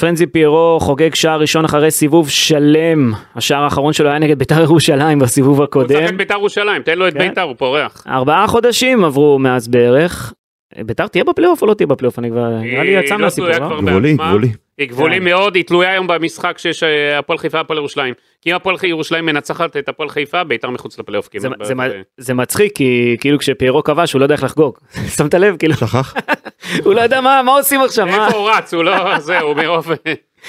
פרנזי 0.00 0.26
פיירו 0.26 0.78
חוגג 0.80 1.14
שער 1.14 1.40
ראשון 1.40 1.64
אחרי 1.64 1.90
סיבוב 1.90 2.28
שלם. 2.30 3.12
השער 3.34 3.62
האחרון 3.62 3.92
שלו 3.92 4.08
היה 4.08 4.18
נגד 4.18 4.38
בית"ר 4.38 4.60
ירושלים 4.62 5.18
בסיבוב 5.18 5.56
הוא 5.56 5.64
הקודם. 5.64 6.04
את 6.08 6.16
בית"ר 6.16 6.34
ירושלים, 6.34 6.82
תן 6.82 6.98
לו 6.98 7.08
את 7.08 7.12
כן. 7.12 7.18
בית"ר, 7.28 7.40
הוא 7.42 7.54
פורח. 7.58 8.04
ארבעה 8.08 8.46
חודשים 8.46 9.04
עברו 9.04 9.38
מאז 9.38 9.68
בערך. 9.68 10.32
בית"ר 10.76 11.06
תהיה 11.06 11.24
בפלייאוף 11.24 11.62
או 11.62 11.66
לא 11.66 11.74
תהיה 11.74 11.86
בפלייאוף? 11.86 12.18
אני 12.18 12.30
כבר, 12.30 12.48
נראה 12.48 12.82
לי 12.84 12.90
יצא 12.90 13.14
לא 13.14 13.20
מהסיפור, 13.20 13.50
לא? 13.50 13.80
גבולי. 13.80 14.14
גבולי. 14.14 14.48
היא 14.78 14.88
גבולי 14.88 15.16
כן. 15.18 15.24
מאוד, 15.24 15.54
היא 15.54 15.64
תלויה 15.64 15.90
היום 15.90 16.06
במשחק 16.06 16.58
שיש 16.58 16.82
אה, 16.82 17.18
הפועל 17.18 17.38
חיפה, 17.38 17.60
הפועל 17.60 17.78
ירושלים. 17.78 18.14
כי 18.40 18.50
אם 18.50 18.56
הפועל 18.56 18.76
ירושלים 18.82 19.26
מנצחת 19.26 19.76
את 19.76 19.88
הפועל 19.88 20.08
חיפה, 20.08 20.44
בית"ר 20.44 20.70
מחוץ 20.70 20.98
לפלייאוף. 20.98 21.28
זה, 21.36 21.48
כמעט. 21.68 21.90
מצחיק 22.34 22.72
כי 22.74 23.16
כאילו 23.20 23.38
כשפיירו 23.38 23.84
כבש 23.84 24.12
הוא 24.12 24.20
לא 24.20 24.24
יודע 24.24 24.34
איך 24.34 24.44
לחגוג. 24.44 24.78
שמת 25.16 25.34
לב? 25.34 25.56
כאילו, 25.56 25.74
שכח? 25.74 26.14
הוא 26.84 26.94
לא 26.94 27.00
יודע 27.00 27.20
מה, 27.20 27.42
מה 27.44 27.52
עושים 27.52 27.80
עכשיו, 27.80 28.06
מה? 28.06 28.26
איפה 28.26 28.36
הוא 28.36 28.50
רץ? 28.50 28.74
הוא 28.74 28.84
לא, 28.84 29.18
זהו, 29.18 29.54
מרוב... 29.54 29.90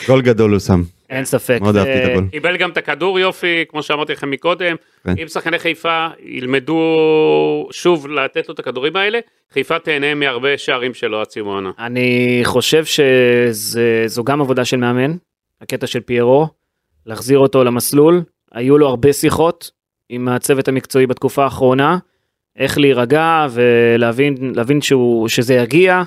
גול 0.07 0.21
גדול 0.21 0.51
הוא 0.51 0.59
שם. 0.59 0.81
אין 1.09 1.25
ספק. 1.25 1.59
מאוד 1.61 1.75
אהבתי 1.75 2.03
את 2.03 2.09
הגול. 2.09 2.27
קיבל 2.31 2.57
גם 2.57 2.69
את 2.69 2.77
הכדור 2.77 3.19
יופי, 3.19 3.65
כמו 3.67 3.83
שאמרתי 3.83 4.13
לכם 4.13 4.31
מקודם. 4.31 4.75
כן. 5.03 5.13
אם 5.21 5.27
שחקני 5.27 5.59
חיפה 5.59 6.07
ילמדו 6.23 6.79
שוב 7.71 8.07
לתת 8.07 8.47
לו 8.47 8.53
את 8.53 8.59
הכדורים 8.59 8.95
האלה, 8.95 9.19
חיפה 9.53 9.79
תהנה 9.79 10.13
מהרבה 10.15 10.57
שערים 10.57 10.93
שלא 10.93 11.21
הציעו 11.21 11.51
העונה. 11.51 11.71
אני 11.79 12.39
חושב 12.43 12.83
שזו 12.85 14.23
גם 14.23 14.41
עבודה 14.41 14.65
של 14.65 14.77
מאמן, 14.77 15.15
הקטע 15.61 15.87
של 15.87 15.99
פיירו, 15.99 16.47
להחזיר 17.05 17.39
אותו 17.39 17.63
למסלול. 17.63 18.23
היו 18.51 18.77
לו 18.77 18.87
הרבה 18.87 19.13
שיחות 19.13 19.71
עם 20.09 20.27
הצוות 20.27 20.67
המקצועי 20.67 21.07
בתקופה 21.07 21.43
האחרונה, 21.43 21.97
איך 22.57 22.77
להירגע 22.77 23.47
ולהבין 23.51 24.81
שהוא, 24.81 25.27
שזה 25.27 25.53
יגיע, 25.53 26.01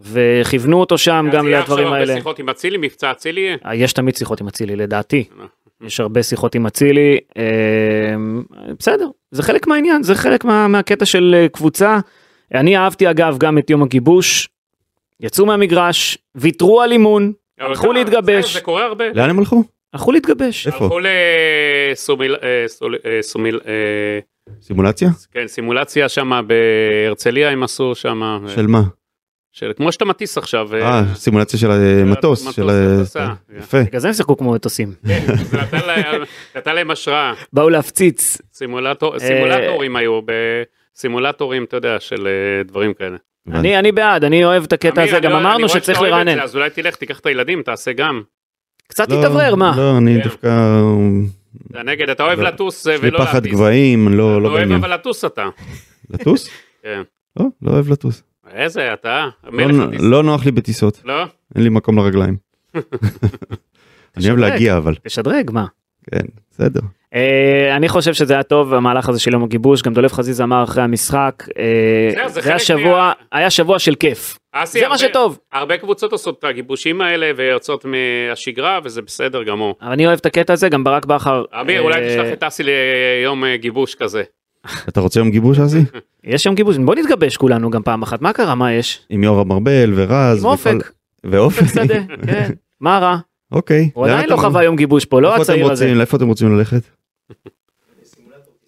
וכיוונו 0.00 0.80
אותו 0.80 0.98
שם 0.98 1.26
גם 1.32 1.44
אז 1.44 1.50
יהיה 1.50 1.60
לדברים 1.60 1.84
עכשיו 1.86 1.94
האלה. 1.94 2.12
הרבה 2.12 2.20
שיחות 2.20 2.38
עם 2.38 2.48
אצילי, 2.48 2.76
מבצע 2.78 3.10
אצילי 3.10 3.40
יהיה. 3.40 3.56
אה, 3.66 3.74
יש 3.74 3.92
תמיד 3.92 4.16
שיחות 4.16 4.40
עם 4.40 4.48
אצילי 4.48 4.76
לדעתי, 4.76 5.24
אה. 5.40 5.46
יש 5.86 6.00
הרבה 6.00 6.22
שיחות 6.22 6.54
עם 6.54 6.66
אצילי, 6.66 7.18
אה, 7.38 7.44
בסדר, 8.78 9.08
זה 9.30 9.42
חלק 9.42 9.66
מהעניין, 9.66 10.02
זה 10.02 10.14
חלק 10.14 10.44
מה, 10.44 10.68
מהקטע 10.68 11.04
של 11.06 11.34
אה, 11.38 11.48
קבוצה. 11.48 11.98
אני 12.54 12.76
אהבתי 12.76 13.10
אגב 13.10 13.38
גם 13.38 13.58
את 13.58 13.70
יום 13.70 13.82
הגיבוש, 13.82 14.48
יצאו 15.20 15.46
מהמגרש, 15.46 16.18
ויתרו 16.34 16.80
על 16.82 16.92
אימון, 16.92 17.32
הלכו 17.60 17.92
להתגבש. 17.92 18.54
זה- 18.54 18.60
קורה 18.60 18.84
הרבה. 18.84 19.04
לאן 19.14 19.30
הם 19.30 19.38
הלכו? 19.38 19.64
הלכו 19.92 20.12
להתגבש. 20.12 20.66
איפה? 20.66 20.84
הלכו 20.84 20.98
לסומיל, 21.92 22.34
אה, 22.42 22.66
אה, 22.96 23.60
אה, 23.66 24.18
סימולציה? 24.62 25.08
כן, 25.32 25.46
סימולציה 25.46 26.08
שם 26.08 26.40
בהרצליה 26.46 27.50
הם 27.50 27.62
עשו 27.62 27.94
שם, 27.94 28.38
של 28.54 28.66
מה? 28.66 28.82
של- 29.58 29.72
כמו 29.76 29.92
שאתה 29.92 30.04
מטיס 30.04 30.38
עכשיו. 30.38 30.74
אה, 30.74 31.02
סימולציה 31.14 31.58
של 31.58 31.70
המטוס. 31.70 32.42
מטוס, 32.42 32.54
של 32.56 32.68
הטסה. 32.70 33.28
יפה. 33.58 33.82
בגלל 33.82 34.00
זה 34.00 34.08
הם 34.08 34.14
שיחקו 34.14 34.36
כמו 34.36 34.52
מטוסים. 34.52 34.92
כן, 35.08 35.20
זה 35.36 35.58
נתן 36.56 36.74
להם- 36.74 36.90
השראה. 36.90 37.32
באו 37.52 37.68
להפציץ. 37.68 38.38
סימולטור- 38.54 39.18
סימולטורים 39.18 39.96
היו, 39.96 40.20
בסימולטורים, 40.94 41.64
אתה 41.64 41.76
יודע, 41.76 41.96
של 42.00 42.26
אה, 42.26 42.62
דברים 42.62 42.94
כאלה. 42.94 43.16
אני 43.52 43.78
אני 43.78 43.92
בעד, 43.92 44.24
אני 44.24 44.44
אוהב 44.44 44.64
את 44.64 44.72
הקטע 44.72 45.02
הזה, 45.02 45.20
גם 45.20 45.30
לא- 45.32 45.38
אמרנו 45.38 45.68
שצריך 45.68 46.00
לרענן. 46.00 46.40
אז 46.40 46.56
אולי 46.56 46.70
תלך, 46.70 46.96
תיקח 46.96 47.18
את 47.18 47.26
הילדים, 47.26 47.62
תעשה 47.62 47.92
גם. 47.92 48.22
קצת 48.88 49.10
לא, 49.10 49.16
תתאוורר, 49.20 49.54
מה? 49.54 49.74
לא, 49.76 49.98
אני 49.98 50.16
כן. 50.22 50.28
דווקא... 50.28 50.48
אתה 51.70 51.82
נגד, 51.82 52.10
אתה 52.10 52.22
אוהב 52.22 52.40
לא. 52.40 52.48
לטוס 52.48 52.86
אה, 52.88 52.94
יש 52.94 53.00
לי 53.02 53.08
ולא 53.08 53.18
פחד 53.18 53.34
להטיס. 53.34 53.52
גבהים, 53.52 54.08
לא 54.08 54.16
לא 54.16 54.38
אתה 54.38 54.52
אוהב 54.52 54.60
בעניין. 54.60 54.78
אבל 54.84 54.94
לטוס 54.94 55.24
אתה. 55.24 55.48
לטוס? 56.10 56.48
כן. 56.82 57.02
לא, 57.40 57.46
לא 57.62 57.70
אוהב 57.70 57.88
לטוס. 57.92 58.22
איזה, 58.52 58.92
אתה? 58.92 59.28
לא. 59.44 59.86
לא 59.98 60.22
נוח 60.22 60.44
לי 60.44 60.50
בטיסות, 60.50 61.02
לא? 61.04 61.22
אין 61.54 61.64
לי 61.64 61.68
מקום 61.68 61.98
לרגליים. 61.98 62.36
אני 64.16 64.26
אוהב. 64.26 64.38
להגיע 64.38 64.76
אבל, 64.76 64.94
תשדרג, 65.02 65.50
מה? 65.50 65.66
כן, 66.10 66.26
בסדר. 66.50 66.80
אה, 67.14 67.76
אני 67.76 67.88
חושב 67.88 68.14
שזה 68.14 68.34
היה 68.34 68.42
טוב 68.42 68.74
המהלך 68.74 69.08
הזה 69.08 69.20
של 69.20 69.32
יום 69.32 69.44
הגיבוש 69.44 69.82
גם 69.82 69.94
דולב 69.94 70.12
חזיזה 70.12 70.44
אמר 70.44 70.64
אחרי 70.64 70.82
המשחק 70.82 71.44
אה, 71.58 72.28
זה 72.28 72.40
היה 72.44 72.58
שבוע 72.58 73.12
היה 73.32 73.50
שבוע 73.50 73.78
של 73.78 73.94
כיף 73.94 74.38
זה 74.64 74.88
מה 74.88 74.98
שטוב 74.98 75.38
הרבה 75.52 75.76
קבוצות 75.76 76.12
עושות 76.12 76.38
את 76.38 76.44
הגיבושים 76.44 77.00
האלה 77.00 77.30
ויוצאות 77.36 77.84
מהשגרה 77.84 78.80
וזה 78.84 79.02
בסדר 79.02 79.42
גמור. 79.42 79.74
אבל 79.82 79.92
אני 79.92 80.06
אוהב 80.06 80.18
את 80.18 80.26
הקטע 80.26 80.52
הזה 80.52 80.68
גם 80.68 80.84
ברק 80.84 81.04
בכר 81.04 81.44
אמיר, 81.60 81.80
אה, 81.80 81.84
אולי 81.84 82.08
תשלח 82.08 82.32
את 82.32 82.42
אסי 82.42 82.62
ליום 82.62 83.44
אה, 83.44 83.56
גיבוש 83.56 83.94
כזה. 83.94 84.22
אתה 84.88 85.00
רוצה 85.00 85.20
יום 85.20 85.30
גיבוש 85.30 85.58
אסי? 85.58 85.84
יש 86.24 86.46
יום 86.46 86.54
גיבוש 86.54 86.76
בוא 86.78 86.94
נתגבש 86.94 87.36
כולנו 87.36 87.70
גם 87.70 87.82
פעם 87.82 88.02
אחת 88.02 88.22
מה 88.22 88.32
קרה 88.32 88.54
מה 88.54 88.72
יש 88.72 89.06
עם 89.10 89.22
יורם 89.24 89.52
ארבל 89.52 89.92
ורז. 89.96 90.38
עם 90.38 90.44
וכל- 90.44 90.46
אופק 90.48 90.90
ואופק. 91.24 91.62
אופק 91.62 91.72
שדה 91.74 91.98
כן 92.26 92.50
מה 92.80 92.98
רע 92.98 93.16
אוקיי. 93.52 93.90
הוא 93.94 94.06
עדיין 94.06 94.28
לא 94.30 94.36
חווה 94.36 94.64
יום 94.64 94.76
גיבוש 94.76 95.04
פה 95.04 95.20
לא 95.20 95.36
הצעיר 95.36 95.72
הזה 95.72 95.94
לאיפה 95.94 96.16
אתם 96.16 96.26
רוצים 96.26 96.56
ללכת? 96.56 96.82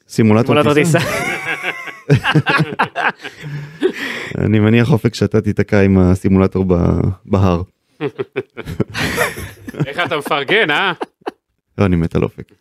סימולטור 0.08 0.74
טיסה? 0.74 0.98
אני 4.38 4.58
מניח 4.60 4.92
אופק 4.92 5.14
שאתה 5.14 5.40
תיתקע 5.40 5.80
עם 5.80 5.98
הסימולטור 5.98 6.64
בהר. 7.26 7.62
איך 9.86 10.00
אתה 10.06 10.16
מפרגן, 10.16 10.70
אה? 10.70 10.92
לא, 11.78 11.84
אני 11.86 11.96
מת 11.96 12.14
על 12.16 12.22
אופק. 12.22 12.52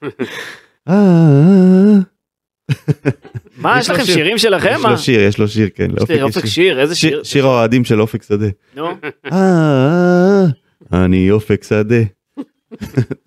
מה 3.57 3.79
יש 3.79 3.89
לכם 3.89 4.05
שיר. 4.05 4.15
שירים 4.15 4.37
שלכם 4.37 4.75
יש? 4.79 4.85
לו 4.85 4.97
שיר, 4.97 5.19
יש 5.21 5.37
לו 5.37 5.47
שיר, 5.47 5.69
כן. 5.75 5.87
לאופק 5.91 6.17
אופק 6.21 6.45
שיר. 6.45 6.79
איזה 6.79 6.95
שיר- 6.95 7.23
שיר 7.23 7.45
האוהדים 7.45 7.85
של 7.85 8.01
אופק 8.01 8.23
שדה. 8.23 8.47
נו 8.75 8.87
אה, 9.31 10.43
אני 10.93 11.31
אופק 11.31 11.63
שדה. 11.63 11.95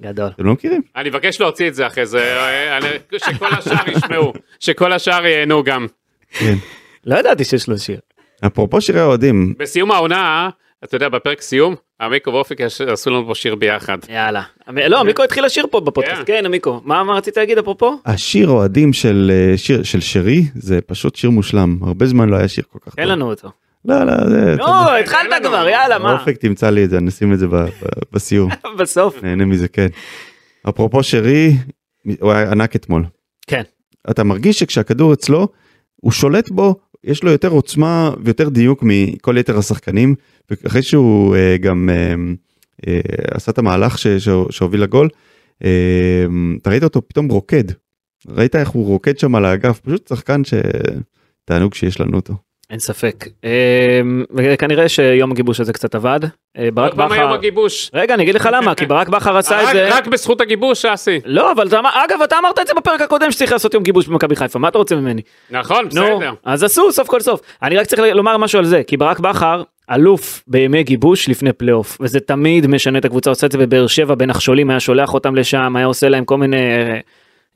גדול 0.03 0.27
אתם 0.35 0.47
לא 0.47 0.53
מכירים? 0.53 0.83
אני 0.97 1.09
מבקש 1.09 1.41
להוציא 1.41 1.69
את 1.69 1.75
זה 1.75 1.87
אחרי 1.87 2.07
זה, 2.07 2.19
אה, 2.37 2.77
אני- 2.79 2.87
שכל 3.19 3.47
השאר 3.59 3.89
ישמעו, 3.97 4.33
שכל 4.61 4.93
השאר 4.93 5.27
ייהנו 5.27 5.63
גם. 5.65 5.87
כן. 6.31 6.55
לא 7.07 7.19
ידעתי 7.19 7.45
שיש 7.45 7.69
לו 7.69 7.79
שיר 7.79 7.99
אפרופו 8.47 8.81
שירי 8.81 9.01
האוהדים, 9.01 9.55
בסיום 9.59 9.91
העונה, 9.91 10.49
אתה 10.85 10.97
יודע, 10.97 11.09
בפרק 11.09 11.41
סיום, 11.41 11.75
עמיקו 12.01 12.31
ואופק 12.31 12.61
עשו 12.61 13.11
לנו 13.11 13.27
פה 13.27 13.35
שיר 13.35 13.55
ביחד. 13.55 13.99
יאללה. 14.09 14.43
לא, 14.69 15.05
מיקו 15.05 15.23
התחיל 15.23 15.45
לשיר 15.45 15.67
פה 15.71 15.81
בפודקאסט. 15.81 16.23
כן. 16.27 16.43
כן, 16.43 16.47
מיקו. 16.47 16.81
מה 16.85 17.13
רצית 17.13 17.37
להגיד 17.37 17.59
אפרופו? 17.59 17.99
השיר 18.07 18.49
אוהדים 18.49 18.93
של 18.93 19.33
אה, 19.35 19.59
שיר 19.59 19.83
של 19.83 20.01
שרי 20.01 20.43
זה 20.55 20.81
פשוט 20.81 21.17
שיר 21.17 21.31
מושלם. 21.31 21.79
הרבה 21.83 22.07
זמן 22.07 22.29
לא 22.29 22.37
היה 22.37 22.49
שיר 22.49 22.65
כל 22.73 22.79
כך 22.87 22.95
טוב. 22.95 23.05
לנו 23.05 23.31
אותו. 23.31 23.51
לא, 23.85 24.05
לא, 24.05 24.13
זה... 24.29 24.57
נו, 24.57 24.91
התחלת 25.01 25.31
לנו. 25.31 25.49
כבר, 25.49 25.69
יאללה, 25.69 25.99
מה? 25.99 26.13
אופק 26.13 26.37
תמצא 26.37 26.71
לי 26.71 26.85
את 26.85 26.91
זה, 26.91 27.01
נשים 27.01 27.33
את 27.33 27.39
זה 27.39 27.47
בסיום. 28.13 28.51
בסוף. 28.79 29.23
נהנה 29.23 29.45
מזה, 29.45 29.69
כן. 29.69 29.87
אפרופו 30.69 31.03
שרי, 31.03 31.53
הוא 32.21 32.33
היה 32.33 32.51
ענק 32.51 32.77
אתמול. 32.77 33.05
כן. 33.47 33.63
אתה 34.11 34.25
מרגיש 34.25 34.59
שכשהכדור 34.59 35.13
אצלו, 35.13 35.49
הוא 35.97 36.13
שולט 36.13 36.51
בו, 36.51 36.75
יש 37.05 37.25
לו 37.25 37.31
יותר 37.31 37.49
עוצמה 37.49 38.11
ויותר 38.25 38.49
דיוק 38.49 38.83
מכל 38.83 39.37
יתר 39.39 39.59
השחקנים, 39.59 40.15
ואחרי 40.51 40.83
שהוא 40.83 41.37
אה, 41.37 41.57
גם 41.61 41.91
אה, 41.93 42.15
אה, 42.87 43.01
עשה 43.31 43.53
את 43.53 43.59
המהלך 43.59 43.99
ש- 43.99 44.07
ש- 44.07 44.29
שהוביל 44.51 44.83
לגול, 44.83 45.09
אה, 45.65 46.25
אתה 46.63 46.71
ראית 46.71 46.83
אותו 46.85 47.09
פתאום 47.09 47.29
רוקד. 47.29 47.65
ראית 48.29 48.57
איך 48.57 48.69
הוא 48.69 48.87
רוקד 48.87 49.19
שם 49.19 49.35
על 49.35 49.45
האגף, 49.45 49.81
פשוט 49.81 50.09
שחקן 50.09 50.43
שתענוג 50.45 51.75
שיש 51.75 52.01
לנו 52.01 52.17
אותו. 52.17 52.35
אין 52.71 52.79
ספק. 52.79 53.15
אמ, 53.45 54.25
וכנראה 54.35 54.89
שיום 54.89 55.33
הגיבוש 55.33 55.61
הזה 55.61 55.73
קצת 55.73 55.95
עבד. 55.95 56.21
אה, 56.59 56.69
ברק 56.75 56.95
בכר... 56.95 57.33
הגיבוש. 57.35 57.91
רגע, 57.95 58.15
אני 58.15 58.23
אגיד 58.23 58.35
לך 58.35 58.49
למה, 58.53 58.75
כי 58.75 58.87
ברק 58.87 59.09
בכר 59.09 59.37
עשה 59.37 59.63
את 59.63 59.69
זה... 59.73 59.89
רק 59.97 60.07
בזכות 60.07 60.41
הגיבוש, 60.41 60.85
אסי. 60.85 61.21
לא, 61.25 61.53
אבל 61.53 61.69
אגב, 61.73 62.23
אתה 62.25 62.39
אמרת 62.39 62.59
את 62.59 62.67
זה 62.67 62.75
בפרק 62.75 63.01
הקודם 63.01 63.31
שצריך 63.31 63.53
לעשות 63.53 63.75
יום 63.75 63.83
גיבוש 63.83 64.07
במכבי 64.07 64.37
חיפה, 64.37 64.59
מה 64.59 64.69
אתה 64.69 64.79
רוצה 64.79 64.97
ממני? 64.97 65.23
נכון, 65.51 65.85
נו, 65.95 66.17
בסדר. 66.17 66.33
אז 66.45 66.63
עשו 66.63 66.93
סוף 66.93 67.09
כל 67.09 67.21
סוף. 67.21 67.41
אני 67.63 67.77
רק 67.77 67.87
צריך 67.87 68.03
לומר 68.15 68.37
משהו 68.37 68.59
על 68.59 68.65
זה, 68.65 68.83
כי 68.87 68.97
ברק 68.97 69.21
בכר 69.21 69.63
אלוף 69.91 70.43
בימי 70.47 70.83
גיבוש 70.83 71.29
לפני 71.29 71.53
פלייאוף, 71.53 71.99
וזה 72.01 72.21
תמיד 72.21 72.67
משנה 72.67 72.99
את 72.99 73.05
הקבוצה, 73.05 73.31
עושה 73.31 73.47
את 73.47 73.53
זה 73.53 73.59
בבאר 73.59 73.87
שבע 73.87 74.15
בנחשולים, 74.15 74.71
היה 74.71 74.81
שולח 74.81 75.15
אותם 75.15 75.35
לשם, 75.35 75.77
היה 75.77 75.87
עושה 75.87 76.09
להם 76.09 76.25
כל 76.25 76.39
מיני 76.39 76.57
אה, 76.57 76.99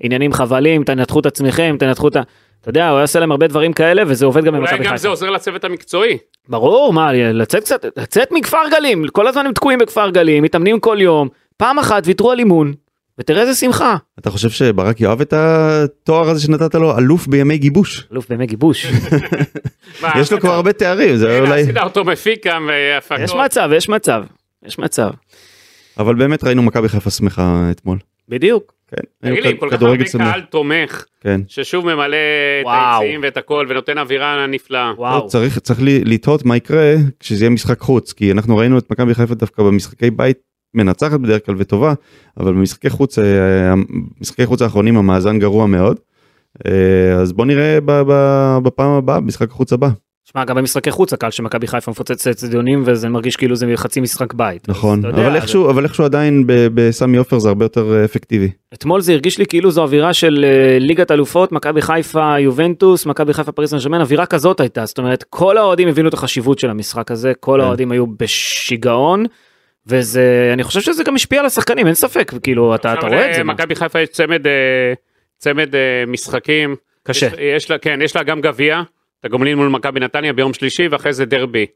עניינים 0.00 0.32
חבלים, 0.32 0.84
תנתחו 0.84 1.20
את 1.20 1.26
עצמכם, 1.26 1.76
תנתחו 1.78 2.08
את 2.08 2.16
ה... 2.16 2.22
אתה 2.60 2.70
יודע, 2.70 2.88
הוא 2.88 3.02
עושה 3.02 3.20
להם 3.20 3.30
הרבה 3.30 3.46
דברים 3.46 3.72
כאלה, 3.72 4.02
וזה 4.06 4.26
עובד 4.26 4.44
גם 4.44 4.54
אולי 4.54 4.66
במכבי 4.66 4.84
גם 4.84 4.84
זה 4.84 4.90
חיפה. 4.90 5.08
עוזר 5.08 5.30
לצוות 5.30 5.64
המקצועי. 5.64 6.18
ברור, 6.48 6.92
מה, 6.92 7.12
לצאת 7.12 7.62
קצת, 7.62 7.84
לצאת 7.96 8.28
מכפר 8.32 8.62
גלים, 8.70 9.08
כל 9.08 9.26
הזמן 9.26 9.46
הם 9.46 9.52
תקועים 9.52 9.78
בכפר 9.78 10.10
גלים, 10.10 10.42
מתאמנים 10.42 10.80
כל 10.80 10.96
יום, 11.00 11.28
פעם 11.56 11.78
אחת 11.78 12.02
ויתרו 12.06 12.30
על 12.30 12.38
אימון, 12.38 12.72
ותראה 13.18 13.42
איזה 13.42 13.54
שמחה. 13.54 13.96
אתה 14.18 14.30
חושב 14.30 14.50
שברק 14.50 15.00
יאהב 15.00 15.20
את 15.20 15.32
התואר 15.32 16.28
הזה 16.28 16.42
שנתת 16.42 16.74
לו, 16.74 16.98
אלוף 16.98 17.26
בימי 17.26 17.58
גיבוש? 17.58 18.06
אלוף 18.12 18.28
בימי 18.28 18.46
גיבוש. 18.46 18.86
יש 20.20 20.32
לו 20.32 20.40
כבר 20.40 20.52
הרבה 20.52 20.72
תארים, 20.72 21.16
זה 21.16 21.36
הנה, 21.36 21.46
אולי... 21.46 21.62
עשית 21.62 21.76
אותו 21.76 22.04
מפיק 22.04 22.46
גם 22.46 22.70
והפקות. 22.72 23.20
יש 23.20 23.34
מצב, 23.34 23.70
יש 23.76 23.88
מצב, 23.88 24.22
יש 24.66 24.78
מצב. 24.78 25.10
אבל 25.98 26.14
באמת 26.14 26.44
ראינו 26.44 26.62
מכבי 26.62 26.88
חיפה 26.88 27.10
שמחה 27.10 27.68
אתמול. 27.70 27.98
בדיוק. 28.28 28.72
כן. 28.96 29.28
תגיד 29.30 29.44
לי, 29.44 29.60
כל 29.60 29.68
כך 29.70 29.82
הרבה. 29.82 30.04
קהל 30.18 30.40
תומך, 30.40 31.04
כן. 31.20 31.40
ששוב 31.48 31.84
ממלא 31.86 32.16
את. 32.62 32.66
היציעים 33.00 33.20
ואת 33.22 33.36
הכל, 33.36 33.66
ונותן 33.68 33.98
אווירה 33.98 34.46
נפלאה. 34.46 34.92
וואו. 34.96 35.26
צריך 35.26 35.58
צריך 35.58 35.82
לי- 35.82 36.04
לתהות 36.04 36.44
מה 36.44 36.56
יקרה 36.56 36.94
כשזה 37.20 37.44
יהיה 37.44 37.50
משחק 37.50 37.80
חוץ 37.80 38.12
כי 38.12 38.32
אנחנו 38.32 38.56
ראינו 38.56 38.78
את 38.78 38.90
מכבי 38.90 39.14
חיפה 39.14 39.34
דווקא 39.34 39.62
במשחקי 39.62 40.10
בית 40.10 40.38
מנצחת 40.74 41.20
בדרך 41.20 41.46
כלל 41.46 41.54
וטובה 41.58 41.94
אבל 42.40 42.52
במשחקי 42.52 42.90
חוץ 42.90 43.18
אה, 43.18 43.74
משחקי 44.20 44.46
חוץ 44.46 44.62
האחרונים 44.62 44.96
המאזן 44.96 45.38
גרוע 45.38 45.66
מאוד. 45.66 46.00
אה, 46.66 46.72
אז 47.20 47.32
בוא 47.32 47.46
נראה 47.46 47.78
ב- 47.84 48.02
ב- 48.08 48.58
בפעם 48.62 48.90
הבאה 48.90 49.20
במשחק 49.20 49.50
החוץ 49.50 49.72
הבא 49.72 49.88
שמע, 50.32 50.44
גם 50.44 50.56
במשחקי 50.56 50.90
חוץ 50.90 51.12
הקהל 51.12 51.30
של 51.30 51.42
מכבי 51.42 51.66
חיפה 51.66 51.90
מפוצץ 51.90 52.26
אצטדיונים 52.26 52.82
וזה 52.86 53.08
מרגיש 53.08 53.36
כאילו 53.36 53.56
זה 53.56 53.66
חצי 53.76 54.00
משחק 54.00 54.34
בית. 54.34 54.68
נכון 54.68 54.98
אז 54.98 55.04
אתה 55.04 55.08
יודע, 55.08 55.28
אבל 55.28 55.36
איכשהו 55.36 55.70
אבל 55.70 55.84
איכשהו 55.84 56.04
עדיין 56.04 56.44
בסמי 56.46 57.16
עופר 57.16 57.38
זה 57.38 57.48
הרבה 57.48 57.64
יותר 57.64 57.94
אה, 57.94 58.04
אפקטיבי. 58.04 58.50
אתמול 58.74 59.00
זה 59.00 59.12
הרגיש 59.12 59.38
לי 59.38 59.46
כאילו 59.46 59.70
זו 59.70 59.82
אווירה 59.82 60.12
של 60.12 60.44
אה, 60.48 60.78
ליגת 60.78 61.10
אלופות, 61.10 61.52
מכבי 61.52 61.82
חיפה 61.82 62.38
יובנטוס, 62.38 63.06
מכבי 63.06 63.34
חיפה 63.34 63.52
פריס 63.52 63.70
סן 63.70 63.78
ג'רמן, 63.78 64.00
אווירה 64.00 64.26
כזאת 64.26 64.60
הייתה, 64.60 64.86
זאת 64.86 64.98
אומרת 64.98 65.24
כל 65.30 65.58
האוהדים 65.58 65.88
הבינו 65.88 66.08
את 66.08 66.14
החשיבות 66.14 66.58
של 66.58 66.70
המשחק 66.70 67.10
הזה, 67.10 67.32
כל 67.40 67.56
כן. 67.58 67.64
האוהדים 67.64 67.92
היו 67.92 68.06
בשיגעון, 68.06 69.24
וזה, 69.86 70.50
אני 70.52 70.62
חושב 70.62 70.80
שזה 70.80 71.04
גם 71.04 71.14
השפיע 71.14 71.40
על 71.40 71.46
השחקנים, 71.46 71.86
אין 71.86 71.94
ספק, 71.94 72.32
כאילו 72.42 72.74
אתה, 72.74 72.92
אתה 72.92 73.06
רואה 73.06 73.30
את 73.30 73.34
זה. 73.34 73.42
מה? 73.42 73.52
למכבי 73.52 73.74
חיפה 73.74 74.00
יש 74.00 74.08
צמד, 74.08 74.46
אה, 74.46 74.92
צמד 75.38 75.74
אה, 75.74 76.04
משחקים. 76.06 76.76
קשה. 77.02 77.26
יש, 77.26 77.32
יש 77.38 77.70
לה, 77.70 77.78
כן, 77.78 77.98
יש 78.02 78.16
לה 78.16 78.22
גם 78.22 78.40
גביע, 78.40 78.82
את 79.24 79.28
הגומלין 79.28 79.56
מול 79.58 79.68
מכבי 79.68 80.00
נתניה 80.00 80.32
ביום 80.32 80.52
שלישי, 80.52 80.88
ואחרי 80.88 81.12
זה 81.12 81.24
דרבי. 81.24 81.66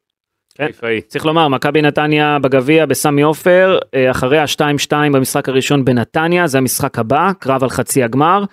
כן. 0.54 0.66
צריך 1.06 1.26
לומר, 1.26 1.48
מכבי 1.48 1.82
נתניה 1.82 2.38
בגביע 2.38 2.86
בסמי 2.86 3.22
עופר, 3.22 3.78
אה, 3.94 4.10
אחרי 4.10 4.38
ה-2-2 4.38 4.92
במשחק 5.12 5.48
הראשון 5.48 5.84
בנתניה, 5.84 6.46
זה 6.46 6.58
המשחק 6.58 6.98
הבא, 6.98 7.32
קרב 7.38 7.62
על 7.62 7.68
חצי 7.70 8.02
הגמר. 8.02 8.44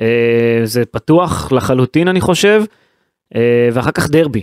אה, 0.00 0.60
זה 0.64 0.84
פתוח 0.84 1.52
לחלוטין 1.52 2.08
אני 2.08 2.20
חושב, 2.20 2.62
אה, 3.34 3.68
ואחר 3.72 3.90
כך 3.90 4.10
דרבי. 4.10 4.42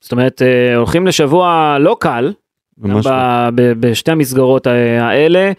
זאת 0.00 0.12
אומרת, 0.12 0.42
הולכים 0.76 1.06
לשבוע 1.06 1.76
לא 1.80 1.96
קל, 2.00 2.32
לא. 2.82 3.00
ב- 3.54 3.72
בשתי 3.80 4.10
המסגרות 4.10 4.66
האלה. 4.66 5.52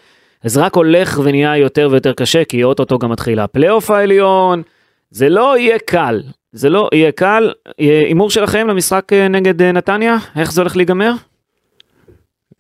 אז 0.44 0.58
רק 0.58 0.76
הולך 0.76 1.20
ונהיה 1.24 1.58
יותר 1.58 1.88
ויותר 1.92 2.14
קשה, 2.14 2.46
כי 2.46 2.64
אוטוטו 2.64 3.00
גם 3.00 3.12
מתחיל 3.12 3.40
הפלייאוף 3.40 3.92
העליון, 3.92 4.62
זה 5.12 5.30
לא 5.30 5.58
יהיה 5.58 5.80
קל, 5.80 6.22
זה 6.58 6.70
לא 6.70 6.90
יהיה 6.94 7.12
קל. 7.12 7.52
הימור 7.78 8.30
שלכם 8.30 8.68
למשחק 8.68 9.14
אה, 9.14 9.28
נגד 9.28 9.62
אה, 9.62 9.72
נתניה, 9.72 10.18
איך 10.36 10.52
זה 10.52 10.62
הולך 10.62 10.76
להיגמר? 10.78 11.12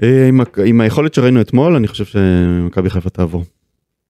אה, 0.04 0.28
עם 0.28 0.42
ה- 0.42 0.64
עם 0.66 0.82
היכולת 0.82 1.14
שראינו 1.14 1.42
אתמול 1.42 1.76
אני 1.76 1.88
חושב 1.88 2.06
שמכבי 2.06 2.90
חיפה 2.90 3.10
תעבור. 3.10 3.44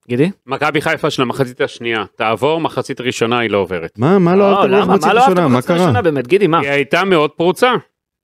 גידי? 0.07 0.29
מכבי 0.47 0.81
חיפה 0.81 1.09
של 1.09 1.21
המחצית 1.21 1.61
השנייה, 1.61 2.03
תעבור, 2.15 2.61
מחצית 2.61 3.01
ראשונה 3.01 3.39
היא 3.39 3.49
לא 3.49 3.57
עוברת. 3.57 3.91
מה 3.97 4.19
מה 4.19 4.35
לא 4.35 4.43
אהבת 4.59 4.69
למה? 4.69 4.85
במחצית 4.85 5.05
מה 5.07 5.13
לא 5.13 5.19
אהבת 5.19 5.29
ראשונה 5.31 5.47
מה 5.47 5.61
קרה? 5.61 6.01
באמת, 6.01 6.27
גידי, 6.27 6.47
מה? 6.47 6.59
היא 6.59 6.69
הייתה 6.69 7.03
מאוד 7.03 7.29
פרוצה. 7.31 7.73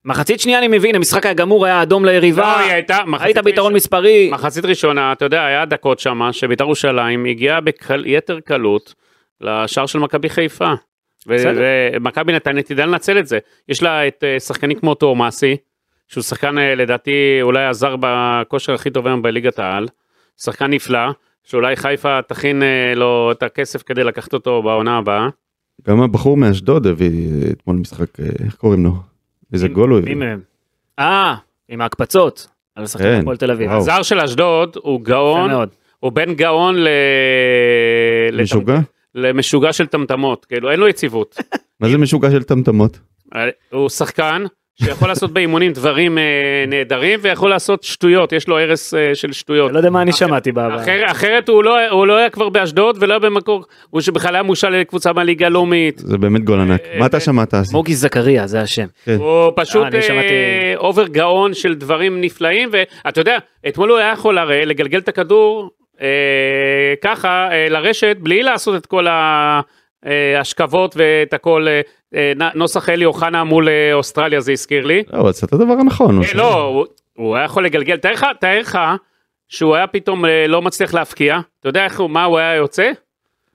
מחצית 0.05 0.39
שנייה 0.39 0.59
אני 0.59 0.67
מבין, 0.67 0.95
המשחק 0.95 1.25
היה 1.25 1.33
גמור, 1.33 1.65
היה 1.65 1.81
אדום 1.81 2.05
ליריבה, 2.05 2.41
לא, 2.41 2.57
היא 2.59 2.71
הייתה, 2.73 2.97
היית 3.19 3.37
ביתרון 3.37 3.73
מספרי, 3.73 4.29
מחצית 4.33 4.65
ראשונה, 4.65 5.11
אתה 5.11 5.25
יודע, 5.25 5.45
היה 5.45 5.65
דקות 5.65 5.99
שמה, 5.99 6.33
שבית"ר 6.33 6.63
ירושלים 6.63 7.25
הגיעה 7.25 7.59
ביתר 7.61 8.39
קלות 8.39 8.93
לשער 9.41 9.85
של 9.85 9.99
מכבי 9.99 10.29
חיפה. 10.29 10.73
ומכבי 11.27 12.33
נתניה 12.33 12.63
תדע 12.63 12.85
לנצל 12.85 13.19
את 13.19 13.27
זה. 13.27 13.39
יש 13.69 13.83
לה 13.83 14.07
את 14.07 14.23
אה, 14.23 14.39
שחקנים 14.39 14.79
כמו 14.79 14.95
תומאסי, 14.95 15.57
שהוא 16.07 16.23
שחקן 16.23 16.57
אה, 16.57 16.75
לדעתי 16.75 17.39
אולי 17.41 17.65
הזר 17.65 17.95
בכושר 17.99 18.73
הכי 18.73 18.89
טוב 18.89 19.07
היום 19.07 19.21
בליגת 19.21 19.59
העל. 19.59 19.87
שחקן 20.41 20.65
נפלא, 20.65 21.09
שאולי 21.43 21.75
חיפה 21.75 22.21
תכין 22.21 22.63
אה, 22.63 22.93
לו 22.95 23.31
את 23.31 23.43
הכסף 23.43 23.83
כדי 23.83 24.03
לקחת 24.03 24.33
אותו 24.33 24.63
בעונה 24.63 24.97
הבאה. 24.97 25.27
גם 25.87 26.01
הבחור 26.01 26.37
מאשדוד 26.37 26.87
הביא 26.87 27.11
אתמול 27.51 27.75
משחק, 27.75 28.19
איך 28.45 28.55
קוראים 28.55 28.83
לו? 28.83 28.91
איזה 29.53 29.67
גול 29.67 29.89
הוא 29.89 29.99
הביא. 29.99 30.15
אה, 30.99 31.35
עם 31.69 31.81
ההקפצות. 31.81 32.47
על 32.75 32.83
השחקן 32.83 33.03
כן, 33.03 33.19
הפועל 33.21 33.37
תל 33.37 33.51
אביב. 33.51 33.71
הזר 33.71 34.01
של 34.01 34.19
אשדוד 34.19 34.77
הוא 34.81 35.01
גאון. 35.01 35.51
הוא 35.99 36.11
בן 36.11 36.33
גאון 36.33 36.75
ל... 36.75 36.87
משוגע? 38.41 38.79
למשוגע 39.15 39.73
של 39.73 39.87
טמטמות, 39.87 40.45
כאילו 40.45 40.71
אין 40.71 40.79
לו 40.79 40.87
יציבות. 40.87 41.35
מה 41.79 41.89
זה 41.89 41.97
משוגע 41.97 42.31
של 42.31 42.43
טמטמות? 42.43 42.99
הוא 43.71 43.89
שחקן 43.89 44.45
שיכול 44.75 45.07
לעשות 45.07 45.31
באימונים 45.31 45.71
דברים 45.71 46.17
אה, 46.17 46.23
נהדרים 46.67 47.19
ויכול 47.21 47.49
לעשות 47.49 47.83
שטויות, 47.83 48.31
יש 48.31 48.47
לו 48.47 48.59
הרס 48.59 48.93
אה, 48.93 49.15
של 49.15 49.31
שטויות. 49.31 49.67
אני 49.67 49.73
לא 49.73 49.79
יודע 49.79 49.89
מה 49.89 50.01
אני 50.01 50.11
שמעתי 50.11 50.51
בעבר. 50.51 50.81
אחר, 50.81 51.01
אחרת 51.05 51.49
הוא 51.49 51.63
לא, 51.63 51.89
הוא 51.89 52.07
לא 52.07 52.17
היה 52.17 52.29
כבר 52.29 52.49
באשדוד 52.49 52.97
ולא 52.99 53.13
היה 53.13 53.19
במקור, 53.19 53.65
הוא 53.89 54.01
שבכלל 54.01 54.35
היה 54.35 54.43
מושל 54.43 54.69
לקבוצה 54.69 55.13
מהליגה 55.13 55.45
הלאומית. 55.45 55.99
זה 55.99 56.17
באמת 56.17 56.43
גול 56.43 56.59
ענק. 56.59 56.81
אה, 56.81 56.99
מה 56.99 57.05
אתה 57.05 57.17
אה, 57.17 57.21
שמעת? 57.21 57.53
מוגי 57.71 57.95
זכריה, 57.95 58.47
זה 58.47 58.61
השם. 58.61 58.85
כן. 59.05 59.15
הוא 59.19 59.51
פשוט 59.55 59.87
אה, 59.93 60.73
over 60.77 61.07
גאון 61.07 61.53
של 61.53 61.75
דברים 61.75 62.21
נפלאים 62.21 62.69
ואתה 62.71 63.21
יודע, 63.21 63.37
אתמול 63.67 63.89
הוא 63.89 63.97
היה 63.97 64.11
יכול 64.11 64.37
הרי 64.37 64.65
לגלגל 64.65 64.99
את 64.99 65.07
הכדור 65.07 65.69
אה, 66.01 66.07
ככה 67.01 67.49
אה, 67.51 67.69
לרשת 67.69 68.17
בלי 68.19 68.43
לעשות 68.43 68.75
את 68.75 68.85
כל 68.85 69.07
ההשכבות 70.03 70.95
ואת 70.97 71.33
הכל, 71.33 71.65
אה, 71.67 71.81
אה, 72.15 72.49
נוסח 72.55 72.89
אלי 72.89 73.05
אוחנה 73.05 73.43
מול 73.43 73.69
אה, 73.69 73.93
אוסטרליה 73.93 74.39
זה 74.39 74.51
הזכיר 74.51 74.85
לי. 74.85 75.03
לא, 75.13 75.17
הוא 75.19 75.29
עשה 75.29 75.45
את 75.47 75.53
הדבר 75.53 75.73
הנכון. 75.79 76.21
אה, 76.23 76.27
לא, 76.35 76.61
הוא- 76.63 76.85
הוא 77.17 77.35
היה 77.35 77.45
יכול 77.45 77.65
לגלגל, 77.65 77.97
תאר 77.97 78.11
לך, 78.11 78.25
תאר 78.39 78.59
לך 78.59 78.79
שהוא 79.47 79.75
היה 79.75 79.87
פתאום 79.87 80.25
אה, 80.25 80.45
לא 80.47 80.61
מצליח 80.61 80.93
להפקיע, 80.93 81.39
אתה 81.59 81.69
יודע 81.69 81.83
איך 81.85 81.99
הוא, 81.99 82.09
מה 82.09 82.23
הוא 82.23 82.37
היה 82.37 82.55
יוצא? 82.55 82.91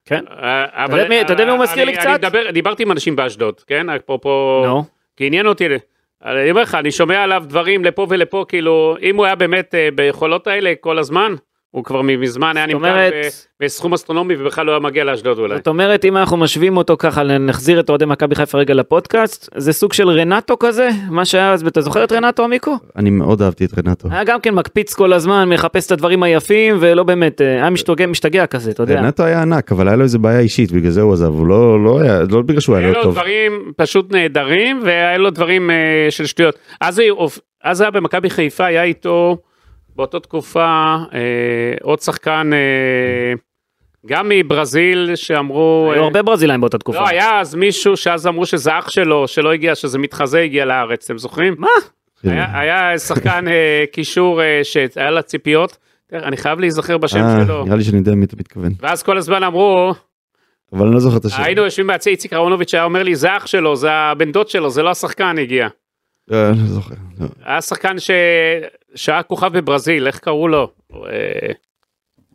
כן. 0.05 0.25
אה, 0.43 0.85
אבל- 0.85 1.21
אתה 1.21 1.33
יודע 1.33 1.45
מי 1.45 1.51
הוא 1.51 1.59
מזכיר 1.59 1.85
לי 1.85 1.97
קצת? 1.97 2.09
מדבר- 2.19 2.51
דיברתי 2.51 2.83
עם 2.83 2.93
אנשים 2.93 3.17
באשדוד, 3.17 3.61
כן? 3.61 3.91
אפרופו... 3.91 4.63
נו. 4.67 4.85
כי 5.17 5.27
עניין 5.27 5.47
אותי, 5.47 5.67
אני 6.25 6.51
אומר 6.51 6.63
לך, 6.63 6.75
אני 6.75 6.91
שומע 6.91 7.23
עליו 7.23 7.43
דברים 7.47 7.85
לפה 7.85 8.07
ולפה, 8.11 8.45
כאילו, 8.49 8.97
אם 9.03 9.17
הוא 9.17 9.27
היה 9.27 9.35
באמת 9.35 9.75
ביכולות 9.95 10.47
האלה 10.47 10.73
כל 10.81 10.99
הזמן, 10.99 11.35
הוא 11.79 11.85
כבר 11.85 12.03
מזמן 12.03 12.57
היה 12.57 12.67
נמכר 12.67 12.97
בסכום 13.63 13.93
אסטרונומי 13.95 14.35
ובכלל 14.39 14.67
לא 14.67 14.71
היה 14.73 14.81
מגיע 14.81 15.05
לאשדוד 15.05 15.39
אולי. 15.39 15.57
זאת 15.57 15.69
אומרת, 15.69 16.05
אם 16.05 16.17
אנחנו 16.17 16.37
משווים 16.37 16.77
אותו 16.77 16.97
ככה, 16.99 17.23
נחזיר 17.23 17.81
את 17.81 17.89
אוהדי 17.91 18.05
מכבי 18.05 18.35
חיפה 18.35 18.59
רגע 18.59 18.75
לפודקאסט, 18.75 19.49
זה 19.57 19.73
סוג 19.73 19.93
של 19.93 20.09
רנטו 20.09 20.59
כזה? 20.59 20.89
מה 21.11 21.25
שהיה 21.25 21.53
אז, 21.53 21.67
אתה 21.67 21.81
זוכר 21.81 22.05
את 22.05 22.13
רנטו 22.13 22.45
עמיקו? 22.45 22.77
אני 22.97 23.11
מאוד 23.11 23.43
אהבתי 23.43 23.65
את 23.65 23.79
רנטו. 23.79 24.09
היה 24.11 24.25
גם 24.25 24.41
כן 24.41 24.55
מקפיץ 24.55 24.95
כל 24.95 25.13
הזמן, 25.13 25.49
מחפש 25.49 25.87
את 25.87 25.93
הדברים 25.93 26.23
היפים, 26.23 26.77
ולא 26.81 27.03
באמת, 27.03 27.41
אה, 27.41 27.47
היה 27.47 27.71
משתגע, 27.71 28.07
משתגע 28.07 28.47
כזה, 28.47 28.71
אתה 28.71 28.83
יודע. 28.83 29.01
רנטו 29.01 29.23
היה 29.23 29.43
ענק, 29.43 29.73
אבל 29.73 29.89
היה 29.89 29.97
לו 29.97 30.03
איזה 30.03 30.19
בעיה 30.19 30.41
אישית, 30.41 30.73
בגלל 30.73 30.91
זה 30.91 31.01
הוא 31.01 31.13
עזב. 31.13 31.27
הוא 31.27 31.47
לא 31.47 31.85
לא 31.85 32.01
היה, 32.01 32.21
לא 32.31 32.43
בגלל 32.43 32.61
שהוא 32.61 32.77
היה 32.77 32.85
היה 32.85 32.93
לא 32.93 32.99
לו 32.99 33.05
טוב. 33.05 33.15
דברים 33.15 33.53
פשוט 33.77 34.13
נהדרים, 34.13 34.81
והיה 34.85 35.19
לו 35.19 35.31
דברים 35.31 35.71
אה, 35.71 35.77
של 36.11 36.27
שטויות. 36.27 36.55
אז 36.81 36.99
הוא- 36.99 37.29
אז 37.65 37.81
היה 37.81 37.91
במכבי 37.91 38.31
חיפה, 38.31 38.65
היה 38.65 38.83
איתו 38.83 39.37
באותה 39.99 40.21
תקופה 40.21 40.97
אה, 41.15 41.75
עוד 41.83 42.01
שחקן, 42.01 42.51
אה, 42.53 43.33
גם 44.07 44.29
מברזיל, 44.29 45.11
שאמרו... 45.15 45.91
היו 45.93 46.01
אה, 46.01 46.07
הרבה 46.07 46.23
ברזילאים 46.23 46.61
באותה 46.61 46.79
תקופה. 46.79 47.01
לא, 47.01 47.09
היה 47.09 47.41
אז 47.41 47.55
מישהו 47.55 47.97
שאז 47.97 48.27
אמרו 48.27 48.47
שזה 48.47 48.79
אח 48.79 48.91
שלו, 48.91 49.29
שלא 49.29 49.53
הגיע, 49.53 49.75
שזה 49.75 49.99
מתחזה 49.99 50.41
הגיע 50.41 50.65
לארץ, 50.65 51.05
אתם 51.05 51.19
זוכרים? 51.19 51.55
מה? 51.59 51.69
כן. 52.23 52.29
היה, 52.29 52.61
היה 52.61 52.99
שחקן 52.99 53.49
אה, 53.49 53.85
קישור 53.93 54.43
אה, 54.43 54.61
שהיה 54.63 55.11
לה 55.11 55.23
ציפיות, 55.23 55.77
אני 56.13 56.37
חייב 56.37 56.61
להיזכר 56.61 56.99
בשם 56.99 57.19
אה, 57.19 57.45
שלו. 57.45 57.65
נראה 57.65 57.77
לי 57.77 57.85
שאני 57.85 57.99
יודע 57.99 58.15
מי 58.15 58.25
אתה 58.25 58.37
מתכוון. 58.39 58.73
ואז 58.81 59.03
כל 59.03 59.19
הזמן 59.19 59.43
אמרו, 59.43 59.95
אבל 60.73 60.87
אני 60.87 60.95
לא 60.95 61.01
זוכר 61.01 61.17
את 61.17 61.25
השם. 61.25 61.43
היינו 61.43 61.63
יושבים 61.63 61.87
ביציע, 61.87 62.11
איציק 62.11 62.33
אהרונוביץ' 62.33 62.75
היה 62.75 62.85
אומר 62.85 63.03
לי, 63.03 63.15
זה 63.15 63.37
אח 63.37 63.47
שלו, 63.47 63.77
זה 63.77 63.93
הבן 63.93 64.33
דוד 64.33 64.49
שלו, 64.49 64.71
זה 64.71 64.83
לא 64.83 64.91
השחקן 64.91 65.39
הגיע. 65.39 65.69
אה, 66.33 66.49
אני 66.49 66.59
לא 66.59 66.67
זוכר. 66.67 66.95
לא. 67.21 67.27
היה 67.45 67.61
שחקן. 67.61 67.97
שהיה 68.95 69.23
כוכב 69.23 69.59
בברזיל, 69.59 70.07
איך 70.07 70.19
קראו 70.19 70.49
לו? 70.49 70.73
אה, 70.95 71.53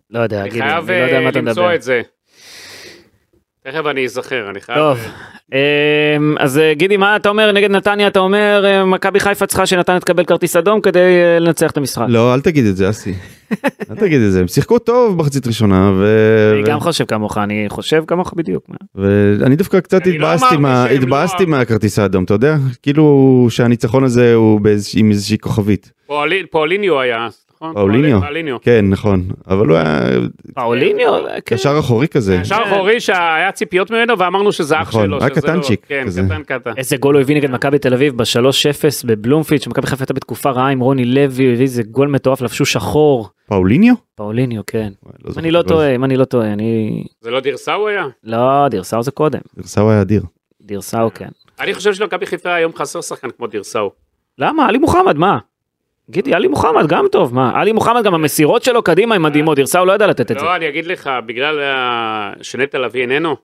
לא 0.10 0.20
יודע, 0.20 0.42
אני 0.42 0.52
חייב 0.52 0.92
לא 0.92 0.96
יודע 0.96 1.18
אה, 1.18 1.22
מה 1.24 1.30
אתה 1.30 1.42
מדבר. 1.42 1.50
למצוא 1.52 1.76
את 1.76 1.82
זה. 1.82 2.02
תכף 3.64 3.86
אני 3.86 4.06
אזכר, 4.06 4.50
אני 4.50 4.62
חייב... 4.62 4.78
טוב, 4.78 4.98
אה, 5.54 5.60
אמ, 6.18 6.36
אז 6.40 6.58
אה, 6.58 6.74
גידי, 6.74 6.98
מה 6.98 7.16
אתה 7.16 7.30
אומר 7.30 7.52
נגד 7.52 7.72
נתניה? 7.72 8.08
אתה 8.08 8.20
אומר 8.20 8.64
אה, 8.66 8.86
מכבי 8.86 9.20
חיפה 9.20 9.46
צריכה 9.46 9.66
שנתניה 9.66 10.00
תקבל 10.00 10.26
כרטיס 10.26 10.56
אדום 10.56 10.82
כדי 10.82 11.40
לנצח 11.40 11.72
את 11.72 11.78
המשחק. 11.78 12.06
לא, 12.10 12.34
אל 12.34 12.42
תגיד 12.42 12.66
את 12.66 12.78
זה, 12.78 12.90
אסי. 12.90 13.14
אל 13.92 13.96
תגיד 13.96 14.22
את 14.22 14.32
זה. 14.32 14.40
הם 14.40 14.48
שיחקו 14.48 14.80
טוב 14.80 15.18
מחצית 15.18 15.48
ראשונה, 15.48 15.92
ו... 15.96 16.06
אני 16.54 16.64
גם 16.64 16.80
חושב 16.80 17.06
כמוך, 17.06 17.38
אני 17.38 17.66
חושב 17.70 18.04
כמוך 18.08 18.34
בדיוק. 18.34 18.70
ואני 18.96 19.56
דווקא 19.56 19.80
קצת 19.80 20.08
לא 20.08 20.12
התבאסתי 20.12 20.58
לא 20.58 20.86
התבאסתי. 20.86 21.46
מהכרטיס 21.46 22.00
האדום, 22.00 22.24
אתה 22.24 22.34
יודע? 22.34 22.56
כאילו 22.82 23.48
שהניצחון 23.50 24.04
הזה 24.04 24.34
הוא 24.34 24.60
עם 24.96 25.12
איזושהי 25.12 25.38
כוכבית. 25.38 25.92
פאוליניו 26.52 27.00
היה, 27.00 27.28
נכון? 27.64 27.74
פאוליניו. 27.74 28.22
פאוליניו. 28.22 28.62
כן, 28.62 28.86
נכון. 28.90 29.24
אבל 29.48 29.68
הוא 29.68 29.78
היה 29.78 30.10
פאוליניו? 30.54 31.16
אה, 31.28 31.42
כן. 31.42 31.56
קשר 31.56 31.80
אחורי 31.80 32.08
כזה. 32.08 32.46
שער 32.46 32.64
אחורי 32.64 33.00
שהיה 33.00 33.52
ציפיות 33.52 33.92
ממנו 33.92 34.20
ואמרנו 34.20 34.52
שזה 34.52 34.82
אח 34.82 34.88
נכון, 34.88 35.06
שלו. 35.06 35.18
היה 35.22 35.30
שזה 35.36 35.48
לא- 35.48 35.54
קטנצ'יק 35.54 35.86
כן. 35.88 36.06
קטן 36.26 36.44
קטן. 36.44 36.72
איזה 36.78 36.98
גול 36.98 37.16
הוא 37.16 37.22
הביא 37.22 37.36
נגד 37.36 37.52
מכבי 37.52 37.80
תל 37.80 37.94
אביב 37.94 38.18
ב-3-0 38.18 39.06
בבלומפיד, 39.06 39.62
שמכבי 39.62 39.88
חיפה 39.88 40.02
הייתה 40.04 40.14
בתקופה 40.14 40.50
רעה 40.52 40.70
עם 40.70 40.80
רוני 40.80 41.06
לוי, 41.06 41.26
הביא 41.54 41.62
איזה 41.62 41.84
גול 41.84 42.08
מטורף, 42.08 42.42
לבשו 42.42 42.66
שחור. 42.66 43.30
פאוליניו? 43.48 43.94
פאוליניו, 44.16 44.62
כן. 44.68 44.90
וואי, 45.04 45.16
אם 45.34 45.40
אני 45.40 45.52
לא. 45.52 45.62
טועה, 45.62 45.96
אם 45.96 46.04
אני 46.04 46.18
לא 46.18 46.26
טועה, 46.26 46.54
אני... 46.54 47.04
זה 47.22 47.32
לא 47.32 47.40
דירסאו 47.40 47.88
היה? 47.88 48.06
לא, 48.24 48.68
דירסאו 48.70 49.04
זה 49.04 49.12
קודם. 49.12 49.40
דירסאו 49.58 49.92
היה 49.92 50.02
אדיר. 50.02 50.24
דירסאו 50.62 51.14
כן. 51.14 51.30
אני 51.60 51.74
חושב 51.74 51.94
שלמכבי 51.94 52.26
חיפה 52.26 52.54
היום 52.54 52.72
חסר 52.76 53.02
שחקן 53.02 53.28
כמו 53.38 53.48
דירסאו. 53.48 53.92
למה? 54.38 54.66
עלי 54.68 54.78
מוחמד, 54.78 55.18
מה? 55.18 55.38
גידי, 56.10 56.34
עלי 56.34 56.48
מוחמד 56.48 56.88
גם 56.88 57.06
טוב, 57.12 57.36
מה? 57.36 57.62
עלי 57.62 57.72
מוחמד 57.72 58.04
גם 58.04 58.14
המסירות 58.14 58.64
שלו 58.64 58.84
קדימה 58.84 59.16
הן 59.16 59.22
מדהימות, 59.22 59.56
דירסאו 59.56 59.86
לא 59.86 59.92
יודע 59.92 60.08
לתת 60.08 60.32
את 60.32 60.40
זה. 60.40 60.46
לא, 60.46 60.56
אני 60.56 60.70
אגיד 60.70 60.88
לך, 60.88 61.10
בגלל 61.26 61.60
שנטע 62.42 62.80
לביא 62.80 63.02
איננו, 63.02 63.36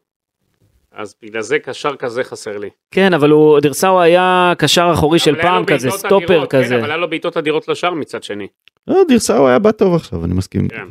אז 0.92 1.16
בגלל 1.24 1.42
זה 1.42 1.60
קשר 1.60 1.96
כזה 1.96 2.24
חסר 2.24 2.58
לי. 2.58 2.70
כן, 2.92 3.14
אבל 3.14 3.30
הוא, 3.30 3.60
דירסאו 3.60 4.02
היה 4.02 4.54
קשר 4.58 4.90
אחורי 4.94 5.20
של 5.20 5.32
אבל 5.32 5.40
היה 5.40 5.50
פעם 5.50 5.66
כזה, 5.66 5.92
סטופר 5.92 6.26
אדירות, 6.26 6.52
כן, 6.52 6.64
כזה. 6.64 6.76
אבל 6.80 6.86
היה 6.86 6.98
לו 6.98 7.10
בעיטות 7.10 7.38
אדירות 7.38 7.68
לשער 7.68 7.94
מצד 7.94 8.24
שני. 8.24 8.48
לא, 8.88 9.02
דירסאו 9.08 9.48
היה 9.48 9.60
בא 9.60 9.72
טוב 9.72 9.96
עכשיו, 9.96 10.26
אני 10.26 10.34
מסכים. 10.34 10.68
כן. 10.68 10.86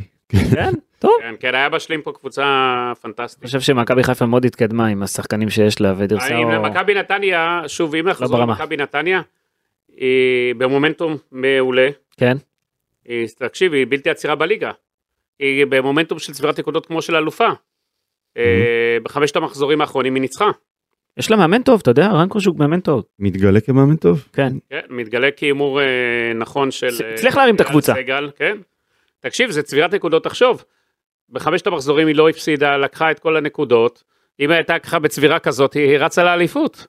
כן, 0.50 0.72
טוב. 0.98 1.10
כן, 1.20 1.34
כן, 1.40 1.54
היה 1.54 1.68
בשלים 1.68 2.02
פה 2.02 2.12
קבוצה 2.12 2.42
אני 2.86 2.94
פנטסטית. 2.94 3.44
חושב 3.44 3.60
שמכבי 3.60 4.02
חיפה 4.02 4.26
מאוד 4.26 4.44
התקדמה 4.44 4.86
עם 4.86 5.02
השחקנים 5.02 5.50
שיש 5.50 5.80
לה, 5.80 5.94
ודירסאו... 5.96 6.36
האם 6.36 6.50
למכבי 6.50 6.94
נתניה, 6.94 7.62
שוב, 7.66 7.94
אם 7.94 8.08
נחזור 8.08 8.38
ברמה. 8.38 8.52
למכבי 8.52 8.76
נתניה, 8.76 9.20
היא 10.00 10.54
במומנטום 10.54 11.16
מעולה. 11.32 11.88
כן? 12.16 12.36
היא, 13.04 13.28
תקשיב, 13.38 13.72
היא 13.72 13.86
בלתי 13.88 14.10
עצירה 14.10 14.34
בליגה. 14.34 14.70
היא 15.38 15.64
במומנטום 15.68 16.18
של 16.18 16.32
צבירת 16.32 16.58
נקודות 16.58 16.86
כמו 16.86 17.02
של 17.02 17.16
אלופה. 17.16 17.48
אה, 18.36 18.96
בחמשת 19.02 19.36
המחזורים 19.36 19.80
האחרונים 19.80 20.14
היא 20.14 20.20
ניצחה. 20.20 20.50
יש 21.16 21.30
לה 21.30 21.36
מאמן 21.36 21.62
טוב, 21.62 21.80
אתה 21.82 21.90
יודע, 21.90 22.06
רן 22.06 22.28
קושוק 22.28 22.58
מאמן 22.58 22.80
טוב. 22.80 23.04
מתגלה 23.18 23.60
כמאמן 23.60 23.96
טוב? 23.96 24.24
כן. 24.32 24.52
כן, 24.70 24.80
מתגלה 24.90 25.28
כהימור 25.36 25.80
אה, 25.80 25.86
נכון 26.34 26.70
של... 26.70 26.86
הצ- 26.86 27.04
אה, 27.04 27.14
הצליח 27.14 27.36
להרים 27.36 27.54
את 27.54 27.60
הקבוצה. 27.60 27.94
סגל, 27.94 28.30
כן. 28.36 28.58
תקשיב, 29.20 29.50
זה 29.50 29.62
צבירת 29.62 29.94
נקודות, 29.94 30.24
תחשוב. 30.24 30.64
בחמשת 31.30 31.66
המחזורים 31.66 32.06
היא 32.06 32.16
לא 32.16 32.28
הפסידה, 32.28 32.76
לקחה 32.76 33.10
את 33.10 33.18
כל 33.18 33.36
הנקודות. 33.36 34.04
אם 34.40 34.50
הייתה 34.50 34.78
ככה 34.78 34.98
בצבירה 34.98 35.38
כזאת, 35.38 35.74
היא 35.74 35.98
רצה 35.98 36.24
לאליפות. 36.24 36.86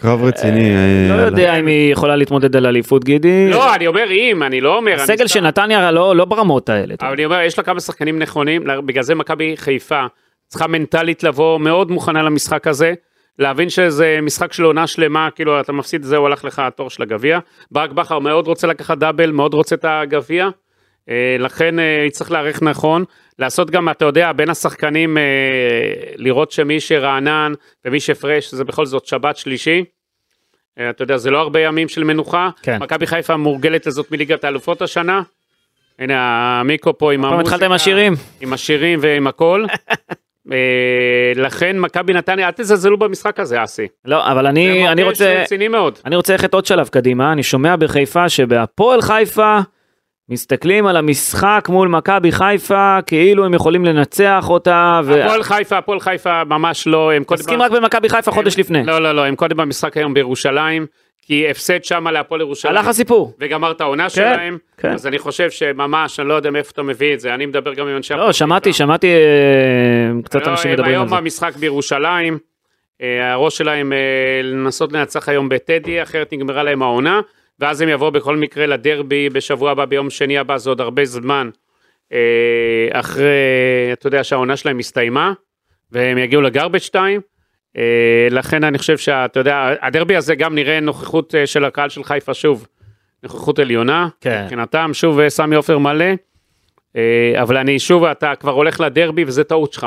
קרב 0.00 0.22
רציני. 0.24 0.70
אה, 0.76 1.06
לא 1.08 1.14
על- 1.14 1.20
יודע 1.26 1.54
אם 1.58 1.66
היא 1.66 1.92
יכולה 1.92 2.16
להתמודד 2.16 2.56
על 2.56 2.66
אליפות, 2.66 3.04
גידי. 3.04 3.50
לא, 3.50 3.74
אני 3.74 3.86
אומר 3.86 4.10
אם, 4.10 4.42
אני 4.42 4.60
לא 4.60 4.76
אומר. 4.76 4.94
הסגל 4.94 5.26
של 5.26 5.40
נתניה 5.40 5.90
לא 5.90 6.16
לא 6.16 6.24
ברמות 6.24 6.68
האלה. 6.68 6.94
אבל 7.00 7.12
אני 7.12 7.24
אומר, 7.24 7.40
יש 7.40 7.58
לה 7.58 7.64
כמה 7.64 7.80
שחקנים 7.80 8.18
נכונים, 8.18 8.62
בגלל 8.86 9.02
זה 9.02 9.14
מכבי 9.14 9.56
חיפה 9.56 10.04
צריכה 10.48 10.66
מנטלית 10.66 11.22
לבוא 11.22 11.58
מאוד 11.60 11.90
מוכנה 11.90 12.22
למשחק 12.22 12.66
הזה, 12.66 12.94
להבין 13.38 13.68
שזה 13.68 14.18
משחק 14.22 14.52
של 14.52 14.62
עונה 14.64 14.86
שלמה, 14.86 15.28
כאילו 15.34 15.60
אתה 15.60 15.72
מפסיד, 15.72 16.02
זהו, 16.02 16.26
הלך 16.26 16.44
לך 16.44 16.58
התור 16.58 16.90
של 16.90 17.02
הגביע. 17.02 17.38
ברק 17.70 17.90
בכר 17.92 18.18
מאוד 18.18 18.46
רוצה 18.46 18.66
לקחת 18.66 18.98
דאבל, 18.98 19.30
מאוד 19.30 19.54
רוצה 19.54 19.74
את 19.74 19.84
הגביע, 19.88 20.44
אה, 20.44 20.50
לכן 21.38 21.78
אה, 21.78 22.04
יצטרך 22.06 22.30
להיערך 22.30 22.62
נכון, 22.62 23.04
לעשות 23.38 23.70
גם, 23.70 23.88
אתה 23.88 24.04
יודע, 24.04 24.32
בין 24.32 24.50
השחקנים, 24.50 25.18
אה, 25.18 25.22
לראות 26.16 26.50
שמי 26.50 26.80
שרענן 26.80 27.52
ומי 27.84 28.00
שפרש, 28.00 28.54
זה 28.54 28.64
בכל 28.64 28.86
זאת 28.86 29.06
שבת 29.06 29.36
שלישי. 29.36 29.84
אה, 30.78 30.90
אתה 30.90 31.02
יודע, 31.02 31.16
זה 31.16 31.30
לא 31.30 31.38
הרבה 31.38 31.60
ימים 31.60 31.88
של 31.88 32.04
מנוחה. 32.04 32.50
כן. 32.62 32.78
מכבי 32.82 33.06
חיפה 33.06 33.36
מורגלת 33.36 33.86
לזאת 33.86 34.10
מליגת 34.10 34.44
האלופות 34.44 34.82
השנה. 34.82 35.22
הנה 35.98 36.60
המיקרו 36.60 36.98
פה 36.98 37.12
עם 37.12 37.22
פעם 37.22 37.32
המוזיקה. 37.32 37.54
התחלת 37.54 37.66
עם 37.66 37.72
השירים. 37.72 38.12
עם 38.40 38.52
השירים 38.52 38.98
ועם 39.02 39.26
הכל. 39.26 39.64
אה, 40.52 41.32
לכן 41.34 41.78
מכבי 41.78 42.12
נתניה, 42.12 42.46
אל 42.46 42.52
תזלזלו 42.52 42.98
במשחק 42.98 43.40
הזה, 43.40 43.64
אסי. 43.64 43.86
לא, 44.04 44.32
אבל 44.32 44.42
זה 44.42 44.48
אני 44.48 44.88
אני 44.88 45.02
רוצה... 45.02 45.42
רציני 45.42 45.68
מאוד. 45.68 45.98
אני 46.06 46.16
רוצה 46.16 46.32
ללכת 46.32 46.54
עוד 46.54 46.66
שלב 46.66 46.88
קדימה, 46.88 47.32
אני 47.32 47.42
שומע 47.42 47.76
בחיפה 47.76 48.28
שבהפועל 48.28 49.02
חיפה 49.02 49.58
מסתכלים 50.32 50.86
על 50.86 50.96
המשחק 50.96 51.66
מול 51.68 51.88
מכבי 51.88 52.32
חיפה 52.32 52.98
כאילו 53.06 53.44
הם 53.44 53.54
יכולים 53.54 53.84
לנצח 53.84 54.46
אותה. 54.48 55.00
ו... 55.04 55.24
הפועל 55.24 55.42
חיפה, 55.42 55.78
הפועל 55.78 56.00
חיפה 56.00 56.44
ממש 56.44 56.86
לא, 56.86 57.12
הם 57.12 57.24
קודם... 57.24 57.40
מסכים 57.40 57.62
רק 57.62 57.70
במכבי 57.70 58.08
חיפה 58.08 58.30
חודש 58.30 58.58
לפני. 58.58 58.84
לא, 58.84 58.98
לא, 58.98 59.12
לא, 59.12 59.24
הם 59.24 59.36
קודם 59.36 59.56
במשחק 59.56 59.96
היום 59.96 60.14
בירושלים, 60.14 60.86
כי 61.22 61.50
הפסד 61.50 61.84
שם 61.84 62.08
להפועל 62.08 62.40
ירושלים. 62.40 62.76
הלך 62.76 62.86
הסיפור. 62.86 63.32
וגמר 63.40 63.70
את 63.70 63.80
העונה 63.80 64.08
שלהם, 64.10 64.58
כן. 64.76 64.92
אז 64.92 65.06
אני 65.06 65.18
חושב 65.18 65.50
שממש, 65.50 66.20
אני 66.20 66.28
לא 66.28 66.34
יודע 66.34 66.50
מאיפה 66.50 66.70
אתה 66.72 66.82
מביא 66.82 67.14
את 67.14 67.20
זה, 67.20 67.34
אני 67.34 67.46
מדבר 67.46 67.74
גם 67.74 67.88
עם 67.88 67.96
אנשי... 67.96 68.14
לא, 68.14 68.32
שמעתי. 68.32 68.72
שמעתי 68.72 69.06
אה, 69.06 70.22
קצת 70.24 70.46
לא, 70.46 70.50
אנשים 70.50 70.70
הם 70.70 70.74
מדברים 70.74 70.94
על 70.94 71.00
היום 71.00 71.08
זה. 71.08 71.16
במשחק 71.16 71.56
בירושלים, 71.56 72.38
אה, 73.02 73.32
הראש 73.32 73.58
שלהם 73.58 73.92
אה, 73.92 73.98
לנסות 74.42 74.92
לנצח 74.92 75.28
היום 75.28 75.48
בטדי, 75.48 76.02
אחרת 76.02 76.32
נגמרה 76.32 76.62
להם 76.62 76.82
העונה, 76.82 77.20
ואז 77.62 77.80
הם 77.80 77.88
יבואו 77.88 78.12
בכל 78.12 78.36
מקרה 78.36 78.66
לדרבי 78.66 79.28
בשבוע 79.28 79.70
הבא, 79.70 79.84
ביום 79.84 80.10
שני 80.10 80.38
הבא, 80.38 80.58
זה 80.58 80.70
עוד 80.70 80.80
הרבה 80.80 81.04
זמן, 81.04 81.50
אה, 82.12 82.88
אחרי, 82.92 83.24
אתה 83.92 84.06
יודע, 84.06 84.24
שהעונה 84.24 84.56
שלהם 84.56 84.78
הסתיימה, 84.78 85.32
והם 85.92 86.18
יגיעו 86.18 86.42
לגרבג' 86.42 86.78
2. 86.78 87.20
לכן 88.30 88.64
אני 88.64 88.78
חושב 88.78 88.98
שאתה 88.98 89.40
יודע, 89.40 89.74
הדרבי 89.82 90.16
הזה 90.16 90.34
גם 90.34 90.54
נראה 90.54 90.80
נוכחות 90.80 91.34
אה, 91.34 91.46
של 91.46 91.64
הקהל 91.64 91.88
של 91.88 92.04
חיפה 92.04 92.34
שוב, 92.34 92.66
נוכחות 93.22 93.58
עליונה, 93.58 94.08
כן. 94.20 94.42
מבחינתם, 94.42 94.90
שוב 94.92 95.20
אה, 95.20 95.30
סמי 95.30 95.56
עופר 95.56 95.78
מלא, 95.78 96.04
אה, 96.96 97.42
אבל 97.42 97.56
אני 97.56 97.78
שוב, 97.78 98.04
אתה 98.04 98.32
כבר 98.34 98.52
הולך 98.52 98.80
לדרבי 98.80 99.24
וזה 99.24 99.44
טעות 99.44 99.72
שלך. 99.72 99.86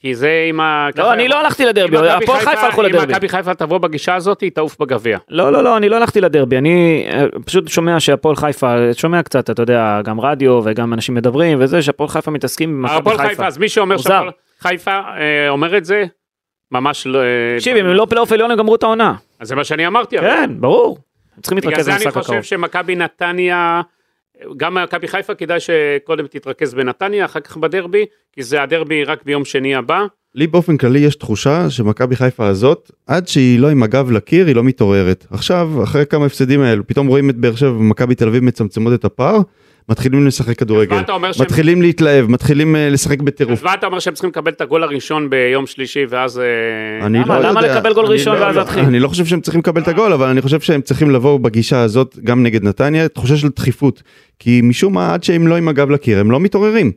כי 0.00 0.14
זה 0.14 0.46
עם 0.48 0.60
ה... 0.60 0.88
לא, 0.96 1.12
אני 1.12 1.28
לא 1.28 1.40
הלכתי 1.40 1.64
לדרבי, 1.64 1.98
אם 1.98 2.04
הפועל 2.04 2.38
חיפה 2.38 2.60
הלכו 2.60 2.80
אם 2.80 2.86
לדרבי. 2.86 3.12
מכבי 3.12 3.28
חיפה 3.28 3.54
תבוא 3.54 3.78
בגישה 3.78 4.14
הזאת, 4.14 4.40
היא 4.40 4.50
תעוף 4.50 4.78
בגביע. 4.80 5.18
לא, 5.28 5.52
לא, 5.52 5.64
לא, 5.64 5.76
אני 5.76 5.88
לא 5.88 5.96
הלכתי 5.96 6.20
לדרבי, 6.20 6.58
אני 6.58 7.06
אה, 7.12 7.24
פשוט 7.44 7.68
שומע 7.68 8.00
שהפועל 8.00 8.36
חיפה, 8.36 8.76
שומע 8.92 9.22
קצת, 9.22 9.50
אתה 9.50 9.62
יודע, 9.62 10.00
גם 10.04 10.20
רדיו 10.20 10.60
וגם 10.64 10.92
אנשים 10.92 11.14
מדברים 11.14 11.58
וזה, 11.60 11.82
שהפועל 11.82 12.08
חיפה 12.08 12.30
מתעסקים 12.30 12.70
עם 12.70 12.82
מכבי 12.82 12.96
הפועל 12.96 13.16
חיפה. 13.16 13.28
חיפה, 13.28 13.46
אז 13.46 13.58
מי 13.58 13.68
שאומר. 13.68 13.96
שהפועל 13.96 14.30
חיפה 14.60 14.90
אה, 14.90 15.48
אומר 15.48 15.76
את 15.76 15.84
זה, 15.84 16.04
ממש 16.72 17.06
לא... 17.06 17.18
אה, 17.18 17.24
תקשיב, 17.56 17.76
אם 17.76 17.86
הם 17.86 17.92
לא 17.92 18.06
פלייאוף 18.10 18.32
עליון 18.32 18.50
הם 18.50 18.58
גמרו 18.58 18.74
את 18.74 18.82
העונה. 18.82 19.14
אז 19.40 19.48
זה 19.48 19.56
מה 19.56 19.64
שאני 19.64 19.86
אמרתי. 19.86 20.18
כן, 20.18 20.50
ברור. 20.60 20.98
צריכים 21.42 21.58
בגלל 21.58 21.70
להתרכז 21.70 21.84
זה 21.84 21.90
אני 21.90 21.98
במשחק 21.98 22.14
חושב 22.14 22.30
הקרוב. 22.32 22.42
שמכבי 22.42 22.96
נתניה, 22.96 23.80
גם 24.56 24.74
מכבי 24.74 25.08
חיפה 25.08 25.34
כדאי 25.34 25.58
שקודם 25.60 26.26
תתרכז 26.26 26.74
בנתניה, 26.74 27.24
אחר 27.24 27.40
כך 27.40 27.56
בדרבי, 27.56 28.04
כי 28.32 28.42
זה 28.42 28.62
הדרבי 28.62 29.04
רק 29.04 29.22
ביום 29.24 29.44
שני 29.44 29.74
הבא. 29.74 30.04
לי 30.34 30.46
באופן 30.46 30.76
כללי 30.76 30.98
יש 30.98 31.16
תחושה 31.16 31.70
שמכבי 31.70 32.16
חיפה 32.16 32.46
הזאת, 32.46 32.90
עד 33.06 33.28
שהיא 33.28 33.58
לא 33.58 33.70
עם 33.70 33.82
הגב 33.82 34.10
לקיר, 34.10 34.46
היא 34.46 34.54
לא 34.54 34.64
מתעוררת. 34.64 35.26
עכשיו, 35.30 35.70
אחרי 35.82 36.06
כמה 36.06 36.26
הפסדים 36.26 36.60
האלו, 36.60 36.86
פתאום 36.86 37.06
רואים 37.06 37.30
את 37.30 37.36
באר 37.36 37.54
שבע 37.54 37.70
ומכבי 37.70 38.14
תל 38.14 38.28
אביב 38.28 38.44
מצמצמות 38.44 38.92
את 38.94 39.04
הפער, 39.04 39.40
מתחילים 39.88 40.26
לשחק 40.26 40.58
כדורגל. 40.58 40.96
אומר 41.08 41.32
שהם- 41.32 41.44
מתחילים 41.46 41.82
להתלהב, 41.82 42.30
מתחילים 42.30 42.76
אה, 42.76 42.90
לשחק 42.90 43.20
בטירוף. 43.22 43.58
אז 43.58 43.62
מה 43.64 43.74
אתה 43.74 43.86
אומר 43.86 43.98
שהם 43.98 44.14
צריכים 44.14 44.30
לקבל 44.30 44.50
את 44.50 44.60
הגול 44.60 44.82
הראשון 44.82 45.30
ביום 45.30 45.66
שלישי, 45.66 46.04
ואז... 46.08 46.38
אה, 46.38 47.06
אני 47.06 47.18
למה? 47.18 47.40
לא 47.40 47.48
למה 47.48 47.60
יודע. 47.62 47.76
לקבל 47.78 47.92
גול 47.94 48.04
ראשון 48.06 48.36
לא- 48.38 48.44
ואז 48.44 48.54
לא- 48.56 48.62
להתחיל? 48.62 48.84
אני 48.84 49.00
לא 49.00 49.08
חושב 49.08 49.24
שהם 49.26 49.40
צריכים 49.40 49.58
לקבל 49.60 49.80
את 49.82 49.88
הגול, 49.88 50.12
אבל 50.12 50.26
אני 50.28 50.40
חושב 50.42 50.60
שהם 50.60 50.80
צריכים 50.80 51.10
לבוא 51.10 51.38
בגישה 51.40 51.80
הזאת 51.82 52.18
גם 52.24 52.42
נגד 52.42 52.64
נתניה, 52.64 53.08
תחושה 53.08 53.36
של 53.36 53.48
דחיפות. 53.48 54.02
כי 54.38 54.60
משום 54.64 54.94
מה, 54.94 55.14
עד 55.14 55.22
שהם 55.24 55.46
לא 55.46 55.56
עם 55.56 55.68
הגב 55.68 55.90
לקיר, 55.90 56.18
הם 56.18 56.30
לא 56.30 56.40
מתעוררים. 56.40 56.92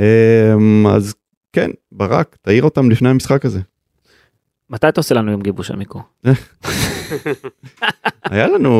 אמ, 0.00 0.86
אז 0.86 1.14
כן, 1.52 1.70
ברק, 1.92 2.36
תעיר 2.42 2.62
אותם 2.62 2.90
לפני 2.90 3.08
המשחק 3.08 3.44
הזה. 3.44 3.60
מתי 4.70 4.88
אתה 4.88 5.00
עושה 5.00 5.14
לנו 5.14 5.30
יום 5.30 5.40
גיבוש 5.42 5.70
המיקרו? 5.70 6.00
היה 8.30 8.46
לנו, 8.46 8.70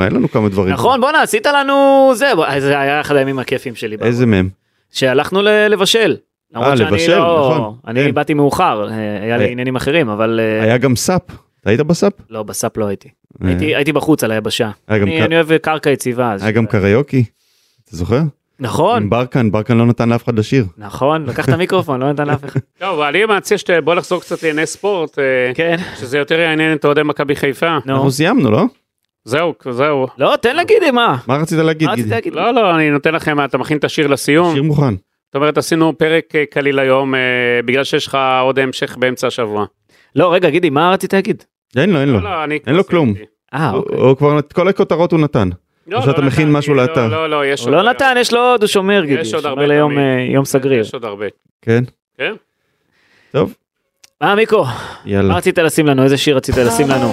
היה 0.00 0.10
לנו 0.10 0.28
כמה 0.30 0.48
דברים. 0.48 0.72
נכון, 0.74 1.00
בואנה, 1.00 1.22
עשית 1.22 1.46
לנו 1.46 2.10
זה, 2.14 2.32
בוא, 2.36 2.60
זה 2.60 2.80
היה 2.80 3.00
אחד 3.00 3.16
הימים 3.16 3.38
הכיפים 3.38 3.74
שלי. 3.74 3.96
איזה 4.02 4.26
מהם? 4.26 4.48
שהלכנו 4.92 5.42
לבשל. 5.42 6.16
שאני 6.54 6.80
לבשל, 6.80 7.18
לא- 7.18 7.52
נכון. 7.56 7.74
אני 7.86 8.04
כן. 8.04 8.14
באתי 8.14 8.34
מאוחר, 8.34 8.88
אה, 8.90 8.94
היה 9.22 9.36
לי 9.36 9.44
אה. 9.44 9.50
עניינים 9.50 9.76
אחרים, 9.76 10.08
אבל 10.08 10.40
אה, 10.42 10.62
היה 10.64 10.78
גם 10.78 10.96
סאפ. 10.96 11.22
היית 11.64 11.80
בסאפ? 11.80 12.12
לא, 12.30 12.42
בסאפ 12.42 12.76
לא 12.76 12.86
הייתי. 12.86 13.08
הייתי- 13.40 13.92
בחוץ 13.92 14.24
על 14.24 14.30
היבשה. 14.30 14.70
אני 14.90 15.36
אוהב 15.36 15.56
קרקע 15.56 15.90
יציבה. 15.90 16.34
היה 16.40 16.50
גם 16.50 16.66
קריוקי. 16.66 17.24
אתה 17.84 17.96
זוכר? 17.96 18.20
נכון, 18.60 19.02
עם 19.02 19.10
ברקן, 19.10 19.50
ברקן 19.50 19.78
לא 19.78 19.86
נתן 19.86 20.08
לאף 20.08 20.24
אחד 20.24 20.38
לשיר. 20.38 20.64
נכון, 20.78 21.26
לקח 21.26 21.44
את 21.44 21.52
המיקרופון, 21.52 22.00
לא 22.00 22.12
נתן 22.12 22.26
לאף 22.28 22.44
אחד. 22.44 22.60
טוב, 22.78 23.00
אני 23.00 23.24
מציע 23.24 23.58
שבוא 23.58 23.94
לחזור 23.94 24.20
קצת 24.20 24.42
לענייני 24.42 24.66
ספורט, 24.66 25.18
אה, 25.18 25.54
כן, 25.54 25.76
שזה 26.00 26.18
יותר 26.18 26.40
יעניין 26.40 26.76
את 26.76 26.84
אוהדי 26.84 27.02
מכבי 27.02 27.36
חיפה. 27.36 27.78
נו. 27.86 27.94
אנחנו 27.94 28.10
סיימנו, 28.10 28.50
לא? 28.50 28.64
זהו, 29.24 29.54
זהו. 29.70 30.06
לא, 30.18 30.34
תן 30.42 30.56
להגיד 30.56 30.82
לי 30.82 30.90
מה. 30.90 31.16
מה 31.26 31.36
רצית 31.36 31.58
להגיד? 31.58 31.88
גידי? 31.94 32.30
לא, 32.30 32.54
לא, 32.54 32.74
אני 32.76 32.90
נותן 32.90 33.14
לכם, 33.14 33.44
אתה 33.44 33.58
מכין 33.58 33.78
את 33.78 33.84
השיר 33.84 34.06
לסיום. 34.06 34.54
שיר 34.54 34.62
מוכן. 34.62 34.94
זאת 34.94 35.34
אומרת, 35.34 35.58
עשינו 35.58 35.98
פרק 35.98 36.24
אה, 36.34 36.44
קליל 36.50 36.78
היום, 36.78 37.14
אה, 37.14 37.20
בגלל 37.64 37.84
שיש 37.84 38.06
לך 38.06 38.18
עוד 38.42 38.58
המשך 38.58 38.96
באמצע 38.96 39.26
השבוע. 39.26 39.64
לא, 40.16 40.32
רגע, 40.32 40.50
גידי, 40.50 40.70
מה 40.70 40.90
רצית 40.90 41.12
להגיד? 41.12 41.44
אין 41.76 41.90
לו, 41.90 42.00
אין 42.00 42.08
לו. 42.08 42.20
לא, 42.20 42.30
לא, 42.30 42.44
אני... 42.44 42.58
אין 42.66 42.74
לו 42.74 42.86
כלום. 42.86 43.14
אה, 43.54 43.72
אוקיי. 43.72 43.98
הוא 43.98 44.16
כבר, 44.16 44.38
את 44.38 44.52
כל 44.52 44.68
הכותרות 44.68 45.12
הוא 45.12 45.20
נתן. 45.20 45.48
לא, 45.88 45.98
או 45.98 46.02
שאתה 46.02 46.20
לא 46.20 46.26
מכין 46.26 46.52
משהו 46.52 46.74
לא, 46.74 46.82
לאתר. 46.82 47.08
לא, 47.08 47.30
לא, 47.30 47.46
יש 47.46 47.60
הוא 47.60 47.68
עוד... 47.68 47.74
לא 47.74 47.90
נתן, 47.90 48.14
יש 48.20 48.32
לו 48.32 48.40
עוד, 48.40 48.62
הוא 48.62 48.68
שומר 48.68 49.04
גידי. 49.04 49.20
יש 49.20 49.34
עוד 49.34 49.46
הרבה 49.46 49.66
ליום 49.66 49.92
תמיד. 49.92 50.04
אה, 50.04 50.26
יום 50.34 50.44
סגריר. 50.44 50.80
יש 50.80 50.94
עוד 50.94 51.04
הרבה. 51.04 51.26
כן? 51.62 51.84
כן? 52.18 52.32
טוב, 53.32 53.54
מה 54.20 54.34
מיקו? 54.34 54.64
יאללה. 55.04 55.28
מה 55.28 55.36
רצית 55.36 55.58
לשים 55.58 55.86
לנו? 55.86 56.04
איזה 56.04 56.16
שיר 56.16 56.36
רצית 56.36 56.56
לשים 56.56 56.88
לנו? 56.88 57.12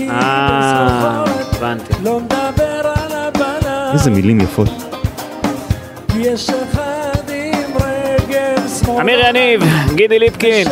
אה, 0.00 1.24
הבנתי. 1.52 1.92
לא 2.04 2.20
מדבר 2.20 2.80
על 2.84 3.12
הבנה, 3.12 3.92
איזה 3.92 4.10
מילים 4.10 4.40
יפות. 4.40 4.68
אמיר 9.00 9.20
יניב, 9.20 9.62
גידי 9.94 10.18
ליפקין, 10.18 10.68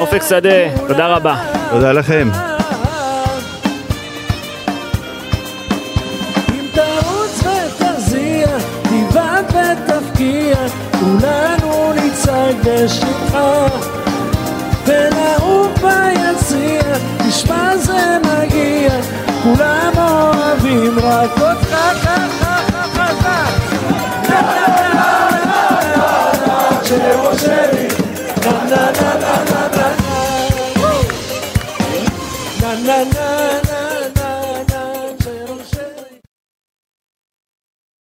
אופק 0.00 0.22
שדה, 0.28 0.78
תודה 0.88 1.16
רבה. 1.16 1.36
תודה 1.70 1.92
לכם. 1.92 2.28
בשמחה. 12.64 13.66
ונעוף 14.86 15.78
ביציע, 15.82 16.82
תשמע 17.28 17.76
זה 17.76 18.18
מגיע, 18.18 18.92
כולם 19.42 19.92
אוהבים 19.96 20.98
רק 20.98 21.30
אותך 21.40 21.76
ככה 22.04 22.39